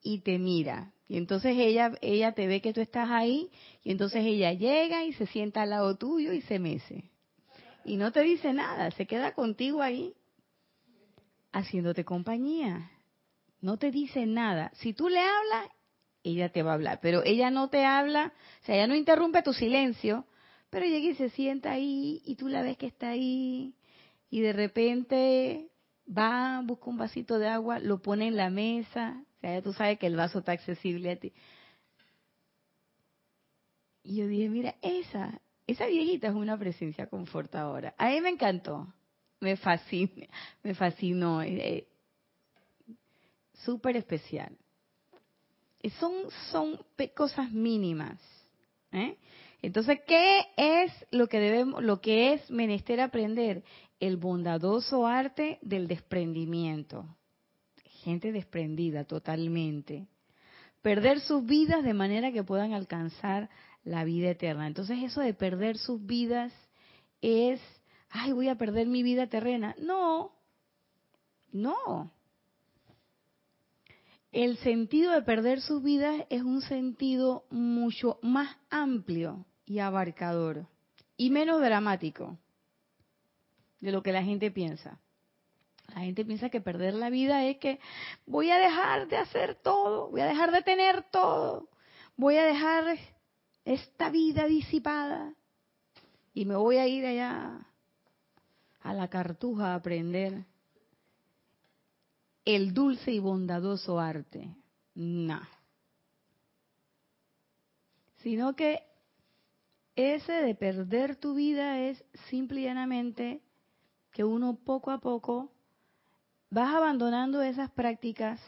y 0.00 0.20
te 0.20 0.38
mira. 0.38 0.94
Y 1.08 1.16
entonces 1.16 1.56
ella, 1.56 1.92
ella 2.02 2.32
te 2.32 2.46
ve 2.46 2.60
que 2.60 2.74
tú 2.74 2.82
estás 2.82 3.08
ahí 3.10 3.50
y 3.82 3.90
entonces 3.90 4.24
ella 4.24 4.52
llega 4.52 5.04
y 5.04 5.14
se 5.14 5.26
sienta 5.26 5.62
al 5.62 5.70
lado 5.70 5.96
tuyo 5.96 6.34
y 6.34 6.42
se 6.42 6.58
mece. 6.58 7.10
Y 7.84 7.96
no 7.96 8.12
te 8.12 8.20
dice 8.20 8.52
nada, 8.52 8.90
se 8.90 9.06
queda 9.06 9.32
contigo 9.32 9.80
ahí 9.80 10.14
haciéndote 11.52 12.04
compañía. 12.04 12.90
no 13.60 13.78
te 13.78 13.90
dice 13.90 14.26
nada. 14.26 14.70
Si 14.74 14.92
tú 14.92 15.08
le 15.08 15.18
hablas, 15.18 15.70
ella 16.22 16.50
te 16.50 16.62
va 16.62 16.72
a 16.72 16.74
hablar, 16.74 17.00
pero 17.00 17.24
ella 17.24 17.50
no 17.50 17.68
te 17.70 17.84
habla, 17.84 18.32
o 18.62 18.66
sea, 18.66 18.76
ella 18.76 18.86
no 18.86 18.94
interrumpe 18.94 19.42
tu 19.42 19.52
silencio, 19.52 20.26
pero 20.70 20.86
llega 20.86 21.08
y 21.08 21.14
se 21.14 21.30
sienta 21.30 21.72
ahí 21.72 22.22
y 22.24 22.36
tú 22.36 22.48
la 22.48 22.62
ves 22.62 22.76
que 22.76 22.86
está 22.86 23.08
ahí 23.08 23.74
y 24.30 24.40
de 24.40 24.52
repente 24.52 25.70
va, 26.06 26.60
busca 26.62 26.90
un 26.90 26.98
vasito 26.98 27.38
de 27.38 27.48
agua, 27.48 27.78
lo 27.78 28.00
pone 28.00 28.28
en 28.28 28.36
la 28.36 28.50
mesa, 28.50 29.24
o 29.38 29.40
sea, 29.40 29.54
ya 29.54 29.62
tú 29.62 29.72
sabes 29.72 29.98
que 29.98 30.06
el 30.06 30.16
vaso 30.16 30.40
está 30.40 30.52
accesible 30.52 31.12
a 31.12 31.16
ti. 31.16 31.32
Y 34.02 34.16
yo 34.16 34.26
dije, 34.26 34.48
mira, 34.48 34.74
esa, 34.82 35.40
esa 35.66 35.86
viejita 35.86 36.28
es 36.28 36.34
una 36.34 36.58
presencia 36.58 37.06
confortadora. 37.06 37.94
A 37.98 38.08
mí 38.08 38.20
me 38.20 38.30
encantó, 38.30 38.92
me 39.38 39.56
fascina, 39.56 40.26
me 40.62 40.74
fascinó, 40.74 41.42
eh, 41.42 41.56
eh, 41.56 41.88
súper 43.64 43.96
especial. 43.96 44.56
Son, 46.00 46.12
son 46.50 46.80
cosas 47.14 47.52
mínimas. 47.52 48.20
¿eh? 48.92 49.16
Entonces, 49.62 50.00
¿qué 50.06 50.40
es 50.56 50.92
lo 51.10 51.28
que 51.28 51.38
debemos, 51.38 51.82
lo 51.82 52.00
que 52.00 52.32
es 52.32 52.50
menester 52.50 53.00
aprender? 53.00 53.62
El 54.00 54.16
bondadoso 54.16 55.06
arte 55.06 55.58
del 55.62 55.86
desprendimiento. 55.86 57.17
Gente 58.08 58.32
desprendida 58.32 59.04
totalmente. 59.04 60.06
Perder 60.80 61.20
sus 61.20 61.44
vidas 61.44 61.84
de 61.84 61.92
manera 61.92 62.32
que 62.32 62.42
puedan 62.42 62.72
alcanzar 62.72 63.50
la 63.84 64.02
vida 64.04 64.30
eterna. 64.30 64.66
Entonces, 64.66 64.96
eso 65.02 65.20
de 65.20 65.34
perder 65.34 65.76
sus 65.76 66.06
vidas 66.06 66.50
es, 67.20 67.60
ay, 68.08 68.32
voy 68.32 68.48
a 68.48 68.56
perder 68.56 68.86
mi 68.86 69.02
vida 69.02 69.26
terrena. 69.26 69.76
No, 69.78 70.32
no. 71.52 72.10
El 74.32 74.56
sentido 74.56 75.12
de 75.12 75.20
perder 75.20 75.60
sus 75.60 75.82
vidas 75.82 76.24
es 76.30 76.40
un 76.40 76.62
sentido 76.62 77.44
mucho 77.50 78.18
más 78.22 78.56
amplio 78.70 79.44
y 79.66 79.80
abarcador 79.80 80.66
y 81.18 81.28
menos 81.28 81.60
dramático 81.60 82.38
de 83.80 83.92
lo 83.92 84.02
que 84.02 84.12
la 84.12 84.22
gente 84.22 84.50
piensa. 84.50 84.98
La 85.94 86.02
gente 86.02 86.24
piensa 86.24 86.50
que 86.50 86.60
perder 86.60 86.94
la 86.94 87.10
vida 87.10 87.44
es 87.44 87.58
que 87.58 87.80
voy 88.26 88.50
a 88.50 88.58
dejar 88.58 89.08
de 89.08 89.16
hacer 89.16 89.56
todo, 89.56 90.10
voy 90.10 90.20
a 90.20 90.26
dejar 90.26 90.52
de 90.52 90.62
tener 90.62 91.04
todo, 91.10 91.68
voy 92.16 92.36
a 92.36 92.44
dejar 92.44 92.98
esta 93.64 94.10
vida 94.10 94.46
disipada 94.46 95.34
y 96.34 96.44
me 96.44 96.56
voy 96.56 96.76
a 96.76 96.86
ir 96.86 97.04
allá 97.06 97.66
a 98.80 98.94
la 98.94 99.08
cartuja 99.08 99.72
a 99.72 99.74
aprender 99.74 100.44
el 102.44 102.72
dulce 102.72 103.12
y 103.12 103.18
bondadoso 103.18 103.98
arte. 103.98 104.54
No. 104.94 105.40
Sino 108.18 108.56
que 108.56 108.82
ese 109.96 110.32
de 110.32 110.54
perder 110.54 111.16
tu 111.16 111.34
vida 111.34 111.80
es 111.80 112.04
simple 112.30 112.60
y 112.60 112.64
llanamente 112.64 113.42
que 114.12 114.24
uno 114.24 114.56
poco 114.56 114.90
a 114.90 114.98
poco 114.98 115.52
vas 116.50 116.74
abandonando 116.74 117.42
esas 117.42 117.70
prácticas 117.70 118.40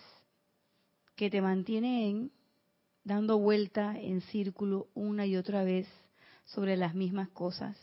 que 1.17 1.31
te 1.31 1.43
mantienen 1.43 2.33
dando 3.05 3.39
vuelta 3.39 3.99
en 3.99 4.21
círculo 4.23 4.89
una 4.95 5.27
y 5.27 5.37
otra 5.37 5.65
vez 5.65 5.87
sobre 6.45 6.77
las 6.77 6.95
mismas 6.95 7.29
cosas. 7.31 7.77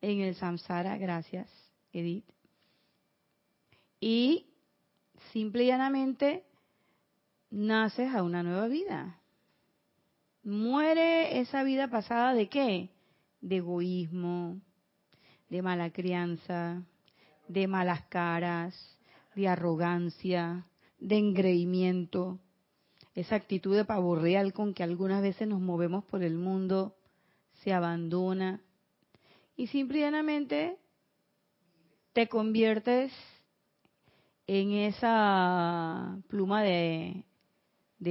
En 0.00 0.20
el 0.20 0.34
samsara, 0.34 0.96
gracias, 0.96 1.48
Edith. 1.92 2.24
Y 4.00 4.46
simple 5.32 5.64
y 5.64 5.66
llanamente 5.66 6.44
naces 7.50 8.14
a 8.14 8.22
una 8.22 8.42
nueva 8.42 8.66
vida. 8.68 9.20
Muere 10.42 11.40
esa 11.40 11.62
vida 11.64 11.88
pasada 11.88 12.32
de 12.32 12.48
qué? 12.48 12.88
De 13.42 13.56
egoísmo, 13.56 14.58
de 15.50 15.60
mala 15.60 15.90
crianza, 15.90 16.82
de 17.50 17.66
malas 17.66 18.02
caras, 18.02 18.98
de 19.34 19.48
arrogancia, 19.48 20.66
de 21.00 21.18
engreimiento, 21.18 22.38
esa 23.14 23.34
actitud 23.34 23.76
de 23.76 23.84
pavo 23.84 24.14
real 24.14 24.52
con 24.52 24.72
que 24.72 24.84
algunas 24.84 25.20
veces 25.20 25.48
nos 25.48 25.60
movemos 25.60 26.04
por 26.04 26.22
el 26.22 26.36
mundo 26.36 26.94
se 27.64 27.72
abandona. 27.72 28.60
Y 29.56 29.66
simple 29.66 29.98
y 29.98 30.00
llanamente 30.02 30.78
te 32.12 32.28
conviertes 32.28 33.12
en 34.46 34.72
esa 34.72 36.18
pluma 36.28 36.62
de, 36.62 37.24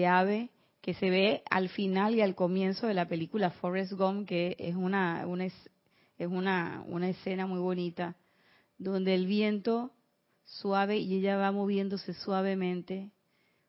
ave 0.05 0.49
que 0.81 0.93
se 0.93 1.09
ve 1.09 1.43
al 1.49 1.69
final 1.69 2.15
y 2.15 2.21
al 2.21 2.35
comienzo 2.35 2.87
de 2.87 2.93
la 2.93 3.07
película 3.07 3.51
Forrest 3.51 3.93
Gump, 3.93 4.27
que 4.27 4.55
es 4.59 4.75
una, 4.75 5.25
una 5.27 5.45
es 5.45 5.53
una, 6.27 6.83
una 6.87 7.09
escena 7.09 7.47
muy 7.47 7.59
bonita, 7.59 8.15
donde 8.79 9.13
el 9.13 9.27
viento 9.27 9.91
suave 10.45 10.97
y 10.97 11.17
ella 11.17 11.37
va 11.37 11.51
moviéndose 11.51 12.13
suavemente, 12.13 13.11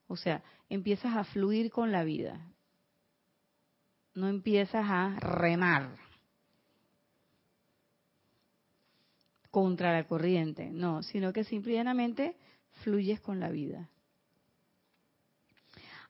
o 0.07 0.17
sea, 0.17 0.43
empiezas 0.71 1.15
a 1.17 1.25
fluir 1.25 1.71
con 1.71 1.93
la 1.93 2.05
vida, 2.05 2.41
no 4.15 4.29
empiezas 4.29 4.87
a 4.89 5.17
remar 5.21 5.97
contra 9.51 9.93
la 9.93 10.05
corriente, 10.07 10.71
no, 10.71 11.03
sino 11.03 11.33
que 11.33 11.45
simplemente 11.45 12.37
fluyes 12.83 13.21
con 13.21 13.41
la 13.41 13.51
vida. 13.51 13.89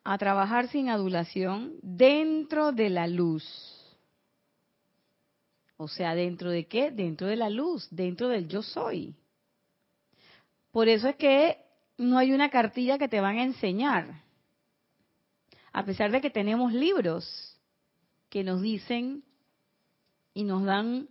A 0.04 0.18
trabajar 0.18 0.68
sin 0.68 0.88
adulación 0.88 1.74
dentro 1.82 2.72
de 2.72 2.90
la 2.90 3.06
luz. 3.06 3.44
O 5.82 5.88
sea, 5.88 6.14
¿dentro 6.14 6.50
de 6.50 6.66
qué? 6.66 6.90
Dentro 6.90 7.26
de 7.26 7.36
la 7.36 7.48
luz, 7.48 7.88
dentro 7.90 8.28
del 8.28 8.48
yo 8.48 8.60
soy. 8.60 9.14
Por 10.72 10.88
eso 10.88 11.08
es 11.08 11.16
que 11.16 11.56
no 11.96 12.18
hay 12.18 12.32
una 12.32 12.50
cartilla 12.50 12.98
que 12.98 13.08
te 13.08 13.18
van 13.18 13.38
a 13.38 13.44
enseñar. 13.44 14.22
A 15.72 15.82
pesar 15.86 16.10
de 16.10 16.20
que 16.20 16.28
tenemos 16.28 16.74
libros 16.74 17.58
que 18.28 18.44
nos 18.44 18.60
dicen 18.60 19.24
y 20.34 20.44
nos 20.44 20.66
dan 20.66 21.08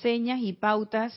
señas 0.00 0.40
y 0.40 0.54
pautas 0.54 1.12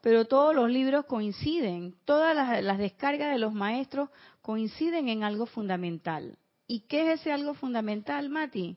pero 0.00 0.26
todos 0.26 0.54
los 0.54 0.70
libros 0.70 1.06
coinciden, 1.06 1.96
todas 2.04 2.36
las, 2.62 2.78
descargas 2.78 3.32
de 3.32 3.38
los 3.38 3.54
maestros 3.54 4.10
coinciden 4.42 5.08
en 5.08 5.24
algo 5.24 5.46
fundamental. 5.46 6.36
¿Y 6.66 6.80
qué 6.80 7.10
es 7.10 7.20
ese 7.20 7.32
algo 7.32 7.54
fundamental, 7.54 8.28
Mati? 8.28 8.76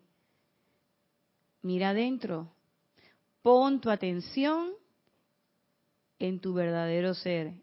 Mira 1.61 1.89
adentro, 1.89 2.53
pon 3.47 3.79
tu 3.79 3.89
atención 3.89 4.73
en 6.19 6.41
tu 6.41 6.53
verdadero 6.53 7.13
ser, 7.13 7.53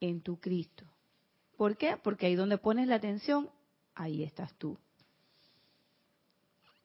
en 0.00 0.22
tu 0.22 0.40
Cristo. 0.40 0.86
¿Por 1.58 1.76
qué? 1.76 1.98
Porque 2.02 2.24
ahí 2.24 2.34
donde 2.34 2.56
pones 2.56 2.88
la 2.88 2.94
atención, 2.94 3.50
ahí 3.94 4.22
estás 4.22 4.54
tú. 4.54 4.78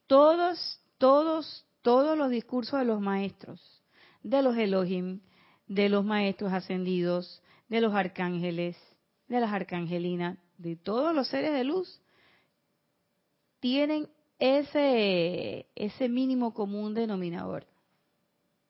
Todos, 0.08 0.82
todos, 0.98 1.66
todos 1.82 2.18
los 2.18 2.30
discursos 2.30 2.78
de 2.80 2.86
los 2.86 3.00
maestros, 3.00 3.62
de 4.24 4.42
los 4.42 4.58
Elohim, 4.58 5.22
de 5.68 5.88
los 5.88 6.04
maestros 6.04 6.52
ascendidos, 6.52 7.42
de 7.70 7.80
los 7.80 7.94
arcángeles, 7.94 8.76
de 9.30 9.40
las 9.40 9.54
arcangelinas, 9.54 10.38
de 10.58 10.76
todos 10.76 11.16
los 11.16 11.30
seres 11.30 11.54
de 11.54 11.64
luz, 11.64 12.02
tienen 13.62 14.10
ese, 14.38 15.66
ese 15.76 16.10
mínimo 16.10 16.54
común 16.54 16.94
denominador, 16.94 17.66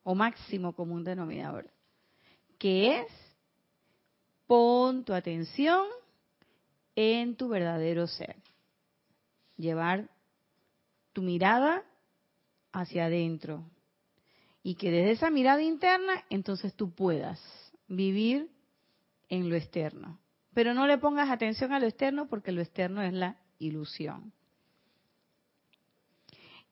o 0.02 0.14
máximo 0.14 0.72
común 0.72 1.04
denominador, 1.04 1.70
que 2.58 3.00
es 3.00 3.06
pon 4.46 5.04
tu 5.04 5.12
atención 5.12 5.86
en 6.96 7.36
tu 7.36 7.48
verdadero 7.48 8.06
ser. 8.06 8.36
Llevar 9.56 10.10
tu 11.12 11.22
mirada 11.22 11.84
hacia 12.72 13.06
adentro, 13.06 13.64
y 14.62 14.74
que 14.74 14.90
desde 14.90 15.12
esa 15.12 15.30
mirada 15.30 15.62
interna 15.62 16.24
entonces 16.28 16.74
tú 16.74 16.92
puedas 16.94 17.40
vivir 17.88 18.50
en 19.28 19.48
lo 19.48 19.56
externo. 19.56 20.18
Pero 20.52 20.74
no 20.74 20.86
le 20.86 20.98
pongas 20.98 21.30
atención 21.30 21.72
a 21.72 21.80
lo 21.80 21.86
externo 21.86 22.28
porque 22.28 22.52
lo 22.52 22.60
externo 22.60 23.02
es 23.02 23.12
la 23.12 23.36
ilusión. 23.58 24.32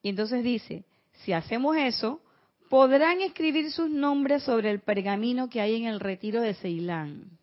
Y 0.02 0.10
entonces 0.10 0.44
dice, 0.44 0.84
si 1.24 1.32
hacemos 1.32 1.76
eso, 1.76 2.20
podrán 2.68 3.20
escribir 3.20 3.70
sus 3.70 3.90
nombres 3.90 4.42
sobre 4.42 4.70
el 4.70 4.80
pergamino 4.80 5.48
que 5.48 5.60
hay 5.60 5.76
en 5.76 5.86
el 5.86 6.00
retiro 6.00 6.40
de 6.40 6.54
Ceilán. 6.54 7.38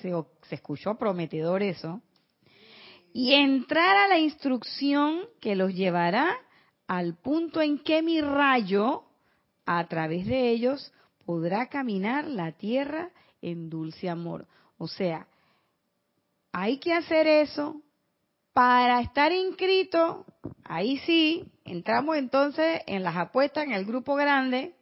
Se, 0.00 0.12
se 0.48 0.54
escuchó 0.54 0.96
prometedor 0.96 1.62
eso. 1.62 2.00
Y 3.12 3.34
entrar 3.34 3.96
a 3.96 4.08
la 4.08 4.18
instrucción 4.18 5.22
que 5.40 5.56
los 5.56 5.74
llevará 5.74 6.36
al 6.86 7.16
punto 7.16 7.60
en 7.60 7.78
que 7.78 8.02
mi 8.02 8.20
rayo, 8.20 9.04
a 9.66 9.86
través 9.88 10.26
de 10.26 10.50
ellos, 10.50 10.92
podrá 11.24 11.68
caminar 11.68 12.26
la 12.26 12.52
tierra 12.52 13.10
en 13.42 13.68
dulce 13.70 14.08
amor. 14.08 14.46
O 14.78 14.88
sea, 14.88 15.26
hay 16.52 16.78
que 16.78 16.92
hacer 16.92 17.26
eso 17.26 17.82
para 18.58 19.00
estar 19.02 19.30
inscrito. 19.30 20.26
Ahí 20.64 20.98
sí, 21.06 21.44
entramos 21.64 22.16
entonces 22.16 22.82
en 22.88 23.04
las 23.04 23.16
apuestas 23.16 23.62
en 23.62 23.72
el 23.72 23.84
grupo 23.84 24.16
grande. 24.16 24.74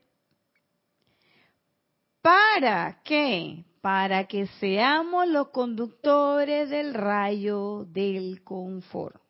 ¿Para 2.23 3.03
qué? 3.05 3.67
Para 3.83 4.25
que 4.25 4.47
seamos 4.61 5.29
los 5.29 5.49
conductores 5.49 6.71
del 6.71 6.95
rayo 6.95 7.85
del 7.91 8.43
confort. 8.43 9.21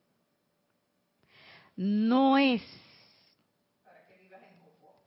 No 1.75 2.39
es 2.39 2.63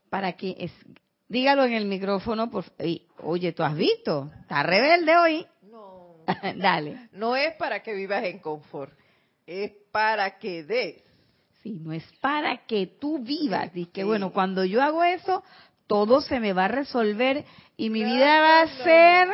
para 0.09 0.33
que 0.33 0.53
es, 0.59 0.73
dígalo 1.29 1.63
en 1.63 1.75
el 1.75 1.85
micrófono, 1.85 2.51
por, 2.51 2.65
oye, 3.23 3.53
¿tú 3.53 3.63
has 3.63 3.75
visto? 3.75 4.29
Está 4.41 4.63
rebelde 4.63 5.15
hoy. 5.15 5.47
No. 5.61 6.25
Dale. 6.57 7.07
No 7.13 7.37
es 7.37 7.55
para 7.55 7.81
que 7.81 7.93
vivas 7.93 8.25
en 8.25 8.39
confort, 8.39 8.91
es 9.49 9.71
para 9.91 10.37
que 10.37 10.63
des. 10.63 11.03
Sí, 11.63 11.79
no 11.81 11.91
es 11.91 12.05
para 12.21 12.65
que 12.67 12.85
tú 12.85 13.19
vivas. 13.19 13.73
Dice 13.73 13.91
que 13.91 14.03
bueno, 14.03 14.31
cuando 14.31 14.63
yo 14.63 14.81
hago 14.81 15.03
eso, 15.03 15.43
todo 15.87 16.21
se 16.21 16.39
me 16.39 16.53
va 16.53 16.65
a 16.65 16.69
resolver 16.69 17.43
y 17.75 17.89
mi 17.89 18.03
vida 18.03 18.41
va 18.41 18.61
a 18.61 18.83
ser, 18.83 19.27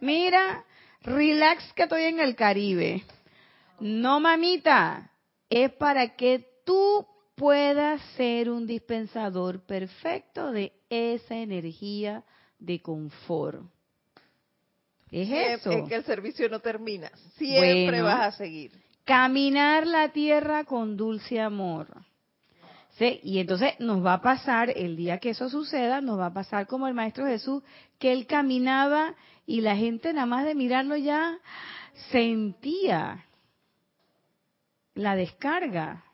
mira, 0.00 0.64
relax 1.02 1.72
que 1.74 1.82
estoy 1.82 2.04
en 2.04 2.20
el 2.20 2.34
Caribe. 2.34 3.04
No, 3.80 4.18
mamita, 4.18 5.10
es 5.50 5.70
para 5.72 6.16
que 6.16 6.46
tú 6.64 7.06
puedas 7.36 8.00
ser 8.16 8.50
un 8.50 8.66
dispensador 8.66 9.60
perfecto 9.60 10.50
de 10.50 10.72
esa 10.88 11.36
energía 11.36 12.24
de 12.58 12.80
confort. 12.80 13.62
Es 15.10 15.30
eso. 15.30 15.70
Es 15.70 15.88
que 15.88 15.94
el 15.94 16.04
servicio 16.04 16.48
no 16.48 16.60
termina. 16.60 17.10
Siempre 17.36 18.02
vas 18.02 18.34
a 18.34 18.36
seguir. 18.36 18.87
Caminar 19.08 19.86
la 19.86 20.10
tierra 20.10 20.64
con 20.64 20.98
dulce 20.98 21.40
amor. 21.40 21.86
¿Sí? 22.98 23.20
Y 23.22 23.38
entonces 23.38 23.72
nos 23.80 24.04
va 24.04 24.12
a 24.12 24.20
pasar, 24.20 24.68
el 24.68 24.96
día 24.96 25.16
que 25.16 25.30
eso 25.30 25.48
suceda, 25.48 26.02
nos 26.02 26.18
va 26.18 26.26
a 26.26 26.34
pasar 26.34 26.66
como 26.66 26.86
el 26.86 26.92
Maestro 26.92 27.24
Jesús, 27.24 27.62
que 27.98 28.12
él 28.12 28.26
caminaba 28.26 29.14
y 29.46 29.62
la 29.62 29.76
gente 29.76 30.12
nada 30.12 30.26
más 30.26 30.44
de 30.44 30.54
mirarlo 30.54 30.94
ya 30.94 31.38
sentía 32.12 33.24
la 34.92 35.16
descarga. 35.16 36.04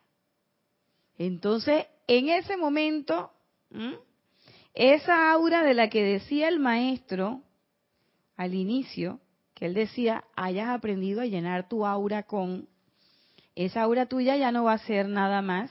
Entonces, 1.18 1.86
en 2.06 2.28
ese 2.28 2.56
momento, 2.56 3.32
esa 4.72 5.32
aura 5.32 5.64
de 5.64 5.74
la 5.74 5.90
que 5.90 6.04
decía 6.04 6.46
el 6.46 6.60
maestro 6.60 7.42
al 8.36 8.54
inicio, 8.54 9.18
que 9.54 9.66
él 9.66 9.74
decía, 9.74 10.22
hayas 10.36 10.68
aprendido 10.68 11.22
a 11.22 11.26
llenar 11.26 11.68
tu 11.68 11.84
aura 11.84 12.22
con, 12.22 12.68
esa 13.54 13.82
aura 13.82 14.06
tuya 14.06 14.36
ya 14.36 14.52
no 14.52 14.64
va 14.64 14.74
a 14.74 14.78
ser 14.78 15.08
nada 15.08 15.42
más 15.42 15.70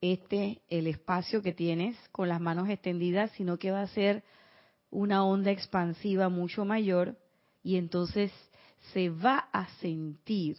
este, 0.00 0.62
el 0.68 0.86
espacio 0.86 1.42
que 1.42 1.52
tienes 1.52 1.96
con 2.10 2.28
las 2.28 2.40
manos 2.40 2.68
extendidas, 2.68 3.30
sino 3.32 3.58
que 3.58 3.70
va 3.70 3.82
a 3.82 3.88
ser 3.88 4.22
una 4.90 5.24
onda 5.24 5.50
expansiva 5.50 6.28
mucho 6.28 6.64
mayor 6.64 7.16
y 7.62 7.76
entonces 7.76 8.32
se 8.92 9.10
va 9.10 9.48
a 9.52 9.68
sentir 9.80 10.56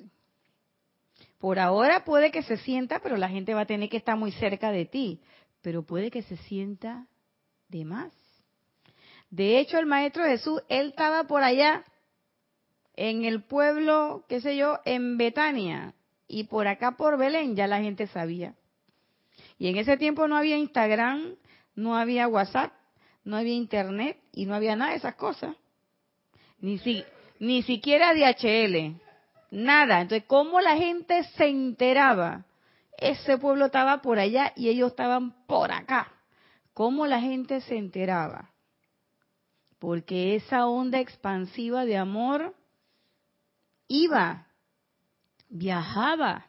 por 1.42 1.58
ahora 1.58 2.06
puede 2.06 2.32
que 2.32 2.44
se 2.44 2.58
sienta, 2.58 3.00
pero 3.00 3.18
la 3.18 3.28
gente 3.28 3.56
va 3.56 3.62
a 3.62 3.66
tener 3.66 3.90
que 3.90 3.98
estar 3.98 4.16
muy 4.16 4.32
cerca 4.32 4.72
de 4.72 4.86
ti. 4.86 5.22
Pero 5.64 5.84
puede 5.84 6.12
que 6.12 6.22
se 6.22 6.38
sienta 6.38 7.08
de 7.68 7.84
más. 7.84 8.14
De 9.32 9.60
hecho, 9.60 9.80
el 9.80 9.88
Maestro 9.88 10.24
Jesús, 10.24 10.62
él 10.70 10.90
estaba 10.90 11.24
por 11.24 11.44
allá, 11.44 11.84
en 13.04 13.26
el 13.26 13.42
pueblo, 13.42 14.26
qué 14.30 14.42
sé 14.42 14.56
yo, 14.56 14.80
en 14.86 15.18
Betania. 15.18 15.96
Y 16.28 16.44
por 16.44 16.68
acá 16.68 16.92
por 16.98 17.18
Belén 17.18 17.56
ya 17.56 17.66
la 17.66 17.82
gente 17.82 18.06
sabía. 18.06 18.54
Y 19.58 19.70
en 19.70 19.78
ese 19.78 19.98
tiempo 19.98 20.28
no 20.28 20.38
había 20.38 20.56
Instagram, 20.58 21.36
no 21.74 21.98
había 21.98 22.28
WhatsApp, 22.28 22.72
no 23.24 23.38
había 23.38 23.56
Internet 23.56 24.20
y 24.32 24.46
no 24.46 24.54
había 24.54 24.76
nada 24.76 24.92
de 24.92 24.98
esas 24.98 25.16
cosas. 25.16 25.56
Ni, 26.60 26.78
si, 26.78 27.04
ni 27.40 27.64
siquiera 27.64 28.14
DHL. 28.14 28.96
Nada. 29.50 30.02
Entonces, 30.02 30.28
¿cómo 30.28 30.62
la 30.62 30.78
gente 30.78 31.24
se 31.36 31.48
enteraba? 31.48 32.46
Ese 33.00 33.40
pueblo 33.40 33.66
estaba 33.66 34.04
por 34.04 34.20
allá 34.20 34.54
y 34.56 34.70
ellos 34.70 34.92
estaban 34.92 35.32
por 35.48 35.72
acá. 35.72 36.12
¿Cómo 36.76 37.08
la 37.08 37.20
gente 37.20 37.62
se 37.62 37.78
enteraba? 37.78 38.52
Porque 39.80 40.36
esa 40.36 40.68
onda 40.68 41.00
expansiva 41.00 41.84
de 41.84 41.98
amor 41.98 42.54
iba, 43.92 44.48
viajaba, 45.50 46.46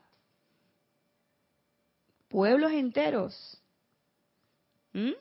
pueblos 2.29 2.71
enteros. 2.71 3.61
¿Mm? 4.93 5.13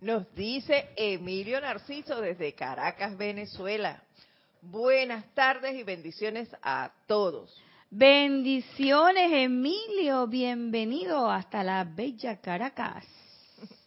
Nos 0.00 0.32
dice 0.34 0.90
Emilio 0.96 1.60
Narciso 1.60 2.20
desde 2.20 2.54
Caracas, 2.54 3.16
Venezuela. 3.16 4.02
Buenas 4.60 5.24
tardes 5.34 5.74
y 5.74 5.84
bendiciones 5.84 6.48
a 6.62 6.92
todos. 7.06 7.56
Bendiciones, 7.90 9.32
Emilio. 9.32 10.26
Bienvenido 10.26 11.30
hasta 11.30 11.64
la 11.64 11.84
bella 11.84 12.40
Caracas. 12.40 13.04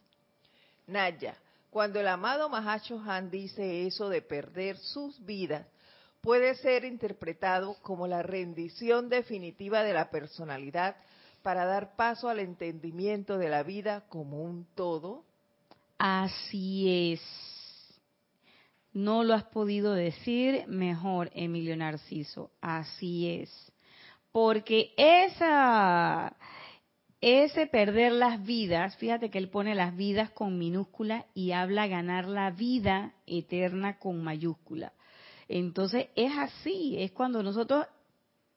Naya, 0.88 1.38
cuando 1.70 1.99
el 1.99 2.07
amado 2.07 2.49
Mahacho 2.49 2.99
Han 3.05 3.30
dice 3.30 3.86
eso 3.86 4.09
de 4.09 4.22
perder 4.22 4.78
sus 4.78 5.24
vidas, 5.26 5.67
puede 6.22 6.55
ser 6.55 6.84
interpretado 6.86 7.76
como 7.82 8.07
la 8.07 8.24
rendición 8.24 9.09
definitiva 9.09 9.84
de 9.84 9.93
la 9.93 10.09
personalidad 10.09 10.95
para 11.43 11.65
dar 11.65 11.95
paso 11.95 12.28
al 12.28 12.39
entendimiento 12.39 13.38
de 13.38 13.49
la 13.49 13.63
vida 13.63 14.03
como 14.09 14.43
un 14.43 14.65
todo. 14.76 15.24
Así 15.97 17.13
es. 17.13 17.22
No 18.91 19.24
lo 19.24 19.34
has 19.34 19.45
podido 19.45 19.93
decir 19.93 20.65
mejor, 20.67 21.30
Emilio 21.34 21.78
Narciso. 21.78 22.51
Así 22.59 23.41
es. 23.41 23.72
Porque 24.32 24.93
esa, 24.97 26.36
ese 27.22 27.67
perder 27.67 28.13
las 28.13 28.43
vidas, 28.45 28.95
fíjate 28.97 29.30
que 29.30 29.38
él 29.38 29.49
pone 29.49 29.76
las 29.76 29.95
vidas 29.95 30.32
con 30.32 30.57
minúscula 30.57 31.26
y 31.34 31.51
habla 31.51 31.88
ganar 31.88 32.28
la 32.28 32.51
vida 32.51 33.13
eterna 33.26 33.99
con 33.99 34.24
mayúscula. 34.24 34.93
Entonces 35.47 36.07
es 36.15 36.32
así, 36.38 36.95
es 36.97 37.11
cuando 37.11 37.43
nosotros 37.43 37.86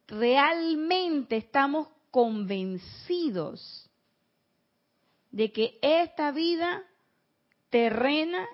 realmente 0.07 1.37
estamos 1.37 1.89
convencidos 2.11 3.91
de 5.31 5.51
que 5.51 5.79
esta 5.81 6.31
vida 6.31 6.83
terrena 7.71 8.47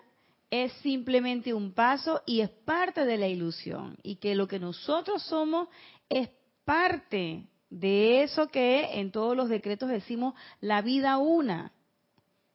es 0.51 0.73
simplemente 0.75 1.53
un 1.53 1.73
paso 1.73 2.23
y 2.25 2.41
es 2.41 2.49
parte 2.49 3.05
de 3.05 3.19
la 3.19 3.29
ilusión 3.29 3.99
y 4.03 4.17
que 4.17 4.35
lo 4.35 4.49
que 4.49 4.59
nosotros 4.59 5.23
somos 5.25 5.69
es 6.09 6.31
parte 6.65 7.45
de 7.71 8.23
eso 8.23 8.49
que 8.49 8.99
en 9.01 9.11
todos 9.11 9.37
los 9.37 9.49
decretos 9.49 9.89
decimos 9.89 10.35
la 10.61 10.83
vida 10.83 11.19
una. 11.19 11.73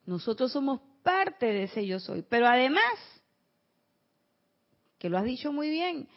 Nosotros 0.05 0.51
somos 0.51 0.81
parte 1.03 1.45
de 1.45 1.63
ese 1.63 1.85
yo 1.85 1.99
soy. 1.99 2.23
Pero 2.27 2.47
además, 2.47 2.83
que 4.97 5.09
lo 5.09 5.17
has 5.17 5.23
dicho 5.23 5.51
muy 5.51 5.69
bien, 5.69 6.07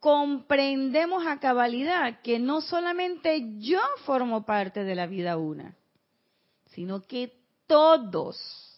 comprendemos 0.00 1.26
a 1.26 1.40
cabalidad 1.40 2.20
que 2.22 2.38
no 2.38 2.60
solamente 2.60 3.58
yo 3.58 3.80
formo 4.04 4.44
parte 4.44 4.84
de 4.84 4.94
la 4.94 5.06
vida 5.06 5.36
una, 5.36 5.76
sino 6.66 7.02
que 7.02 7.32
todos 7.66 8.74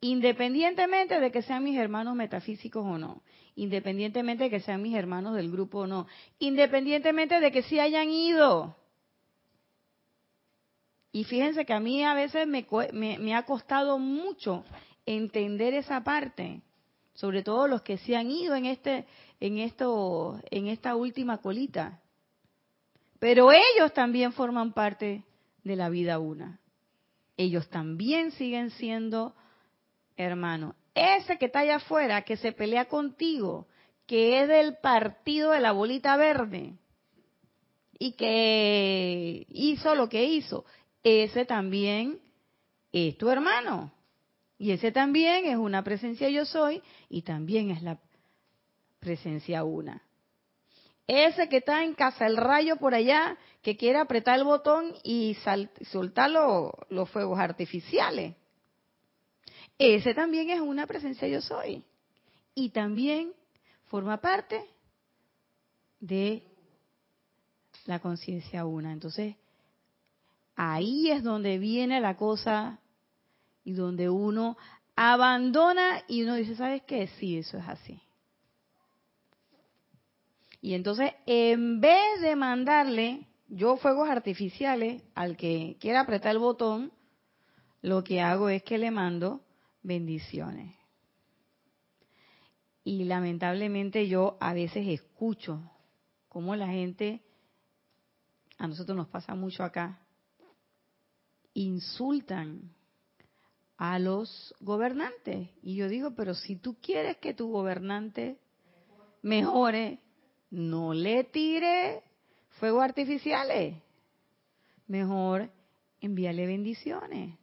independientemente 0.00 1.18
de 1.18 1.30
que 1.30 1.42
sean 1.42 1.64
mis 1.64 1.78
hermanos 1.78 2.14
metafísicos 2.14 2.84
o 2.84 2.98
no, 2.98 3.22
independientemente 3.56 4.44
de 4.44 4.50
que 4.50 4.60
sean 4.60 4.82
mis 4.82 4.94
hermanos 4.94 5.34
del 5.34 5.50
grupo 5.50 5.80
o 5.80 5.86
no, 5.86 6.06
independientemente 6.38 7.40
de 7.40 7.50
que 7.50 7.62
sí 7.62 7.80
hayan 7.80 8.10
ido. 8.10 8.76
Y 11.18 11.24
fíjense 11.24 11.64
que 11.64 11.72
a 11.72 11.80
mí 11.80 12.04
a 12.04 12.14
veces 12.14 12.46
me, 12.46 12.64
me, 12.92 13.34
ha 13.34 13.42
costado 13.44 13.98
mucho 13.98 14.64
entender 15.04 15.74
esa 15.74 16.04
parte, 16.04 16.62
sobre 17.12 17.42
todo 17.42 17.66
los 17.66 17.82
que 17.82 17.98
sí 17.98 18.14
han 18.14 18.30
ido 18.30 18.54
en 18.54 18.66
este, 18.66 19.04
en 19.40 19.58
esto, 19.58 20.40
en 20.52 20.68
esta 20.68 20.94
última 20.94 21.38
colita. 21.38 22.00
Pero 23.18 23.50
ellos 23.50 23.92
también 23.94 24.32
forman 24.32 24.72
parte 24.72 25.24
de 25.64 25.74
la 25.74 25.88
vida 25.88 26.20
una. 26.20 26.60
Ellos 27.36 27.68
también 27.68 28.30
siguen 28.30 28.70
siendo 28.70 29.34
hermano. 30.16 30.76
Ese 30.94 31.36
que 31.36 31.46
está 31.46 31.60
allá 31.60 31.76
afuera, 31.78 32.22
que 32.22 32.36
se 32.36 32.52
pelea 32.52 32.84
contigo, 32.84 33.66
que 34.06 34.40
es 34.40 34.46
del 34.46 34.76
partido 34.76 35.50
de 35.50 35.58
la 35.58 35.72
bolita 35.72 36.16
verde 36.16 36.78
y 37.98 38.12
que 38.12 39.46
hizo 39.48 39.96
lo 39.96 40.08
que 40.08 40.24
hizo, 40.24 40.64
ese 41.02 41.44
también 41.44 42.20
es 42.92 43.16
tu 43.18 43.28
hermano. 43.30 43.92
Y 44.58 44.72
ese 44.72 44.90
también 44.90 45.46
es 45.46 45.56
una 45.56 45.84
presencia 45.84 46.28
yo 46.28 46.44
soy 46.44 46.82
y 47.08 47.22
también 47.22 47.70
es 47.70 47.82
la 47.82 47.98
presencia 48.98 49.62
una. 49.62 50.02
Ese 51.06 51.48
que 51.48 51.58
está 51.58 51.84
en 51.84 51.94
casa 51.94 52.26
el 52.26 52.36
rayo 52.36 52.76
por 52.76 52.92
allá, 52.94 53.38
que 53.62 53.76
quiere 53.76 53.98
apretar 53.98 54.38
el 54.38 54.44
botón 54.44 54.94
y 55.02 55.36
soltar 55.90 56.30
los 56.30 57.08
fuegos 57.10 57.38
artificiales. 57.38 58.34
Ese 59.78 60.12
también 60.12 60.50
es 60.50 60.60
una 60.60 60.86
presencia 60.86 61.28
yo 61.28 61.40
soy. 61.40 61.84
Y 62.54 62.70
también 62.70 63.32
forma 63.86 64.20
parte 64.20 64.62
de 66.00 66.42
la 67.86 68.00
conciencia 68.00 68.66
una. 68.66 68.92
Entonces, 68.92 69.36
ahí 70.58 71.08
es 71.12 71.22
donde 71.22 71.56
viene 71.58 72.00
la 72.00 72.16
cosa 72.16 72.80
y 73.62 73.72
donde 73.74 74.10
uno 74.10 74.56
abandona 74.96 76.02
y 76.08 76.24
uno 76.24 76.34
dice, 76.34 76.56
¿sabes 76.56 76.82
qué? 76.82 77.06
Sí, 77.06 77.38
eso 77.38 77.58
es 77.58 77.68
así. 77.68 78.02
Y 80.60 80.74
entonces, 80.74 81.12
en 81.26 81.80
vez 81.80 82.20
de 82.20 82.34
mandarle 82.34 83.28
yo 83.46 83.76
fuegos 83.76 84.08
artificiales 84.08 85.04
al 85.14 85.36
que 85.36 85.76
quiera 85.78 86.00
apretar 86.00 86.32
el 86.32 86.40
botón, 86.40 86.92
lo 87.80 88.02
que 88.02 88.20
hago 88.20 88.48
es 88.48 88.64
que 88.64 88.78
le 88.78 88.90
mando 88.90 89.44
bendiciones. 89.84 90.74
Y 92.82 93.04
lamentablemente 93.04 94.08
yo 94.08 94.36
a 94.40 94.54
veces 94.54 94.88
escucho 94.88 95.70
cómo 96.28 96.56
la 96.56 96.66
gente, 96.66 97.22
a 98.58 98.66
nosotros 98.66 98.96
nos 98.96 99.06
pasa 99.06 99.36
mucho 99.36 99.62
acá, 99.62 100.00
insultan 101.58 102.70
a 103.76 103.98
los 103.98 104.54
gobernantes. 104.60 105.48
Y 105.62 105.76
yo 105.76 105.88
digo, 105.88 106.12
pero 106.14 106.34
si 106.34 106.56
tú 106.56 106.76
quieres 106.80 107.16
que 107.18 107.34
tu 107.34 107.50
gobernante 107.50 108.38
mejore, 109.22 109.98
no 110.50 110.94
le 110.94 111.24
tire 111.24 112.02
fuegos 112.60 112.84
artificiales. 112.84 113.76
Mejor 114.86 115.50
envíale 116.00 116.46
bendiciones. 116.46 117.36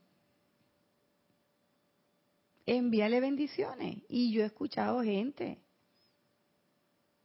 Envíale 2.65 3.19
bendiciones. 3.19 3.97
Y 4.07 4.31
yo 4.31 4.43
he 4.43 4.45
escuchado 4.45 5.01
gente. 5.03 5.59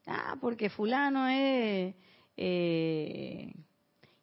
Ah, 0.07 0.37
porque 0.41 0.71
fulano 0.71 1.29
es 1.29 1.95
eh, 2.37 3.55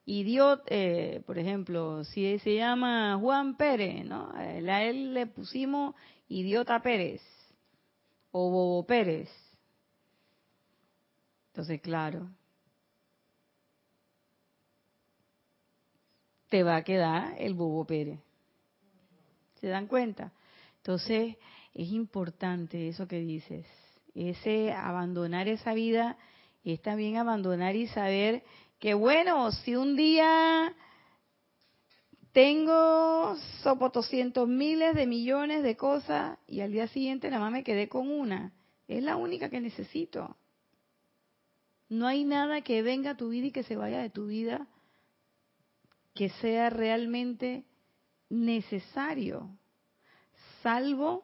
idiota, 0.08 0.64
eh, 0.68 1.22
por 1.26 1.38
ejemplo, 1.38 2.04
si 2.06 2.40
se 2.40 2.56
llama 2.56 3.18
Juan 3.20 3.58
Pérez, 3.58 4.06
¿no? 4.06 4.32
A 4.34 4.82
él 4.84 5.14
le 5.14 5.28
pusimos 5.28 5.96
idiota 6.30 6.82
Pérez 6.82 7.22
o 8.32 8.50
Bobo 8.50 8.86
Pérez. 8.88 9.30
Entonces, 11.48 11.82
claro, 11.82 12.30
te 16.48 16.64
va 16.64 16.78
a 16.78 16.84
quedar 16.84 17.36
el 17.38 17.54
Bobo 17.54 17.86
Pérez. 17.86 18.22
¿Se 19.60 19.68
dan 19.68 19.88
cuenta? 19.88 20.32
Entonces, 20.78 21.36
es 21.74 21.92
importante 21.92 22.88
eso 22.88 23.10
que 23.10 23.20
dices. 23.20 23.66
Ese 24.16 24.72
abandonar 24.72 25.50
esa 25.50 25.74
vida 25.74 26.18
es 26.64 26.82
también 26.82 27.18
abandonar 27.18 27.76
y 27.76 27.88
saber 27.88 28.44
que 28.80 28.94
bueno, 28.94 29.52
si 29.52 29.76
un 29.76 29.96
día 29.96 30.74
tengo 32.32 33.36
sopotoscientos 33.64 34.48
miles 34.48 34.94
de 34.96 35.08
millones 35.08 35.64
de 35.64 35.76
cosas 35.76 36.38
y 36.48 36.62
al 36.62 36.72
día 36.72 36.88
siguiente 36.88 37.30
nada 37.30 37.44
más 37.44 37.52
me 37.52 37.64
quedé 37.64 37.90
con 37.90 38.10
una, 38.12 38.54
es 38.88 39.04
la 39.04 39.16
única 39.16 39.50
que 39.50 39.60
necesito. 39.60 40.38
No 41.90 42.06
hay 42.06 42.24
nada 42.26 42.62
que 42.62 42.84
venga 42.84 43.12
a 43.12 43.18
tu 43.18 43.30
vida 43.30 43.48
y 43.48 43.52
que 43.52 43.64
se 43.64 43.76
vaya 43.76 44.00
de 44.00 44.10
tu 44.10 44.28
vida 44.28 44.68
que 46.14 46.30
sea 46.30 46.72
realmente 46.72 47.64
necesario, 48.30 49.50
salvo 50.64 51.24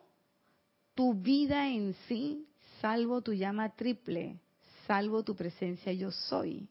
tu 0.93 1.15
vida 1.15 1.67
en 1.69 1.95
sí, 2.07 2.47
salvo 2.79 3.21
tu 3.21 3.33
llama 3.33 3.75
triple, 3.75 4.39
salvo 4.85 5.23
tu 5.23 5.35
presencia 5.35 5.91
yo 5.93 6.11
soy. 6.11 6.69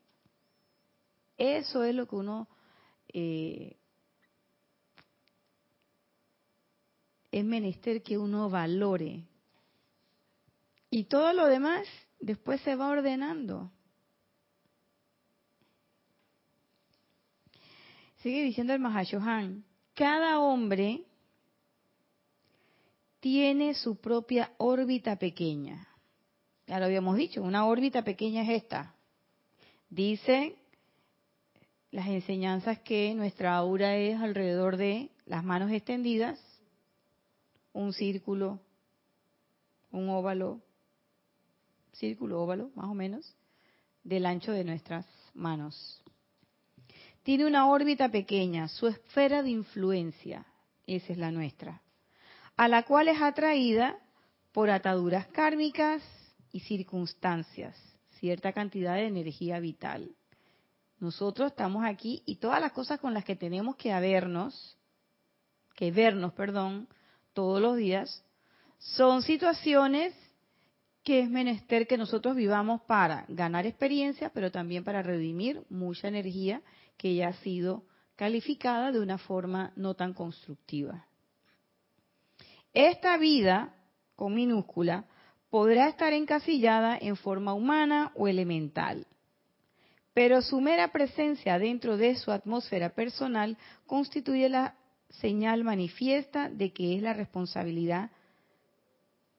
Eso 1.36 1.82
es 1.84 1.94
lo 1.94 2.06
que 2.06 2.16
uno 2.16 2.48
eh, 3.08 3.76
es 7.30 7.44
menester 7.44 8.02
que 8.02 8.18
uno 8.18 8.50
valore. 8.50 9.24
Y 10.90 11.04
todo 11.04 11.32
lo 11.32 11.46
demás 11.46 11.86
después 12.20 12.60
se 12.60 12.76
va 12.76 12.88
ordenando. 12.88 13.70
Sigue 18.18 18.44
diciendo 18.44 18.72
el 18.72 18.78
Mahashohan, 18.78 19.64
cada 19.94 20.38
hombre 20.38 21.04
tiene 23.18 23.74
su 23.74 23.96
propia 23.96 24.52
órbita 24.58 25.16
pequeña. 25.16 25.88
Ya 26.66 26.78
lo 26.78 26.84
habíamos 26.84 27.16
dicho, 27.16 27.42
una 27.42 27.66
órbita 27.66 28.04
pequeña 28.04 28.42
es 28.42 28.62
esta. 28.62 28.94
Dice 29.88 30.56
las 31.92 32.08
enseñanzas 32.08 32.80
que 32.80 33.14
nuestra 33.14 33.54
aura 33.54 33.96
es 33.96 34.18
alrededor 34.18 34.78
de 34.78 35.10
las 35.26 35.44
manos 35.44 35.70
extendidas, 35.70 36.40
un 37.74 37.92
círculo, 37.92 38.60
un 39.90 40.08
óvalo, 40.08 40.62
círculo 41.92 42.42
óvalo 42.42 42.70
más 42.74 42.86
o 42.86 42.94
menos, 42.94 43.36
del 44.02 44.24
ancho 44.24 44.52
de 44.52 44.64
nuestras 44.64 45.06
manos. 45.34 46.02
Tiene 47.22 47.46
una 47.46 47.68
órbita 47.68 48.10
pequeña, 48.10 48.68
su 48.68 48.88
esfera 48.88 49.42
de 49.42 49.50
influencia, 49.50 50.46
esa 50.86 51.12
es 51.12 51.18
la 51.18 51.30
nuestra, 51.30 51.82
a 52.56 52.68
la 52.68 52.84
cual 52.84 53.08
es 53.08 53.20
atraída 53.20 53.98
por 54.52 54.70
ataduras 54.70 55.26
kármicas 55.26 56.02
y 56.52 56.60
circunstancias, 56.60 57.76
cierta 58.18 58.54
cantidad 58.54 58.94
de 58.94 59.06
energía 59.06 59.60
vital. 59.60 60.16
Nosotros 61.02 61.50
estamos 61.50 61.84
aquí 61.84 62.22
y 62.26 62.36
todas 62.36 62.60
las 62.60 62.70
cosas 62.70 63.00
con 63.00 63.12
las 63.12 63.24
que 63.24 63.34
tenemos 63.34 63.74
que 63.74 63.88
vernos, 63.98 64.78
que 65.74 65.90
vernos, 65.90 66.32
perdón, 66.32 66.86
todos 67.32 67.60
los 67.60 67.76
días, 67.76 68.24
son 68.78 69.22
situaciones 69.22 70.14
que 71.02 71.18
es 71.18 71.28
menester 71.28 71.88
que 71.88 71.98
nosotros 71.98 72.36
vivamos 72.36 72.82
para 72.82 73.24
ganar 73.26 73.66
experiencia, 73.66 74.30
pero 74.32 74.52
también 74.52 74.84
para 74.84 75.02
redimir 75.02 75.64
mucha 75.70 76.06
energía 76.06 76.62
que 76.96 77.16
ya 77.16 77.30
ha 77.30 77.32
sido 77.32 77.82
calificada 78.14 78.92
de 78.92 79.00
una 79.00 79.18
forma 79.18 79.72
no 79.74 79.94
tan 79.94 80.14
constructiva. 80.14 81.08
Esta 82.72 83.18
vida, 83.18 83.74
con 84.14 84.36
minúscula, 84.36 85.06
podrá 85.50 85.88
estar 85.88 86.12
encasillada 86.12 86.96
en 86.96 87.16
forma 87.16 87.54
humana 87.54 88.12
o 88.14 88.28
elemental 88.28 89.08
pero 90.14 90.42
su 90.42 90.60
mera 90.60 90.92
presencia 90.92 91.58
dentro 91.58 91.96
de 91.96 92.16
su 92.16 92.32
atmósfera 92.32 92.90
personal 92.90 93.56
constituye 93.86 94.48
la 94.48 94.76
señal 95.08 95.64
manifiesta 95.64 96.48
de 96.48 96.72
que 96.72 96.96
es 96.96 97.02
la 97.02 97.12
responsabilidad 97.12 98.10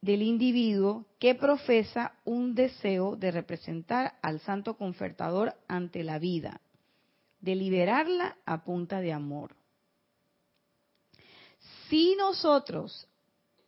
del 0.01 0.21
individuo 0.21 1.05
que 1.19 1.33
profesa 1.35 2.13
un 2.25 2.55
deseo 2.55 3.15
de 3.15 3.31
representar 3.31 4.15
al 4.21 4.39
santo 4.41 4.75
confortador 4.75 5.55
ante 5.67 6.03
la 6.03 6.19
vida, 6.19 6.59
de 7.39 7.55
liberarla 7.55 8.35
a 8.45 8.63
punta 8.63 8.99
de 8.99 9.13
amor. 9.13 9.55
Si 11.87 12.15
nosotros, 12.17 13.07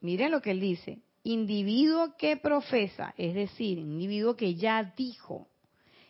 miren 0.02 0.32
lo 0.32 0.42
que 0.42 0.52
él 0.52 0.60
dice, 0.60 1.00
individuo 1.24 2.18
que 2.18 2.36
profesa, 2.36 3.14
es 3.18 3.34
decir, 3.34 3.78
individuo 3.78 4.36
que 4.36 4.56
ya 4.56 4.94
dijo, 4.98 5.48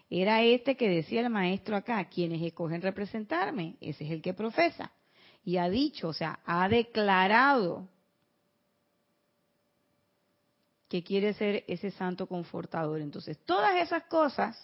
era 0.10 0.44
este 0.44 0.78
que 0.78 0.90
decía 0.90 1.22
el 1.22 1.30
maestro 1.30 1.76
acá, 1.76 2.06
quienes 2.06 2.42
escogen 2.42 2.82
representarme, 2.82 3.76
ese 3.82 4.06
es 4.06 4.12
el 4.12 4.22
que 4.22 4.34
profesa. 4.34 4.92
Y 5.44 5.58
ha 5.58 5.70
dicho, 5.70 6.10
o 6.10 6.14
sea, 6.14 6.40
ha 6.46 6.68
declarado 6.70 7.88
que 10.88 11.04
quiere 11.04 11.34
ser 11.34 11.64
ese 11.68 11.92
santo 11.92 12.28
confortador. 12.28 13.02
Entonces, 13.02 13.38
todas 13.46 13.76
esas 13.76 14.04
cosas 14.04 14.58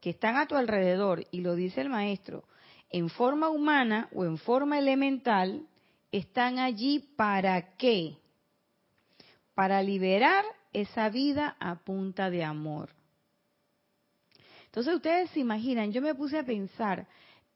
que 0.00 0.10
están 0.10 0.36
a 0.36 0.46
tu 0.46 0.56
alrededor, 0.56 1.24
y 1.30 1.40
lo 1.40 1.54
dice 1.54 1.80
el 1.80 1.88
maestro, 1.88 2.44
en 2.90 3.08
forma 3.08 3.48
humana 3.48 4.08
o 4.12 4.24
en 4.24 4.36
forma 4.36 4.78
elemental, 4.78 5.66
están 6.10 6.58
allí 6.58 6.98
para 7.16 7.76
qué? 7.76 8.18
Para 9.54 9.82
liberar 9.82 10.44
esa 10.72 11.08
vida 11.08 11.56
a 11.60 11.76
punta 11.76 12.30
de 12.30 12.44
amor. 12.44 12.90
Entonces 14.72 14.94
ustedes 14.94 15.28
se 15.32 15.40
imaginan, 15.40 15.92
yo 15.92 16.00
me 16.00 16.14
puse 16.14 16.38
a 16.38 16.46
pensar, 16.46 17.06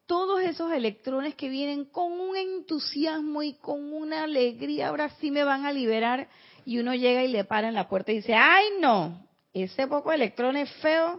todos 0.05 0.43
esos 0.43 0.71
electrones 0.71 1.35
que 1.35 1.49
vienen 1.49 1.87
con 1.87 2.13
un 2.13 2.37
entusiasmo 2.37 3.43
y 3.43 3.55
con 3.55 3.91
una 3.91 4.25
alegría, 4.25 4.89
ahora 4.89 5.09
sí 5.19 5.31
me 5.31 5.43
van 5.43 5.65
a 5.65 5.73
liberar, 5.73 6.29
y 6.67 6.79
uno 6.79 6.95
llega 6.95 7.25
y 7.25 7.29
le 7.29 7.45
para 7.45 7.69
en 7.69 7.75
la 7.75 7.89
puerta 7.89 8.13
y 8.13 8.17
dice, 8.17 8.35
ay 8.35 8.65
no, 8.81 9.27
ese 9.55 9.87
poco 9.87 10.11
de 10.11 10.17
electrones 10.17 10.71
feos, 10.83 11.19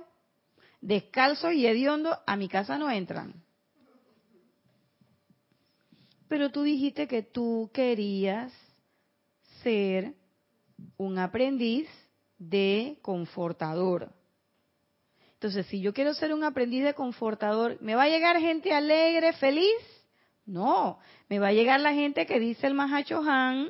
descalzos 0.81 1.53
y 1.53 1.65
hediondo, 1.65 2.15
a 2.27 2.35
mi 2.35 2.47
casa 2.47 2.77
no 2.77 2.91
entran. 2.91 3.33
Pero 6.27 6.51
tú 6.51 6.61
dijiste 6.61 7.07
que 7.07 7.23
tú 7.23 7.71
querías 7.73 8.53
ser 9.63 10.13
un 10.95 11.17
aprendiz 11.17 11.89
de 12.37 12.99
confortador. 13.01 14.15
Entonces, 15.38 15.67
si 15.67 15.81
yo 15.81 15.93
quiero 15.93 16.15
ser 16.15 16.33
un 16.33 16.43
aprendiz 16.43 16.83
de 16.83 16.95
confortador, 16.95 17.77
¿me 17.79 17.93
va 17.93 18.03
a 18.03 18.09
llegar 18.09 18.39
gente 18.39 18.73
alegre, 18.73 19.33
feliz? 19.33 19.77
No, 20.47 20.97
me 21.29 21.38
va 21.38 21.49
a 21.49 21.53
llegar 21.53 21.79
la 21.79 21.93
gente 21.93 22.25
que 22.25 22.39
dice 22.39 22.65
el 22.65 22.73
Mahacho 22.73 23.21
Han, 23.21 23.69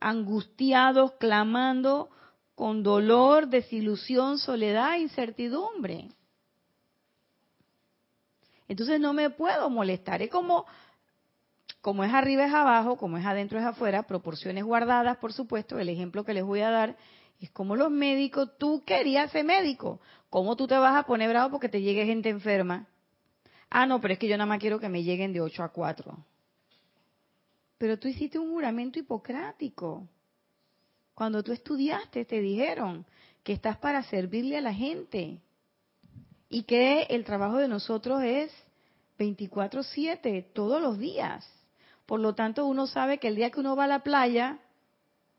angustiados, 0.00 1.12
clamando 1.18 2.08
con 2.54 2.82
dolor, 2.82 3.48
desilusión, 3.48 4.38
soledad, 4.38 4.96
incertidumbre. 4.96 6.08
Entonces 8.66 8.98
no 8.98 9.12
me 9.12 9.28
puedo 9.28 9.68
molestar. 9.68 10.22
Es 10.22 10.30
como, 10.30 10.64
como 11.82 12.02
es 12.02 12.14
arriba 12.14 12.46
es 12.46 12.54
abajo, 12.54 12.96
como 12.96 13.18
es 13.18 13.26
adentro 13.26 13.58
es 13.58 13.66
afuera, 13.66 14.04
proporciones 14.04 14.64
guardadas, 14.64 15.18
por 15.18 15.34
supuesto. 15.34 15.78
El 15.78 15.90
ejemplo 15.90 16.24
que 16.24 16.32
les 16.32 16.44
voy 16.44 16.60
a 16.60 16.70
dar 16.70 16.96
es 17.40 17.50
como 17.50 17.76
los 17.76 17.90
médicos, 17.90 18.56
tú 18.58 18.82
querías 18.84 19.30
ser 19.30 19.44
médico. 19.44 20.00
¿Cómo 20.30 20.56
tú 20.56 20.66
te 20.66 20.76
vas 20.76 20.96
a 20.96 21.04
poner 21.04 21.28
bravo 21.28 21.50
porque 21.50 21.68
te 21.68 21.82
llegue 21.82 22.06
gente 22.06 22.28
enferma? 22.28 22.88
Ah, 23.70 23.86
no, 23.86 24.00
pero 24.00 24.14
es 24.14 24.18
que 24.18 24.28
yo 24.28 24.36
nada 24.36 24.46
más 24.46 24.60
quiero 24.60 24.78
que 24.78 24.88
me 24.88 25.02
lleguen 25.02 25.32
de 25.32 25.40
8 25.40 25.62
a 25.62 25.68
4. 25.70 26.16
Pero 27.78 27.98
tú 27.98 28.08
hiciste 28.08 28.38
un 28.38 28.50
juramento 28.50 28.98
hipocrático. 28.98 30.08
Cuando 31.14 31.42
tú 31.42 31.52
estudiaste 31.52 32.24
te 32.24 32.40
dijeron 32.40 33.04
que 33.42 33.52
estás 33.52 33.76
para 33.76 34.02
servirle 34.04 34.56
a 34.56 34.60
la 34.60 34.72
gente 34.72 35.40
y 36.48 36.62
que 36.62 37.02
el 37.10 37.24
trabajo 37.24 37.58
de 37.58 37.68
nosotros 37.68 38.22
es 38.22 38.50
24/7, 39.18 40.42
todos 40.52 40.80
los 40.80 40.98
días. 40.98 41.48
Por 42.06 42.20
lo 42.20 42.34
tanto, 42.34 42.66
uno 42.66 42.86
sabe 42.86 43.18
que 43.18 43.28
el 43.28 43.36
día 43.36 43.50
que 43.50 43.60
uno 43.60 43.76
va 43.76 43.84
a 43.84 43.88
la 43.88 44.02
playa, 44.02 44.58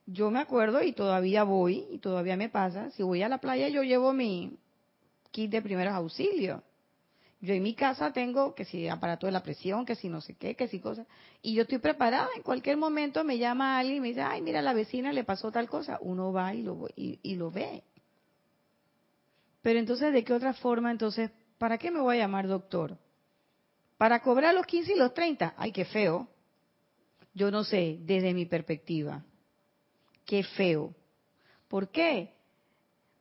yo 0.06 0.30
me 0.30 0.40
acuerdo 0.40 0.84
y 0.84 0.94
todavía 0.94 1.44
voy 1.44 1.86
y 1.92 1.98
todavía 1.98 2.38
me 2.38 2.50
pasa, 2.50 2.92
si 2.92 3.04
voy 3.04 3.24
a 3.24 3.30
la 3.30 3.40
playa 3.40 3.70
yo 3.70 3.84
llevo 3.84 4.14
mi 4.14 4.58
kit 5.32 5.52
de 5.52 5.62
primeros 5.62 5.94
auxilios. 5.94 6.62
Yo 7.42 7.54
en 7.54 7.62
mi 7.62 7.76
casa 7.76 8.12
tengo 8.12 8.56
que 8.56 8.66
si 8.66 8.88
aparato 8.88 9.26
de 9.28 9.32
la 9.32 9.44
presión, 9.44 9.86
que 9.86 9.96
si 9.96 10.10
no 10.10 10.22
sé 10.22 10.36
qué, 10.36 10.56
que 10.56 10.68
si 10.68 10.80
cosas. 10.80 11.06
Y 11.42 11.54
yo 11.54 11.64
estoy 11.64 11.78
preparada. 11.78 12.30
En 12.36 12.42
cualquier 12.42 12.78
momento 12.78 13.24
me 13.24 13.38
llama 13.38 13.78
alguien 13.78 13.98
y 13.98 14.00
me 14.00 14.08
dice, 14.08 14.22
ay, 14.22 14.42
mira, 14.42 14.60
a 14.60 14.64
la 14.64 14.74
vecina 14.74 15.12
le 15.12 15.24
pasó 15.24 15.52
tal 15.52 15.70
cosa. 15.70 16.00
Uno 16.02 16.32
va 16.32 16.56
y 16.56 16.64
lo, 16.64 16.88
y, 16.96 17.36
lo 17.36 17.52
ve. 17.52 17.84
Pero 19.62 19.78
entonces, 19.78 20.12
¿de 20.14 20.24
qué 20.24 20.34
otra 20.34 20.54
forma? 20.54 20.90
Entonces, 20.90 21.30
¿para 21.60 21.78
qué 21.78 21.92
me 21.92 22.00
voy 22.00 22.16
a 22.16 22.20
llamar 22.20 22.48
doctor? 22.48 22.98
¿Para 23.98 24.22
cobrar 24.22 24.56
los 24.56 24.66
15 24.66 24.94
y 24.94 24.98
los 24.98 25.14
30? 25.14 25.54
Ay, 25.58 25.72
qué 25.72 25.86
feo. 25.86 26.28
Yo 27.34 27.52
no 27.52 27.64
sé, 27.64 28.00
desde 28.02 28.34
mi 28.34 28.46
perspectiva. 28.46 29.24
Qué 30.26 30.44
feo. 30.44 30.94
¿Por 31.68 31.90
qué? 31.90 32.34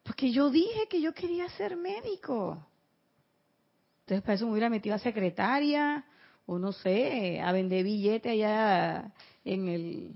Porque 0.02 0.30
yo 0.30 0.50
dije 0.50 0.86
que 0.88 1.00
yo 1.00 1.14
quería 1.14 1.48
ser 1.50 1.76
médico. 1.76 2.66
Entonces, 4.00 4.22
para 4.22 4.34
eso 4.34 4.46
me 4.46 4.52
hubiera 4.52 4.68
metido 4.68 4.94
a 4.94 4.98
secretaria, 4.98 6.05
o 6.46 6.59
no 6.59 6.72
sé, 6.72 7.40
a 7.40 7.52
vender 7.52 7.84
billetes 7.84 8.32
allá 8.32 9.12
en 9.44 9.68
el, 9.68 10.12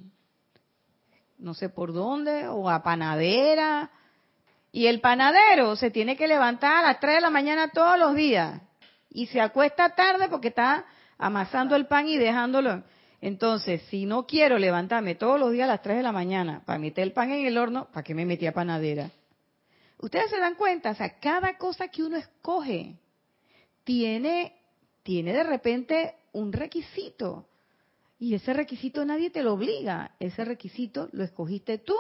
no 1.39 1.55
sé 1.55 1.71
por 1.71 1.93
dónde, 1.95 2.49
o 2.49 2.69
a 2.69 2.83
panadera. 2.83 3.91
Y 4.73 4.87
el 4.87 5.01
panadero 5.01 5.75
se 5.77 5.91
tiene 5.91 6.17
que 6.17 6.29
levantar 6.29 6.77
a 6.77 6.83
las 6.83 7.01
3 7.01 7.17
de 7.17 7.21
la 7.23 7.31
mañana 7.31 7.71
todos 7.71 7.99
los 7.99 8.15
días. 8.15 8.61
Y 9.09 9.27
se 9.29 9.41
acuesta 9.41 9.95
tarde 9.95 10.29
porque 10.29 10.49
está 10.49 10.85
amasando 11.17 11.75
el 11.75 11.87
pan 11.87 12.07
y 12.09 12.19
dejándolo. 12.19 12.83
Entonces, 13.21 13.83
si 13.91 14.07
no 14.07 14.27
quiero 14.27 14.59
levantarme 14.59 15.17
todos 15.17 15.41
los 15.41 15.53
días 15.53 15.65
a 15.65 15.73
las 15.73 15.83
3 15.83 15.97
de 15.99 16.03
la 16.03 16.13
mañana 16.13 16.63
para 16.65 16.79
meter 16.79 17.03
el 17.03 17.13
pan 17.13 17.33
en 17.33 17.47
el 17.47 17.59
horno, 17.59 17.89
¿para 17.93 18.05
qué 18.05 18.15
me 18.15 18.25
metí 18.25 18.47
a 18.47 18.53
panadera? 18.53 19.11
Ustedes 19.99 20.31
se 20.31 20.39
dan 20.39 20.55
cuenta, 20.55 20.93
o 20.93 20.95
sea, 20.95 21.19
cada 21.19 21.59
cosa 21.59 21.89
que 21.89 22.05
uno 22.05 22.17
escoge 22.17 22.95
tiene, 23.83 24.55
tiene 25.03 25.33
de 25.33 25.43
repente 25.43 26.15
un 26.33 26.53
requisito. 26.53 27.49
Y 28.21 28.35
ese 28.35 28.53
requisito 28.53 29.05
nadie 29.05 29.31
te 29.31 29.43
lo 29.43 29.55
obliga. 29.55 30.13
Ese 30.21 30.45
requisito 30.45 31.09
lo 31.13 31.25
escogiste 31.25 31.79
tú 31.79 31.97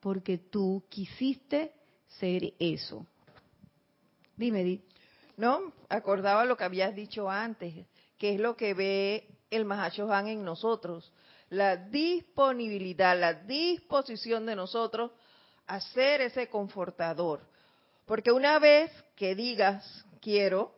porque 0.00 0.38
tú 0.38 0.84
quisiste 0.88 1.72
ser 2.18 2.52
eso. 2.58 3.06
Dime, 4.36 4.60
Edith. 4.60 4.82
No, 5.36 5.72
acordaba 5.88 6.44
lo 6.44 6.56
que 6.56 6.64
habías 6.64 6.94
dicho 6.94 7.30
antes, 7.30 7.86
que 8.18 8.34
es 8.34 8.40
lo 8.40 8.56
que 8.56 8.74
ve 8.74 9.37
el 9.50 9.64
Mahashohan 9.64 10.28
en 10.28 10.44
nosotros, 10.44 11.12
la 11.50 11.76
disponibilidad, 11.76 13.18
la 13.18 13.34
disposición 13.34 14.46
de 14.46 14.56
nosotros 14.56 15.12
a 15.66 15.80
ser 15.80 16.20
ese 16.20 16.48
confortador. 16.48 17.40
Porque 18.06 18.32
una 18.32 18.58
vez 18.58 18.90
que 19.14 19.34
digas 19.34 20.04
quiero, 20.20 20.74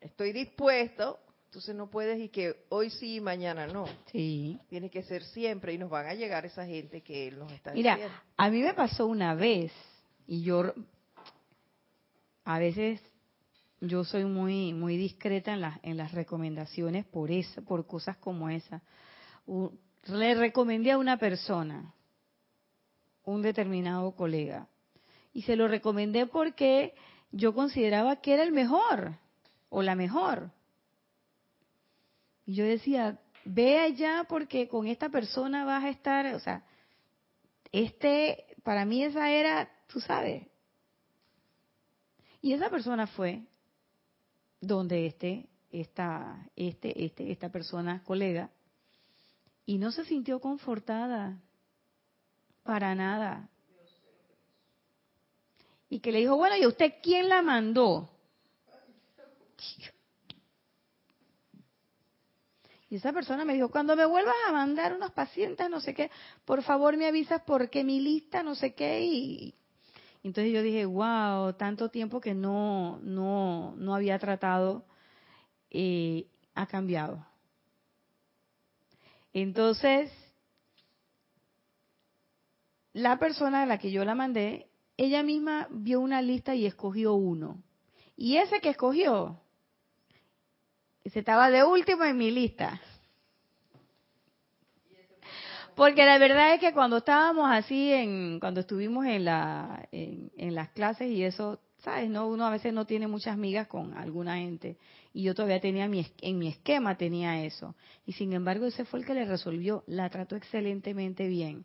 estoy 0.00 0.32
dispuesto, 0.32 1.18
entonces 1.46 1.74
no 1.74 1.88
puedes 1.88 2.20
y 2.20 2.28
que 2.28 2.64
hoy 2.68 2.90
sí 2.90 3.16
y 3.16 3.20
mañana 3.20 3.66
no. 3.66 3.86
Sí. 4.12 4.58
Tiene 4.68 4.90
que 4.90 5.02
ser 5.02 5.22
siempre 5.22 5.72
y 5.72 5.78
nos 5.78 5.90
van 5.90 6.06
a 6.06 6.14
llegar 6.14 6.44
esa 6.44 6.66
gente 6.66 7.00
que 7.00 7.30
nos 7.30 7.50
está 7.52 7.72
Mira, 7.72 7.94
diciendo. 7.94 8.18
a 8.36 8.50
mí 8.50 8.62
me 8.62 8.74
pasó 8.74 9.06
una 9.06 9.34
vez 9.34 9.72
y 10.26 10.42
yo 10.42 10.72
a 12.44 12.58
veces 12.58 13.00
yo 13.80 14.04
soy 14.04 14.24
muy 14.24 14.72
muy 14.72 14.96
discreta 14.96 15.52
en 15.52 15.60
las 15.60 15.78
en 15.82 15.96
las 15.96 16.12
recomendaciones 16.12 17.04
por 17.04 17.30
eso, 17.30 17.62
por 17.62 17.86
cosas 17.86 18.16
como 18.16 18.50
esa. 18.50 18.82
Le 20.06 20.34
recomendé 20.34 20.92
a 20.92 20.98
una 20.98 21.18
persona, 21.18 21.94
un 23.24 23.42
determinado 23.42 24.12
colega, 24.12 24.68
y 25.32 25.42
se 25.42 25.56
lo 25.56 25.68
recomendé 25.68 26.26
porque 26.26 26.94
yo 27.30 27.54
consideraba 27.54 28.16
que 28.16 28.34
era 28.34 28.42
el 28.42 28.52
mejor 28.52 29.14
o 29.68 29.82
la 29.82 29.94
mejor. 29.94 30.50
Y 32.46 32.54
yo 32.54 32.64
decía, 32.64 33.20
ve 33.44 33.78
allá 33.78 34.24
porque 34.28 34.68
con 34.68 34.86
esta 34.86 35.10
persona 35.10 35.64
vas 35.64 35.84
a 35.84 35.90
estar, 35.90 36.34
o 36.34 36.40
sea, 36.40 36.64
este, 37.72 38.46
para 38.62 38.84
mí 38.84 39.04
esa 39.04 39.30
era, 39.30 39.70
tú 39.86 40.00
sabes. 40.00 40.46
Y 42.40 42.52
esa 42.52 42.70
persona 42.70 43.06
fue 43.06 43.42
donde 44.60 45.06
este, 45.06 45.48
esta, 45.70 46.46
este, 46.56 47.04
este, 47.04 47.30
esta 47.30 47.50
persona, 47.50 48.02
colega, 48.04 48.50
y 49.66 49.78
no 49.78 49.92
se 49.92 50.04
sintió 50.04 50.40
confortada, 50.40 51.38
para 52.62 52.94
nada. 52.94 53.48
Y 55.88 56.00
que 56.00 56.12
le 56.12 56.18
dijo, 56.18 56.36
bueno, 56.36 56.56
¿y 56.56 56.66
usted 56.66 56.94
quién 57.02 57.28
la 57.28 57.40
mandó? 57.42 58.10
Y 62.90 62.96
esa 62.96 63.12
persona 63.12 63.44
me 63.44 63.54
dijo, 63.54 63.70
cuando 63.70 63.94
me 63.96 64.06
vuelvas 64.06 64.34
a 64.46 64.52
mandar 64.52 64.94
unos 64.94 65.12
pacientes, 65.12 65.68
no 65.68 65.80
sé 65.80 65.94
qué, 65.94 66.10
por 66.44 66.62
favor 66.62 66.96
me 66.96 67.06
avisas 67.06 67.42
porque 67.46 67.84
mi 67.84 68.00
lista, 68.00 68.42
no 68.42 68.54
sé 68.54 68.74
qué. 68.74 69.02
Y 69.02 69.54
entonces 70.22 70.52
yo 70.52 70.62
dije, 70.62 70.84
wow, 70.84 71.52
tanto 71.54 71.90
tiempo 71.90 72.20
que 72.20 72.34
no, 72.34 72.98
no, 73.02 73.74
no 73.76 73.94
había 73.94 74.18
tratado, 74.18 74.84
eh, 75.70 76.26
ha 76.54 76.66
cambiado. 76.66 77.24
Entonces, 79.32 80.10
la 82.92 83.18
persona 83.18 83.62
a 83.62 83.66
la 83.66 83.78
que 83.78 83.90
yo 83.92 84.04
la 84.04 84.14
mandé, 84.14 84.68
ella 84.96 85.22
misma 85.22 85.68
vio 85.70 86.00
una 86.00 86.20
lista 86.20 86.54
y 86.54 86.66
escogió 86.66 87.14
uno. 87.14 87.62
Y 88.16 88.38
ese 88.38 88.60
que 88.60 88.70
escogió, 88.70 89.40
ese 91.04 91.20
estaba 91.20 91.50
de 91.50 91.62
último 91.62 92.04
en 92.04 92.16
mi 92.16 92.30
lista. 92.32 92.80
Porque 95.78 96.04
la 96.04 96.18
verdad 96.18 96.54
es 96.54 96.60
que 96.60 96.72
cuando 96.72 96.96
estábamos 96.96 97.48
así, 97.48 97.92
en, 97.92 98.40
cuando 98.40 98.58
estuvimos 98.58 99.06
en, 99.06 99.24
la, 99.24 99.88
en, 99.92 100.32
en 100.36 100.56
las 100.56 100.70
clases 100.70 101.08
y 101.08 101.22
eso, 101.22 101.60
¿sabes? 101.84 102.10
no 102.10 102.26
Uno 102.26 102.44
a 102.44 102.50
veces 102.50 102.72
no 102.72 102.84
tiene 102.84 103.06
muchas 103.06 103.38
migas 103.38 103.68
con 103.68 103.96
alguna 103.96 104.38
gente. 104.38 104.76
Y 105.12 105.22
yo 105.22 105.36
todavía 105.36 105.60
tenía 105.60 105.86
mi, 105.86 106.04
en 106.20 106.36
mi 106.36 106.48
esquema 106.48 106.96
tenía 106.96 107.44
eso. 107.44 107.76
Y 108.06 108.14
sin 108.14 108.32
embargo 108.32 108.66
ese 108.66 108.84
fue 108.86 108.98
el 108.98 109.06
que 109.06 109.14
le 109.14 109.24
resolvió. 109.24 109.84
La 109.86 110.10
trató 110.10 110.34
excelentemente 110.34 111.28
bien. 111.28 111.64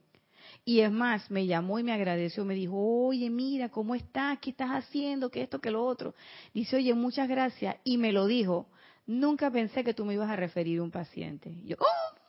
Y 0.63 0.81
es 0.81 0.91
más, 0.91 1.31
me 1.31 1.47
llamó 1.47 1.79
y 1.79 1.83
me 1.83 1.91
agradeció, 1.91 2.45
me 2.45 2.53
dijo, 2.53 2.75
oye, 2.77 3.31
mira, 3.31 3.69
¿cómo 3.69 3.95
estás? 3.95 4.37
¿Qué 4.37 4.51
estás 4.51 4.69
haciendo? 4.69 5.31
¿Qué 5.31 5.41
esto? 5.41 5.59
¿Qué 5.59 5.71
lo 5.71 5.83
otro? 5.83 6.13
Dice, 6.53 6.75
oye, 6.75 6.93
muchas 6.93 7.27
gracias. 7.27 7.77
Y 7.83 7.97
me 7.97 8.11
lo 8.11 8.27
dijo, 8.27 8.67
nunca 9.07 9.49
pensé 9.49 9.83
que 9.83 9.95
tú 9.95 10.05
me 10.05 10.13
ibas 10.13 10.29
a 10.29 10.35
referir 10.35 10.81
a 10.81 10.83
un 10.83 10.91
paciente. 10.91 11.57
Yo, 11.65 11.77
oh, 11.79 12.22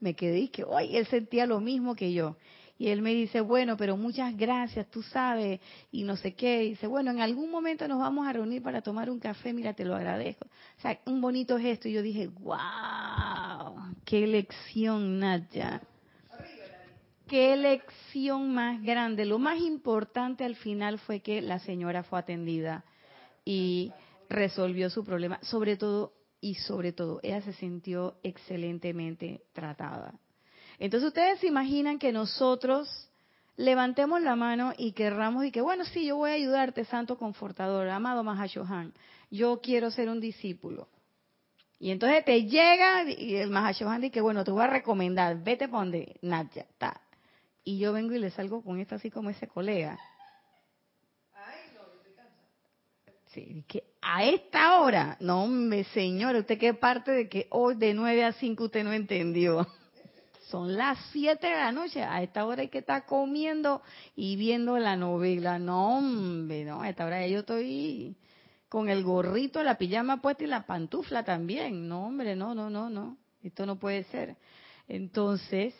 me 0.00 0.14
quedé 0.14 0.40
y 0.40 0.48
que, 0.48 0.64
hoy 0.64 0.96
él 0.96 1.06
sentía 1.06 1.46
lo 1.46 1.60
mismo 1.60 1.94
que 1.94 2.12
yo. 2.12 2.36
Y 2.78 2.88
él 2.88 3.02
me 3.02 3.12
dice, 3.12 3.40
bueno, 3.40 3.76
pero 3.76 3.96
muchas 3.96 4.36
gracias, 4.36 4.88
tú 4.88 5.02
sabes, 5.02 5.60
y 5.90 6.04
no 6.04 6.16
sé 6.16 6.34
qué. 6.34 6.64
Y 6.64 6.70
dice, 6.70 6.86
bueno, 6.86 7.10
en 7.10 7.20
algún 7.20 7.50
momento 7.50 7.88
nos 7.88 7.98
vamos 7.98 8.26
a 8.26 8.32
reunir 8.32 8.62
para 8.62 8.82
tomar 8.82 9.10
un 9.10 9.18
café, 9.18 9.52
mira, 9.52 9.74
te 9.74 9.84
lo 9.84 9.96
agradezco. 9.96 10.46
O 10.46 10.80
sea, 10.80 11.00
un 11.06 11.20
bonito 11.20 11.58
gesto. 11.58 11.88
Y 11.88 11.94
yo 11.94 12.02
dije, 12.02 12.28
wow, 12.28 13.94
qué 14.04 14.28
lección, 14.28 15.18
Nadia. 15.18 15.82
Qué 17.26 17.56
lección 17.56 18.54
más 18.54 18.80
grande. 18.80 19.24
Lo 19.24 19.40
más 19.40 19.60
importante 19.60 20.44
al 20.44 20.54
final 20.54 21.00
fue 21.00 21.18
que 21.20 21.42
la 21.42 21.58
señora 21.58 22.04
fue 22.04 22.20
atendida 22.20 22.84
y 23.44 23.92
resolvió 24.30 24.88
su 24.88 25.04
problema. 25.04 25.40
Sobre 25.42 25.76
todo, 25.76 26.12
y 26.40 26.54
sobre 26.54 26.92
todo, 26.92 27.20
ella 27.22 27.40
se 27.42 27.52
sintió 27.54 28.16
excelentemente 28.22 29.42
tratada. 29.52 30.14
Entonces 30.78 31.08
ustedes 31.08 31.40
se 31.40 31.48
imaginan 31.48 31.98
que 31.98 32.12
nosotros 32.12 33.08
levantemos 33.56 34.22
la 34.22 34.36
mano 34.36 34.72
y 34.78 34.92
querramos 34.92 35.44
y 35.44 35.50
que, 35.50 35.60
bueno, 35.60 35.84
sí, 35.84 36.06
yo 36.06 36.16
voy 36.16 36.30
a 36.30 36.34
ayudarte, 36.34 36.84
Santo 36.84 37.18
Confortador, 37.18 37.88
amado 37.88 38.22
Mahashohan, 38.22 38.94
yo 39.30 39.60
quiero 39.60 39.90
ser 39.90 40.08
un 40.08 40.20
discípulo. 40.20 40.88
Y 41.80 41.90
entonces 41.90 42.24
te 42.24 42.44
llega 42.44 43.08
y 43.10 43.36
el 43.36 43.50
Mahashohan 43.50 44.00
dice 44.00 44.12
que, 44.12 44.20
bueno, 44.20 44.44
te 44.44 44.50
voy 44.50 44.62
a 44.62 44.68
recomendar, 44.68 45.42
vete 45.42 45.68
para 45.68 45.82
donde 45.82 46.16
Nadia, 46.22 46.62
está. 46.62 47.00
Y 47.64 47.78
yo 47.78 47.92
vengo 47.92 48.14
y 48.14 48.18
le 48.18 48.30
salgo 48.30 48.62
con 48.62 48.80
esto 48.80 48.94
así 48.94 49.10
como 49.10 49.30
ese 49.30 49.46
colega. 49.46 49.98
Sí, 53.32 53.64
que 53.68 53.84
a 54.00 54.24
esta 54.24 54.80
hora, 54.80 55.16
no, 55.20 55.46
me 55.46 55.84
señora, 55.84 56.38
usted 56.38 56.58
qué 56.58 56.72
parte 56.72 57.10
de 57.10 57.28
que 57.28 57.46
hoy 57.50 57.74
de 57.74 57.92
9 57.92 58.24
a 58.24 58.32
5 58.32 58.64
usted 58.64 58.84
no 58.84 58.92
entendió. 58.92 59.66
Son 60.48 60.76
las 60.76 60.98
7 61.12 61.46
de 61.46 61.52
la 61.52 61.72
noche, 61.72 62.02
a 62.02 62.22
esta 62.22 62.46
hora 62.46 62.62
hay 62.62 62.68
que 62.68 62.78
estar 62.78 63.04
comiendo 63.04 63.82
y 64.16 64.36
viendo 64.36 64.78
la 64.78 64.96
novela. 64.96 65.58
No, 65.58 65.98
hombre, 65.98 66.64
no, 66.64 66.80
a 66.80 66.88
esta 66.88 67.04
hora 67.04 67.26
yo 67.26 67.40
estoy 67.40 68.16
con 68.70 68.88
el 68.88 69.02
gorrito, 69.02 69.62
la 69.62 69.76
pijama 69.76 70.22
puesta 70.22 70.44
y 70.44 70.46
la 70.46 70.64
pantufla 70.64 71.22
también. 71.22 71.86
No, 71.86 72.06
hombre, 72.06 72.34
no, 72.34 72.54
no, 72.54 72.70
no, 72.70 72.88
no. 72.88 73.18
Esto 73.42 73.66
no 73.66 73.78
puede 73.78 74.04
ser. 74.04 74.36
Entonces, 74.88 75.74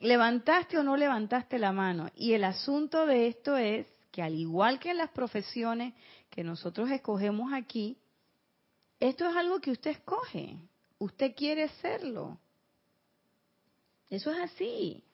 levantaste 0.00 0.78
o 0.78 0.82
no 0.82 0.96
levantaste 0.96 1.58
la 1.60 1.70
mano. 1.70 2.08
Y 2.16 2.32
el 2.32 2.42
asunto 2.42 3.06
de 3.06 3.28
esto 3.28 3.56
es 3.56 3.86
que 4.10 4.22
al 4.22 4.34
igual 4.34 4.78
que 4.78 4.90
en 4.90 4.98
las 4.98 5.10
profesiones 5.10 5.94
que 6.34 6.42
nosotros 6.42 6.90
escogemos 6.90 7.52
aquí, 7.52 7.96
esto 8.98 9.28
es 9.28 9.36
algo 9.36 9.60
que 9.60 9.70
usted 9.70 9.92
escoge. 9.92 10.58
Usted 10.98 11.32
quiere 11.36 11.68
serlo. 11.80 12.38
Eso 14.10 14.32
es 14.32 14.38
así. 14.40 15.04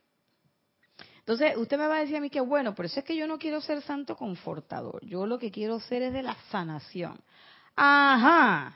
Entonces, 1.19 1.59
usted 1.59 1.77
me 1.77 1.87
va 1.87 1.99
a 1.99 2.01
decir 2.01 2.17
a 2.17 2.21
mí 2.21 2.31
que, 2.31 2.41
bueno, 2.41 2.75
pero 2.75 2.87
eso 2.87 3.01
es 3.01 3.05
que 3.05 3.17
yo 3.17 3.27
no 3.27 3.39
quiero 3.39 3.61
ser 3.61 3.83
santo 3.83 4.17
confortador. 4.17 5.05
Yo 5.05 5.27
lo 5.27 5.39
que 5.39 5.51
quiero 5.51 5.79
ser 5.79 6.01
es 6.03 6.15
de 6.15 6.23
la 6.23 6.37
sanación. 6.51 7.21
Ajá. 7.77 8.75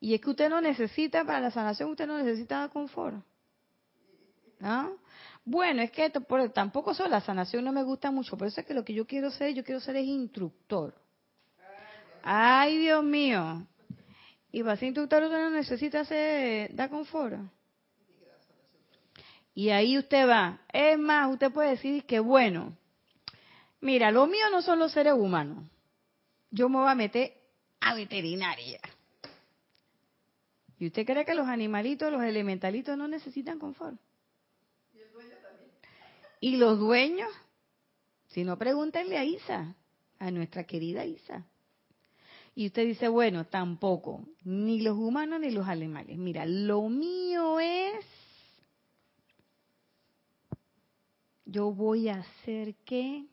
Y 0.00 0.14
es 0.14 0.20
que 0.20 0.30
usted 0.30 0.50
no 0.50 0.60
necesita, 0.60 1.24
para 1.24 1.40
la 1.40 1.52
sanación, 1.52 1.90
usted 1.90 2.08
no 2.08 2.18
necesita 2.18 2.68
confort. 2.70 3.24
¿Ah? 4.60 4.90
Bueno, 5.46 5.80
es 5.80 5.92
que 5.92 6.10
tampoco 6.52 6.92
solo 6.92 7.08
la 7.08 7.20
sanación 7.20 7.64
no 7.64 7.72
me 7.72 7.84
gusta 7.84 8.10
mucho, 8.10 8.36
pero 8.36 8.48
eso 8.48 8.60
es 8.60 8.66
que 8.66 8.74
lo 8.74 8.84
que 8.84 8.92
yo 8.92 9.06
quiero 9.06 9.30
ser, 9.30 9.54
yo 9.54 9.64
quiero 9.64 9.80
ser 9.80 9.96
es 9.96 10.04
instructor. 10.04 10.94
Ay, 12.22 12.76
Dios 12.78 13.02
mío. 13.04 13.64
Y 14.50 14.62
para 14.64 14.76
ser 14.76 14.88
instructor 14.88 15.22
usted 15.22 15.38
no 15.38 15.50
necesita 15.50 16.04
ser, 16.04 16.74
da 16.74 16.88
confort. 16.88 17.38
Y 19.54 19.70
ahí 19.70 19.96
usted 19.96 20.28
va. 20.28 20.58
Es 20.72 20.98
más, 20.98 21.32
usted 21.32 21.52
puede 21.52 21.70
decir 21.70 22.04
que, 22.04 22.18
bueno, 22.18 22.76
mira, 23.80 24.10
lo 24.10 24.26
mío 24.26 24.50
no 24.50 24.60
son 24.62 24.80
los 24.80 24.90
seres 24.90 25.14
humanos. 25.14 25.64
Yo 26.50 26.68
me 26.68 26.78
voy 26.78 26.90
a 26.90 26.94
meter 26.94 27.32
a 27.80 27.94
veterinaria. 27.94 28.80
¿Y 30.78 30.88
usted 30.88 31.06
cree 31.06 31.24
que 31.24 31.34
los 31.34 31.46
animalitos, 31.46 32.12
los 32.12 32.22
elementalitos 32.22 32.98
no 32.98 33.06
necesitan 33.08 33.58
confort? 33.58 33.96
¿Y 34.92 34.98
el 35.00 35.12
dueño 35.12 35.36
también? 35.42 35.70
¿Y 36.40 36.56
los 36.56 36.78
dueños? 36.78 37.30
Si 38.28 38.44
no, 38.44 38.58
pregúntenle 38.58 39.16
a 39.18 39.24
Isa, 39.24 39.74
a 40.18 40.30
nuestra 40.30 40.64
querida 40.64 41.04
Isa. 41.04 41.46
Y 42.54 42.66
usted 42.66 42.86
dice, 42.86 43.08
bueno, 43.08 43.46
tampoco, 43.46 44.26
ni 44.44 44.80
los 44.80 44.96
humanos 44.96 45.40
ni 45.40 45.50
los 45.50 45.68
animales. 45.68 46.16
Mira, 46.16 46.46
lo 46.46 46.88
mío 46.88 47.60
es 47.60 48.04
yo 51.46 51.70
voy 51.72 52.08
a 52.08 52.24
ser 52.44 52.74
qué? 52.84 53.24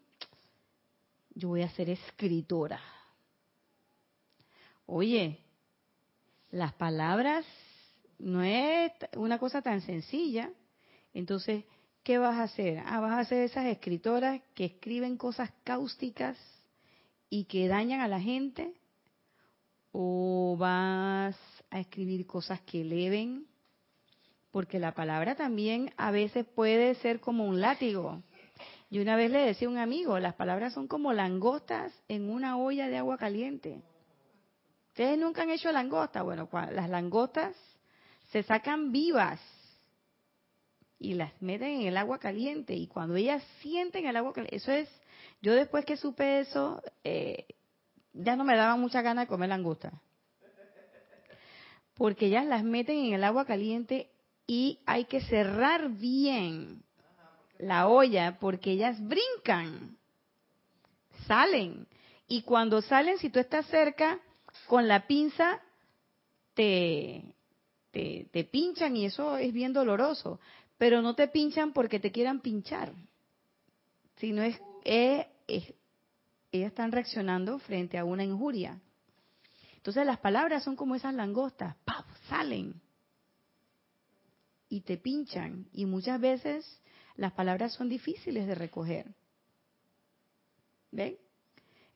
Yo 1.34 1.50
voy 1.50 1.64
a 1.64 1.70
ser 1.70 1.90
escritora. 1.90 2.80
Oye, 4.86 5.40
las 6.52 6.74
palabras 6.74 7.44
no 8.20 8.44
es 8.44 8.92
una 9.16 9.40
cosa 9.40 9.64
tan 9.64 9.82
sencilla. 9.82 10.52
Entonces, 11.14 11.66
¿qué 12.04 12.18
vas 12.18 12.38
a 12.38 12.44
hacer? 12.44 12.84
Ah, 12.86 13.00
vas 13.00 13.18
a 13.18 13.26
ser 13.26 13.44
esas 13.44 13.66
escritoras 13.66 14.42
que 14.54 14.66
escriben 14.66 15.18
cosas 15.18 15.52
cáusticas 15.64 16.38
y 17.30 17.46
que 17.46 17.68
dañan 17.68 18.02
a 18.02 18.08
la 18.08 18.20
gente. 18.20 18.74
¿O 19.92 20.56
vas 20.58 21.38
a 21.70 21.80
escribir 21.80 22.26
cosas 22.26 22.62
que 22.62 22.82
eleven 22.82 23.48
porque 24.54 24.78
la 24.78 24.94
palabra 24.94 25.34
también 25.34 25.92
a 25.98 26.12
veces 26.12 26.46
puede 26.46 26.94
ser 26.96 27.20
como 27.20 27.44
un 27.48 27.60
látigo. 27.60 28.22
Y 28.92 29.00
una 29.00 29.16
vez 29.16 29.32
le 29.32 29.40
decía 29.40 29.68
a 29.68 29.72
un 29.72 29.80
amigo, 29.80 30.20
las 30.20 30.36
palabras 30.36 30.74
son 30.74 30.88
como 30.88 31.12
langostas 31.12 31.92
en 32.08 32.30
una 32.30 32.56
olla 32.58 32.88
de 32.88 33.00
agua 33.00 33.18
caliente. 33.18 33.82
¿Ustedes 34.90 35.18
nunca 35.18 35.42
han 35.42 35.50
hecho 35.50 35.72
langosta? 35.72 36.22
Bueno, 36.22 36.48
las 36.72 36.88
langostas 36.88 37.56
se 38.32 38.44
sacan 38.44 38.92
vivas 38.92 39.40
y 41.04 41.16
las 41.16 41.34
meten 41.42 41.82
en 41.82 41.88
el 41.88 41.98
agua 41.98 42.18
caliente. 42.18 42.74
Y 42.74 42.88
cuando 42.88 43.16
ellas 43.16 43.44
sienten 43.62 44.06
el 44.06 44.16
agua 44.16 44.34
caliente, 44.34 44.56
eso 44.56 44.72
es, 44.72 44.90
yo 45.42 45.54
después 45.54 45.84
que 45.86 45.98
supe 45.98 46.40
eso, 46.40 46.82
eh, 47.04 47.46
ya 48.14 48.36
no 48.36 48.46
me 48.46 48.56
daba 48.56 48.78
mucha 48.78 49.02
ganas 49.02 49.26
de 49.26 49.28
comer 49.28 49.50
langosta. 49.50 49.92
Porque 51.96 52.28
ellas 52.28 52.46
las 52.46 52.64
meten 52.64 52.98
en 52.98 53.14
el 53.14 53.24
agua 53.24 53.46
caliente 53.46 54.10
y 54.48 54.80
hay 54.86 55.06
que 55.06 55.22
cerrar 55.22 55.90
bien 55.90 56.84
la 57.60 57.88
olla 57.88 58.38
porque 58.40 58.72
ellas 58.72 58.98
brincan, 59.06 59.98
salen. 61.28 61.88
Y 62.28 62.44
cuando 62.44 62.82
salen, 62.82 63.18
si 63.18 63.30
tú 63.30 63.40
estás 63.40 63.66
cerca, 63.68 64.20
con 64.68 64.88
la 64.88 65.06
pinza 65.06 65.60
te, 66.54 67.36
te, 67.92 68.44
pinchan 68.52 68.96
y 68.98 69.06
eso 69.06 69.38
es 69.38 69.54
bien 69.54 69.72
doloroso. 69.72 70.40
Pero 70.84 71.02
no 71.02 71.16
te 71.16 71.30
pinchan 71.30 71.72
porque 71.72 71.98
te 71.98 72.12
quieran 72.12 72.42
pinchar, 72.42 72.92
sino 74.18 74.44
es, 74.44 74.60
es, 74.84 75.74
ellas 76.52 76.72
están 76.72 76.92
reaccionando 76.92 77.58
frente 77.60 77.98
a 77.98 78.04
una 78.04 78.26
injuria. 78.26 78.82
Entonces 79.78 80.06
las 80.06 80.20
palabras 80.20 80.62
son 80.66 80.76
como 80.76 80.96
esas 80.96 81.14
langostas, 81.14 81.78
¡paf! 81.86 82.06
salen 82.28 82.82
y 84.68 84.82
te 84.82 84.98
pinchan. 84.98 85.70
Y 85.72 85.86
muchas 85.86 86.20
veces 86.20 86.82
las 87.16 87.32
palabras 87.32 87.72
son 87.72 87.88
difíciles 87.88 88.46
de 88.46 88.54
recoger. 88.54 89.16
¿Ven? 90.92 91.18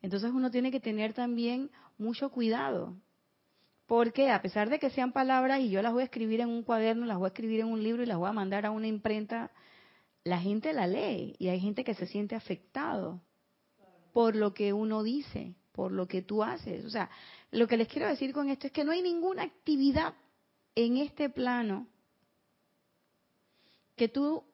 Entonces 0.00 0.30
uno 0.32 0.50
tiene 0.50 0.70
que 0.70 0.80
tener 0.80 1.12
también 1.12 1.70
mucho 1.98 2.30
cuidado. 2.30 2.96
Porque 3.88 4.30
a 4.30 4.42
pesar 4.42 4.68
de 4.68 4.78
que 4.78 4.90
sean 4.90 5.12
palabras 5.12 5.60
y 5.60 5.70
yo 5.70 5.80
las 5.80 5.94
voy 5.94 6.02
a 6.02 6.04
escribir 6.04 6.42
en 6.42 6.50
un 6.50 6.62
cuaderno, 6.62 7.06
las 7.06 7.16
voy 7.16 7.24
a 7.24 7.28
escribir 7.28 7.60
en 7.60 7.68
un 7.68 7.82
libro 7.82 8.02
y 8.02 8.06
las 8.06 8.18
voy 8.18 8.28
a 8.28 8.34
mandar 8.34 8.66
a 8.66 8.70
una 8.70 8.86
imprenta, 8.86 9.50
la 10.24 10.38
gente 10.38 10.74
la 10.74 10.86
lee 10.86 11.34
y 11.38 11.48
hay 11.48 11.58
gente 11.58 11.84
que 11.84 11.94
se 11.94 12.06
siente 12.06 12.34
afectado 12.34 13.22
por 14.12 14.36
lo 14.36 14.52
que 14.52 14.74
uno 14.74 15.02
dice, 15.02 15.54
por 15.72 15.90
lo 15.90 16.06
que 16.06 16.20
tú 16.20 16.42
haces. 16.42 16.84
O 16.84 16.90
sea, 16.90 17.08
lo 17.50 17.66
que 17.66 17.78
les 17.78 17.88
quiero 17.88 18.06
decir 18.06 18.34
con 18.34 18.50
esto 18.50 18.66
es 18.66 18.74
que 18.74 18.84
no 18.84 18.92
hay 18.92 19.00
ninguna 19.00 19.42
actividad 19.42 20.12
en 20.74 20.98
este 20.98 21.30
plano 21.30 21.86
que 23.96 24.08
tú 24.08 24.44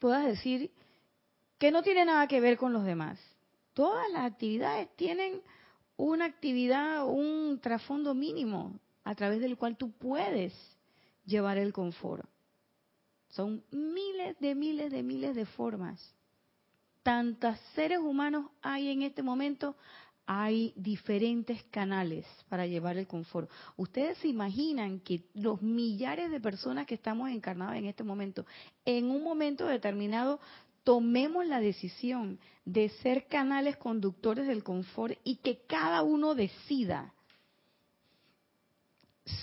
puedas 0.00 0.26
decir 0.26 0.72
que 1.56 1.70
no 1.70 1.84
tiene 1.84 2.04
nada 2.04 2.26
que 2.26 2.40
ver 2.40 2.56
con 2.56 2.72
los 2.72 2.84
demás. 2.84 3.20
Todas 3.74 4.10
las 4.10 4.24
actividades 4.24 4.88
tienen 4.96 5.40
una 6.00 6.24
actividad, 6.24 7.06
un 7.06 7.58
trasfondo 7.60 8.14
mínimo 8.14 8.78
a 9.04 9.14
través 9.14 9.40
del 9.40 9.56
cual 9.56 9.76
tú 9.76 9.90
puedes 9.92 10.54
llevar 11.26 11.58
el 11.58 11.72
confort. 11.72 12.24
Son 13.28 13.62
miles 13.70 14.38
de 14.40 14.54
miles 14.54 14.90
de 14.90 15.02
miles 15.02 15.34
de 15.34 15.44
formas. 15.44 16.14
Tantos 17.02 17.58
seres 17.74 17.98
humanos 17.98 18.50
hay 18.62 18.88
en 18.88 19.02
este 19.02 19.22
momento, 19.22 19.76
hay 20.26 20.72
diferentes 20.74 21.62
canales 21.64 22.26
para 22.48 22.66
llevar 22.66 22.96
el 22.96 23.06
confort. 23.06 23.50
Ustedes 23.76 24.16
se 24.18 24.28
imaginan 24.28 25.00
que 25.00 25.24
los 25.34 25.60
millares 25.60 26.30
de 26.30 26.40
personas 26.40 26.86
que 26.86 26.94
estamos 26.94 27.30
encarnadas 27.30 27.76
en 27.76 27.86
este 27.86 28.04
momento, 28.04 28.46
en 28.84 29.10
un 29.10 29.22
momento 29.22 29.66
determinado, 29.66 30.40
tomemos 30.84 31.46
la 31.46 31.60
decisión 31.60 32.38
de 32.64 32.88
ser 32.88 33.26
canales 33.26 33.76
conductores 33.76 34.46
del 34.46 34.64
confort 34.64 35.18
y 35.24 35.36
que 35.36 35.62
cada 35.66 36.02
uno 36.02 36.34
decida 36.34 37.14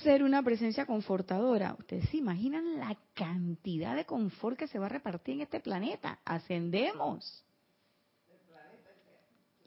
ser 0.04 0.24
una 0.24 0.44
presencia 0.44 0.86
confortadora. 0.86 1.76
Ustedes 1.80 2.10
se 2.10 2.18
imaginan 2.18 2.80
la 2.80 2.98
cantidad 3.14 3.96
de 3.96 4.06
confort 4.06 4.58
que 4.58 4.68
se 4.68 4.80
va 4.80 4.88
a 4.88 4.90
repartir 4.90 5.36
en 5.36 5.42
este 5.42 5.60
planeta. 5.60 6.20
Ascendemos. 6.26 7.44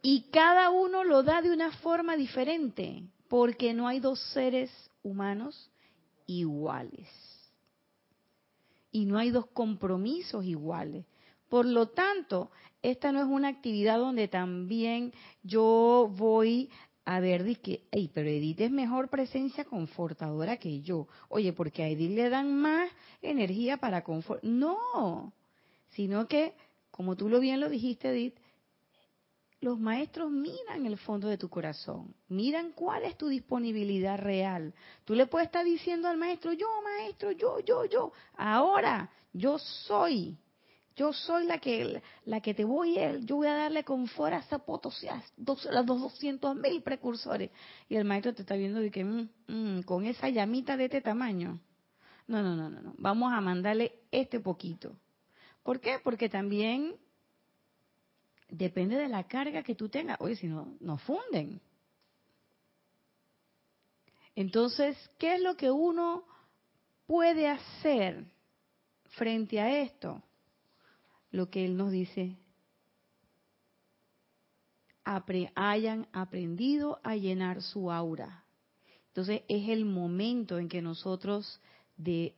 Y 0.02 0.22
cada 0.30 0.70
uno 0.70 1.04
lo 1.04 1.22
da 1.22 1.42
de 1.42 1.52
una 1.52 1.72
forma 1.78 2.16
diferente, 2.16 3.02
porque 3.28 3.74
no 3.74 3.86
hay 3.86 4.00
dos 4.00 4.18
seres 4.32 4.70
humanos 5.02 5.70
iguales. 6.26 7.08
Y 8.90 9.04
no 9.04 9.18
hay 9.18 9.30
dos 9.30 9.46
compromisos 9.48 10.44
iguales. 10.44 11.04
Por 11.50 11.66
lo 11.66 11.88
tanto, 11.88 12.50
esta 12.80 13.12
no 13.12 13.20
es 13.20 13.26
una 13.26 13.48
actividad 13.48 13.98
donde 13.98 14.28
también 14.28 15.12
yo 15.42 16.08
voy 16.16 16.70
a 17.04 17.18
ver, 17.18 17.44
hey, 17.90 18.10
pero 18.14 18.28
Edith 18.28 18.60
es 18.60 18.70
mejor 18.70 19.08
presencia 19.08 19.64
confortadora 19.64 20.58
que 20.58 20.80
yo. 20.80 21.08
Oye, 21.28 21.52
porque 21.52 21.82
a 21.82 21.88
Edith 21.88 22.12
le 22.12 22.30
dan 22.30 22.54
más 22.54 22.88
energía 23.20 23.78
para 23.78 24.04
confort. 24.04 24.44
No, 24.44 25.32
sino 25.88 26.28
que, 26.28 26.54
como 26.92 27.16
tú 27.16 27.28
lo 27.28 27.40
bien 27.40 27.58
lo 27.58 27.68
dijiste, 27.68 28.10
Edith, 28.10 28.38
los 29.60 29.78
maestros 29.78 30.30
miran 30.30 30.86
el 30.86 30.96
fondo 30.98 31.26
de 31.26 31.36
tu 31.36 31.48
corazón, 31.48 32.14
miran 32.28 32.70
cuál 32.72 33.02
es 33.02 33.18
tu 33.18 33.26
disponibilidad 33.26 34.18
real. 34.18 34.72
Tú 35.04 35.14
le 35.14 35.26
puedes 35.26 35.46
estar 35.46 35.64
diciendo 35.64 36.08
al 36.08 36.16
maestro, 36.16 36.52
yo 36.52 36.68
maestro, 36.82 37.32
yo, 37.32 37.58
yo, 37.58 37.84
yo, 37.86 38.12
ahora 38.36 39.10
yo 39.32 39.58
soy, 39.58 40.38
yo 40.96 41.12
soy 41.12 41.46
la 41.46 41.58
que 41.58 42.02
la 42.24 42.40
que 42.40 42.54
te 42.54 42.64
voy, 42.64 42.96
yo 43.22 43.36
voy 43.36 43.46
a 43.46 43.54
darle 43.54 43.84
confort 43.84 44.34
a 44.34 44.38
esa 44.38 44.58
potosí, 44.58 45.08
a 45.08 45.22
los 45.38 45.86
200 45.86 46.56
mil 46.56 46.82
precursores. 46.82 47.50
Y 47.88 47.96
el 47.96 48.04
maestro 48.04 48.34
te 48.34 48.42
está 48.42 48.54
viendo 48.56 48.80
de 48.80 48.90
que 48.90 49.04
mm, 49.04 49.28
mm, 49.46 49.82
con 49.82 50.04
esa 50.04 50.28
llamita 50.28 50.76
de 50.76 50.86
este 50.86 51.00
tamaño. 51.00 51.58
No, 52.26 52.42
no, 52.42 52.54
no, 52.54 52.68
no, 52.70 52.80
no. 52.80 52.94
Vamos 52.98 53.32
a 53.32 53.40
mandarle 53.40 54.00
este 54.10 54.40
poquito. 54.40 54.96
¿Por 55.62 55.80
qué? 55.80 55.98
Porque 56.02 56.28
también 56.28 56.96
depende 58.48 58.96
de 58.96 59.08
la 59.08 59.24
carga 59.24 59.62
que 59.62 59.74
tú 59.74 59.88
tengas. 59.88 60.20
Oye, 60.20 60.36
si 60.36 60.46
no, 60.46 60.76
nos 60.80 61.00
funden. 61.02 61.60
Entonces, 64.34 64.96
¿qué 65.18 65.34
es 65.34 65.42
lo 65.42 65.56
que 65.56 65.70
uno 65.70 66.24
puede 67.06 67.48
hacer 67.48 68.24
frente 69.10 69.60
a 69.60 69.80
esto? 69.80 70.22
Lo 71.30 71.50
que 71.50 71.64
él 71.64 71.76
nos 71.76 71.92
dice, 71.92 72.36
hayan 75.54 76.06
aprendido 76.12 77.00
a 77.02 77.16
llenar 77.16 77.62
su 77.62 77.90
aura. 77.90 78.44
Entonces 79.08 79.42
es 79.48 79.68
el 79.68 79.84
momento 79.84 80.58
en 80.58 80.68
que 80.68 80.82
nosotros 80.82 81.60
de 81.96 82.34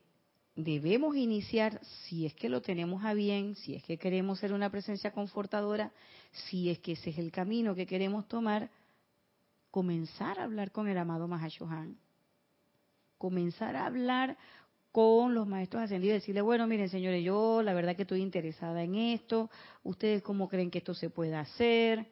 debemos 0.55 1.16
iniciar, 1.16 1.80
si 1.84 2.26
es 2.26 2.34
que 2.34 2.49
lo 2.49 2.61
tenemos 2.61 3.05
a 3.05 3.14
bien, 3.14 3.57
si 3.57 3.74
es 3.74 3.82
que 3.84 3.99
queremos 3.99 4.38
ser 4.38 4.53
una 4.53 4.70
presencia 4.70 5.12
confortadora, 5.12 5.93
si 6.32 6.68
es 6.68 6.78
que 6.78 6.93
ese 6.93 7.11
es 7.11 7.18
el 7.18 7.30
camino 7.30 7.74
que 7.74 7.86
queremos 7.86 8.28
tomar, 8.28 8.70
comenzar 9.70 10.38
a 10.38 10.45
hablar 10.45 10.70
con 10.70 10.88
el 10.88 10.99
amado 10.99 11.26
Mahashohan. 11.26 11.97
Comenzar 13.16 13.76
a 13.76 13.86
hablar 13.86 14.36
con 14.93 15.34
los 15.34 15.47
maestros 15.49 15.82
ascendidos 15.82 16.16
y 16.16 16.20
decirle, 16.20 16.43
bueno, 16.43 16.66
miren 16.66 16.90
señores, 16.90 17.24
yo 17.24 17.62
la 17.62 17.72
verdad 17.72 17.97
que 17.97 18.03
estoy 18.03 18.20
interesada 18.20 18.82
en 18.82 18.95
esto, 18.95 19.51
ustedes 19.82 20.22
cómo 20.22 20.49
creen 20.49 20.70
que 20.70 20.78
esto 20.78 20.95
se 20.95 21.09
puede 21.09 21.34
hacer, 21.34 22.07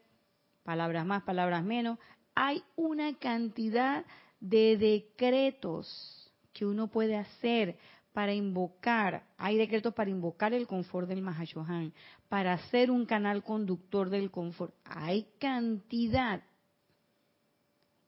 palabras 0.64 1.04
más, 1.04 1.22
palabras 1.22 1.62
menos. 1.62 1.98
Hay 2.34 2.62
una 2.76 3.14
cantidad 3.18 4.04
de 4.40 4.78
decretos 4.78 6.32
que 6.54 6.64
uno 6.64 6.88
puede 6.88 7.16
hacer 7.16 7.76
para 8.12 8.32
invocar, 8.32 9.24
hay 9.36 9.56
decretos 9.56 9.94
para 9.94 10.10
invocar 10.10 10.52
el 10.54 10.66
confort 10.66 11.06
del 11.06 11.22
Mahashohan, 11.22 11.92
para 12.28 12.56
ser 12.68 12.90
un 12.90 13.04
canal 13.06 13.44
conductor 13.44 14.10
del 14.10 14.30
confort. 14.30 14.74
Hay 14.84 15.28
cantidad. 15.38 16.42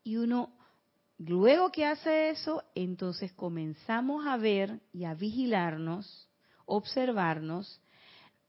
Y 0.03 0.17
uno, 0.17 0.51
luego 1.19 1.71
que 1.71 1.85
hace 1.85 2.31
eso, 2.31 2.63
entonces 2.75 3.33
comenzamos 3.33 4.27
a 4.27 4.37
ver 4.37 4.81
y 4.93 5.05
a 5.05 5.15
vigilarnos, 5.15 6.29
observarnos 6.67 7.81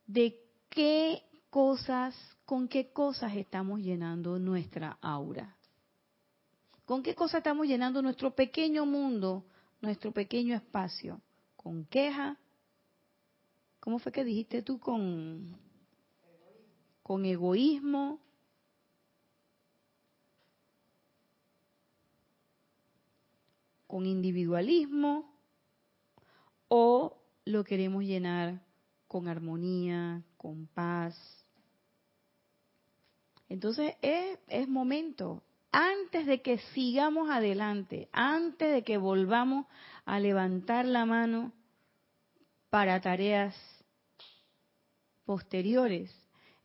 de 0.08 0.42
qué 0.70 1.24
cosas, 1.50 2.16
con 2.46 2.68
qué 2.68 2.92
cosas 2.92 3.36
estamos 3.36 3.82
llenando 3.82 4.40
nuestra 4.40 4.98
aura. 5.02 5.56
¿Con 6.86 7.04
qué 7.04 7.16
cosas 7.16 7.40
estamos 7.40 7.68
llenando 7.68 8.02
nuestro 8.02 8.36
pequeño 8.36 8.86
mundo, 8.86 9.46
nuestro 9.82 10.12
pequeño 10.12 10.56
espacio? 10.56 11.22
con 11.64 11.86
queja. 11.86 12.38
¿Cómo 13.80 13.98
fue 14.00 14.12
que 14.12 14.26
dijiste 14.26 14.62
tú 14.62 14.80
con, 14.80 15.58
con 17.02 17.26
egoísmo? 17.26 18.20
Con 23.94 24.08
individualismo 24.08 25.32
o 26.68 27.16
lo 27.46 27.64
queremos 27.64 28.04
llenar 28.04 28.60
con 29.08 29.28
armonía, 29.28 30.24
con 30.36 30.66
paz. 30.66 31.16
Entonces 33.48 33.94
es, 34.02 34.68
momento, 34.68 35.44
antes 35.72 36.26
de 36.26 36.42
que 36.42 36.58
sigamos 36.74 37.30
adelante, 37.30 38.10
antes 38.12 38.74
de 38.74 38.84
que 38.84 38.98
volvamos 38.98 39.68
a 40.06 40.20
levantar 40.20 40.88
la 40.88 41.06
mano 41.06 41.54
para 42.72 43.00
tareas 43.00 43.56
posteriores, 45.24 46.12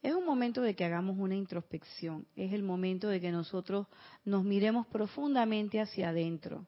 es 0.00 0.14
un 0.14 0.24
momento 0.24 0.62
de 0.62 0.74
que 0.74 0.86
hagamos 0.86 1.18
una 1.18 1.36
introspección, 1.36 2.26
es 2.36 2.54
el 2.54 2.62
momento 2.62 3.06
de 3.06 3.20
que 3.20 3.30
nosotros 3.30 3.86
nos 4.24 4.44
miremos 4.44 4.86
profundamente 4.86 5.78
hacia 5.78 6.08
adentro 6.08 6.66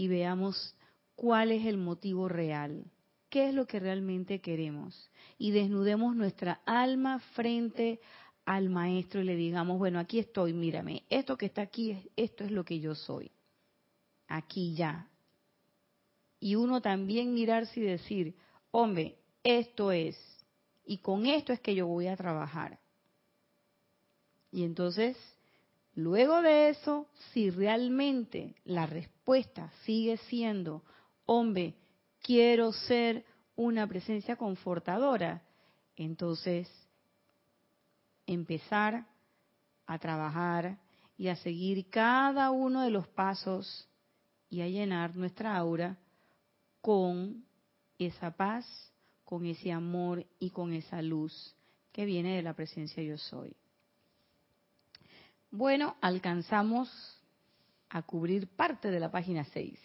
y 0.00 0.08
veamos 0.08 0.74
cuál 1.14 1.52
es 1.52 1.66
el 1.66 1.76
motivo 1.76 2.26
real, 2.26 2.90
qué 3.28 3.50
es 3.50 3.54
lo 3.54 3.66
que 3.66 3.78
realmente 3.78 4.40
queremos 4.40 5.10
y 5.36 5.50
desnudemos 5.50 6.16
nuestra 6.16 6.62
alma 6.64 7.18
frente 7.34 8.00
al 8.46 8.70
maestro 8.70 9.20
y 9.20 9.24
le 9.24 9.36
digamos, 9.36 9.76
bueno, 9.76 9.98
aquí 9.98 10.18
estoy, 10.18 10.54
mírame, 10.54 11.04
esto 11.10 11.36
que 11.36 11.44
está 11.44 11.60
aquí, 11.60 12.10
esto 12.16 12.44
es 12.44 12.50
lo 12.50 12.64
que 12.64 12.80
yo 12.80 12.94
soy. 12.94 13.30
Aquí 14.26 14.74
ya. 14.74 15.06
Y 16.40 16.54
uno 16.54 16.80
también 16.80 17.34
mirarse 17.34 17.80
y 17.80 17.82
decir, 17.82 18.34
hombre, 18.70 19.18
esto 19.44 19.92
es, 19.92 20.16
y 20.82 20.96
con 20.96 21.26
esto 21.26 21.52
es 21.52 21.60
que 21.60 21.74
yo 21.74 21.86
voy 21.86 22.06
a 22.06 22.16
trabajar. 22.16 22.80
Y 24.50 24.64
entonces, 24.64 25.18
luego 25.94 26.42
de 26.42 26.70
eso, 26.70 27.08
si 27.32 27.50
realmente 27.50 28.54
la 28.64 28.86
respuesta 28.86 29.70
sigue 29.84 30.16
siendo, 30.16 30.82
hombre, 31.26 31.74
quiero 32.22 32.72
ser 32.72 33.24
una 33.56 33.86
presencia 33.86 34.36
confortadora, 34.36 35.42
entonces 35.96 36.68
empezar 38.26 39.06
a 39.86 39.98
trabajar 39.98 40.78
y 41.16 41.28
a 41.28 41.36
seguir 41.36 41.90
cada 41.90 42.50
uno 42.50 42.82
de 42.82 42.90
los 42.90 43.06
pasos 43.08 43.88
y 44.48 44.62
a 44.62 44.68
llenar 44.68 45.16
nuestra 45.16 45.56
aura 45.56 45.98
con 46.80 47.44
esa 47.98 48.30
paz, 48.30 48.66
con 49.24 49.44
ese 49.44 49.72
amor 49.72 50.26
y 50.38 50.50
con 50.50 50.72
esa 50.72 51.02
luz 51.02 51.54
que 51.92 52.04
viene 52.04 52.36
de 52.36 52.42
la 52.42 52.54
presencia 52.54 53.02
yo 53.02 53.18
soy. 53.18 53.54
Bueno, 55.52 55.96
alcanzamos 56.00 56.88
a 57.88 58.02
cubrir 58.02 58.46
parte 58.46 58.88
de 58.88 59.00
la 59.00 59.10
página 59.10 59.42
6. 59.44 59.76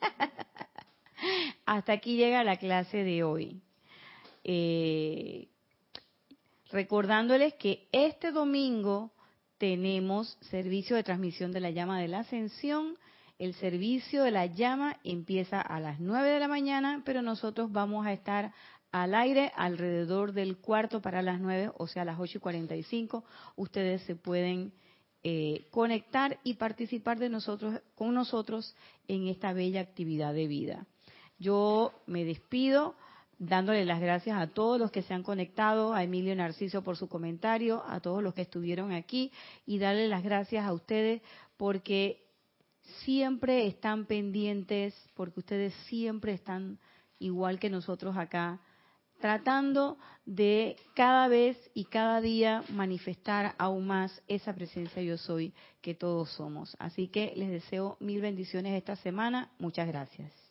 Hasta 1.66 1.92
aquí 1.92 2.16
llega 2.16 2.42
la 2.42 2.56
clase 2.56 3.04
de 3.04 3.22
hoy. 3.22 3.60
Eh, 4.44 5.48
recordándoles 6.70 7.52
que 7.54 7.86
este 7.92 8.32
domingo 8.32 9.12
tenemos 9.58 10.38
servicio 10.40 10.96
de 10.96 11.02
transmisión 11.02 11.52
de 11.52 11.60
la 11.60 11.70
llama 11.70 12.00
de 12.00 12.08
la 12.08 12.20
ascensión. 12.20 12.96
El 13.38 13.52
servicio 13.52 14.22
de 14.22 14.30
la 14.30 14.46
llama 14.46 14.98
empieza 15.04 15.60
a 15.60 15.80
las 15.80 16.00
9 16.00 16.30
de 16.30 16.40
la 16.40 16.48
mañana, 16.48 17.02
pero 17.04 17.20
nosotros 17.20 17.70
vamos 17.70 18.06
a 18.06 18.14
estar 18.14 18.54
al 18.90 19.14
aire 19.14 19.52
alrededor 19.54 20.32
del 20.32 20.56
cuarto 20.56 21.02
para 21.02 21.20
las 21.20 21.40
9, 21.40 21.72
o 21.76 21.86
sea, 21.88 22.02
a 22.02 22.06
las 22.06 22.18
8 22.18 22.38
y 22.38 22.40
45. 22.40 23.22
Ustedes 23.56 24.00
se 24.02 24.16
pueden 24.16 24.72
eh, 25.26 25.66
conectar 25.70 26.38
y 26.44 26.54
participar 26.54 27.18
de 27.18 27.30
nosotros, 27.30 27.80
con 27.94 28.12
nosotros 28.12 28.76
en 29.08 29.26
esta 29.26 29.54
bella 29.54 29.80
actividad 29.80 30.34
de 30.34 30.46
vida. 30.46 30.86
Yo 31.38 31.92
me 32.06 32.24
despido 32.24 32.94
dándole 33.38 33.84
las 33.84 34.00
gracias 34.00 34.38
a 34.38 34.48
todos 34.48 34.78
los 34.78 34.90
que 34.90 35.02
se 35.02 35.14
han 35.14 35.22
conectado, 35.22 35.94
a 35.94 36.02
Emilio 36.02 36.36
Narciso 36.36 36.82
por 36.82 36.98
su 36.98 37.08
comentario, 37.08 37.82
a 37.86 38.00
todos 38.00 38.22
los 38.22 38.34
que 38.34 38.42
estuvieron 38.42 38.92
aquí 38.92 39.32
y 39.66 39.78
darle 39.78 40.08
las 40.08 40.22
gracias 40.22 40.66
a 40.66 40.72
ustedes 40.72 41.22
porque 41.56 42.22
siempre 43.04 43.66
están 43.66 44.04
pendientes, 44.04 44.94
porque 45.14 45.40
ustedes 45.40 45.72
siempre 45.86 46.32
están 46.32 46.78
igual 47.18 47.58
que 47.58 47.70
nosotros 47.70 48.16
acá, 48.16 48.60
tratando 49.24 49.96
de 50.26 50.76
cada 50.94 51.28
vez 51.28 51.56
y 51.72 51.86
cada 51.86 52.20
día 52.20 52.62
manifestar 52.68 53.54
aún 53.56 53.86
más 53.86 54.22
esa 54.28 54.52
presencia 54.52 55.00
yo 55.00 55.16
soy 55.16 55.54
que 55.80 55.94
todos 55.94 56.28
somos. 56.32 56.76
Así 56.78 57.08
que 57.08 57.32
les 57.34 57.48
deseo 57.48 57.96
mil 58.00 58.20
bendiciones 58.20 58.76
esta 58.76 58.96
semana. 58.96 59.50
Muchas 59.58 59.88
gracias. 59.88 60.43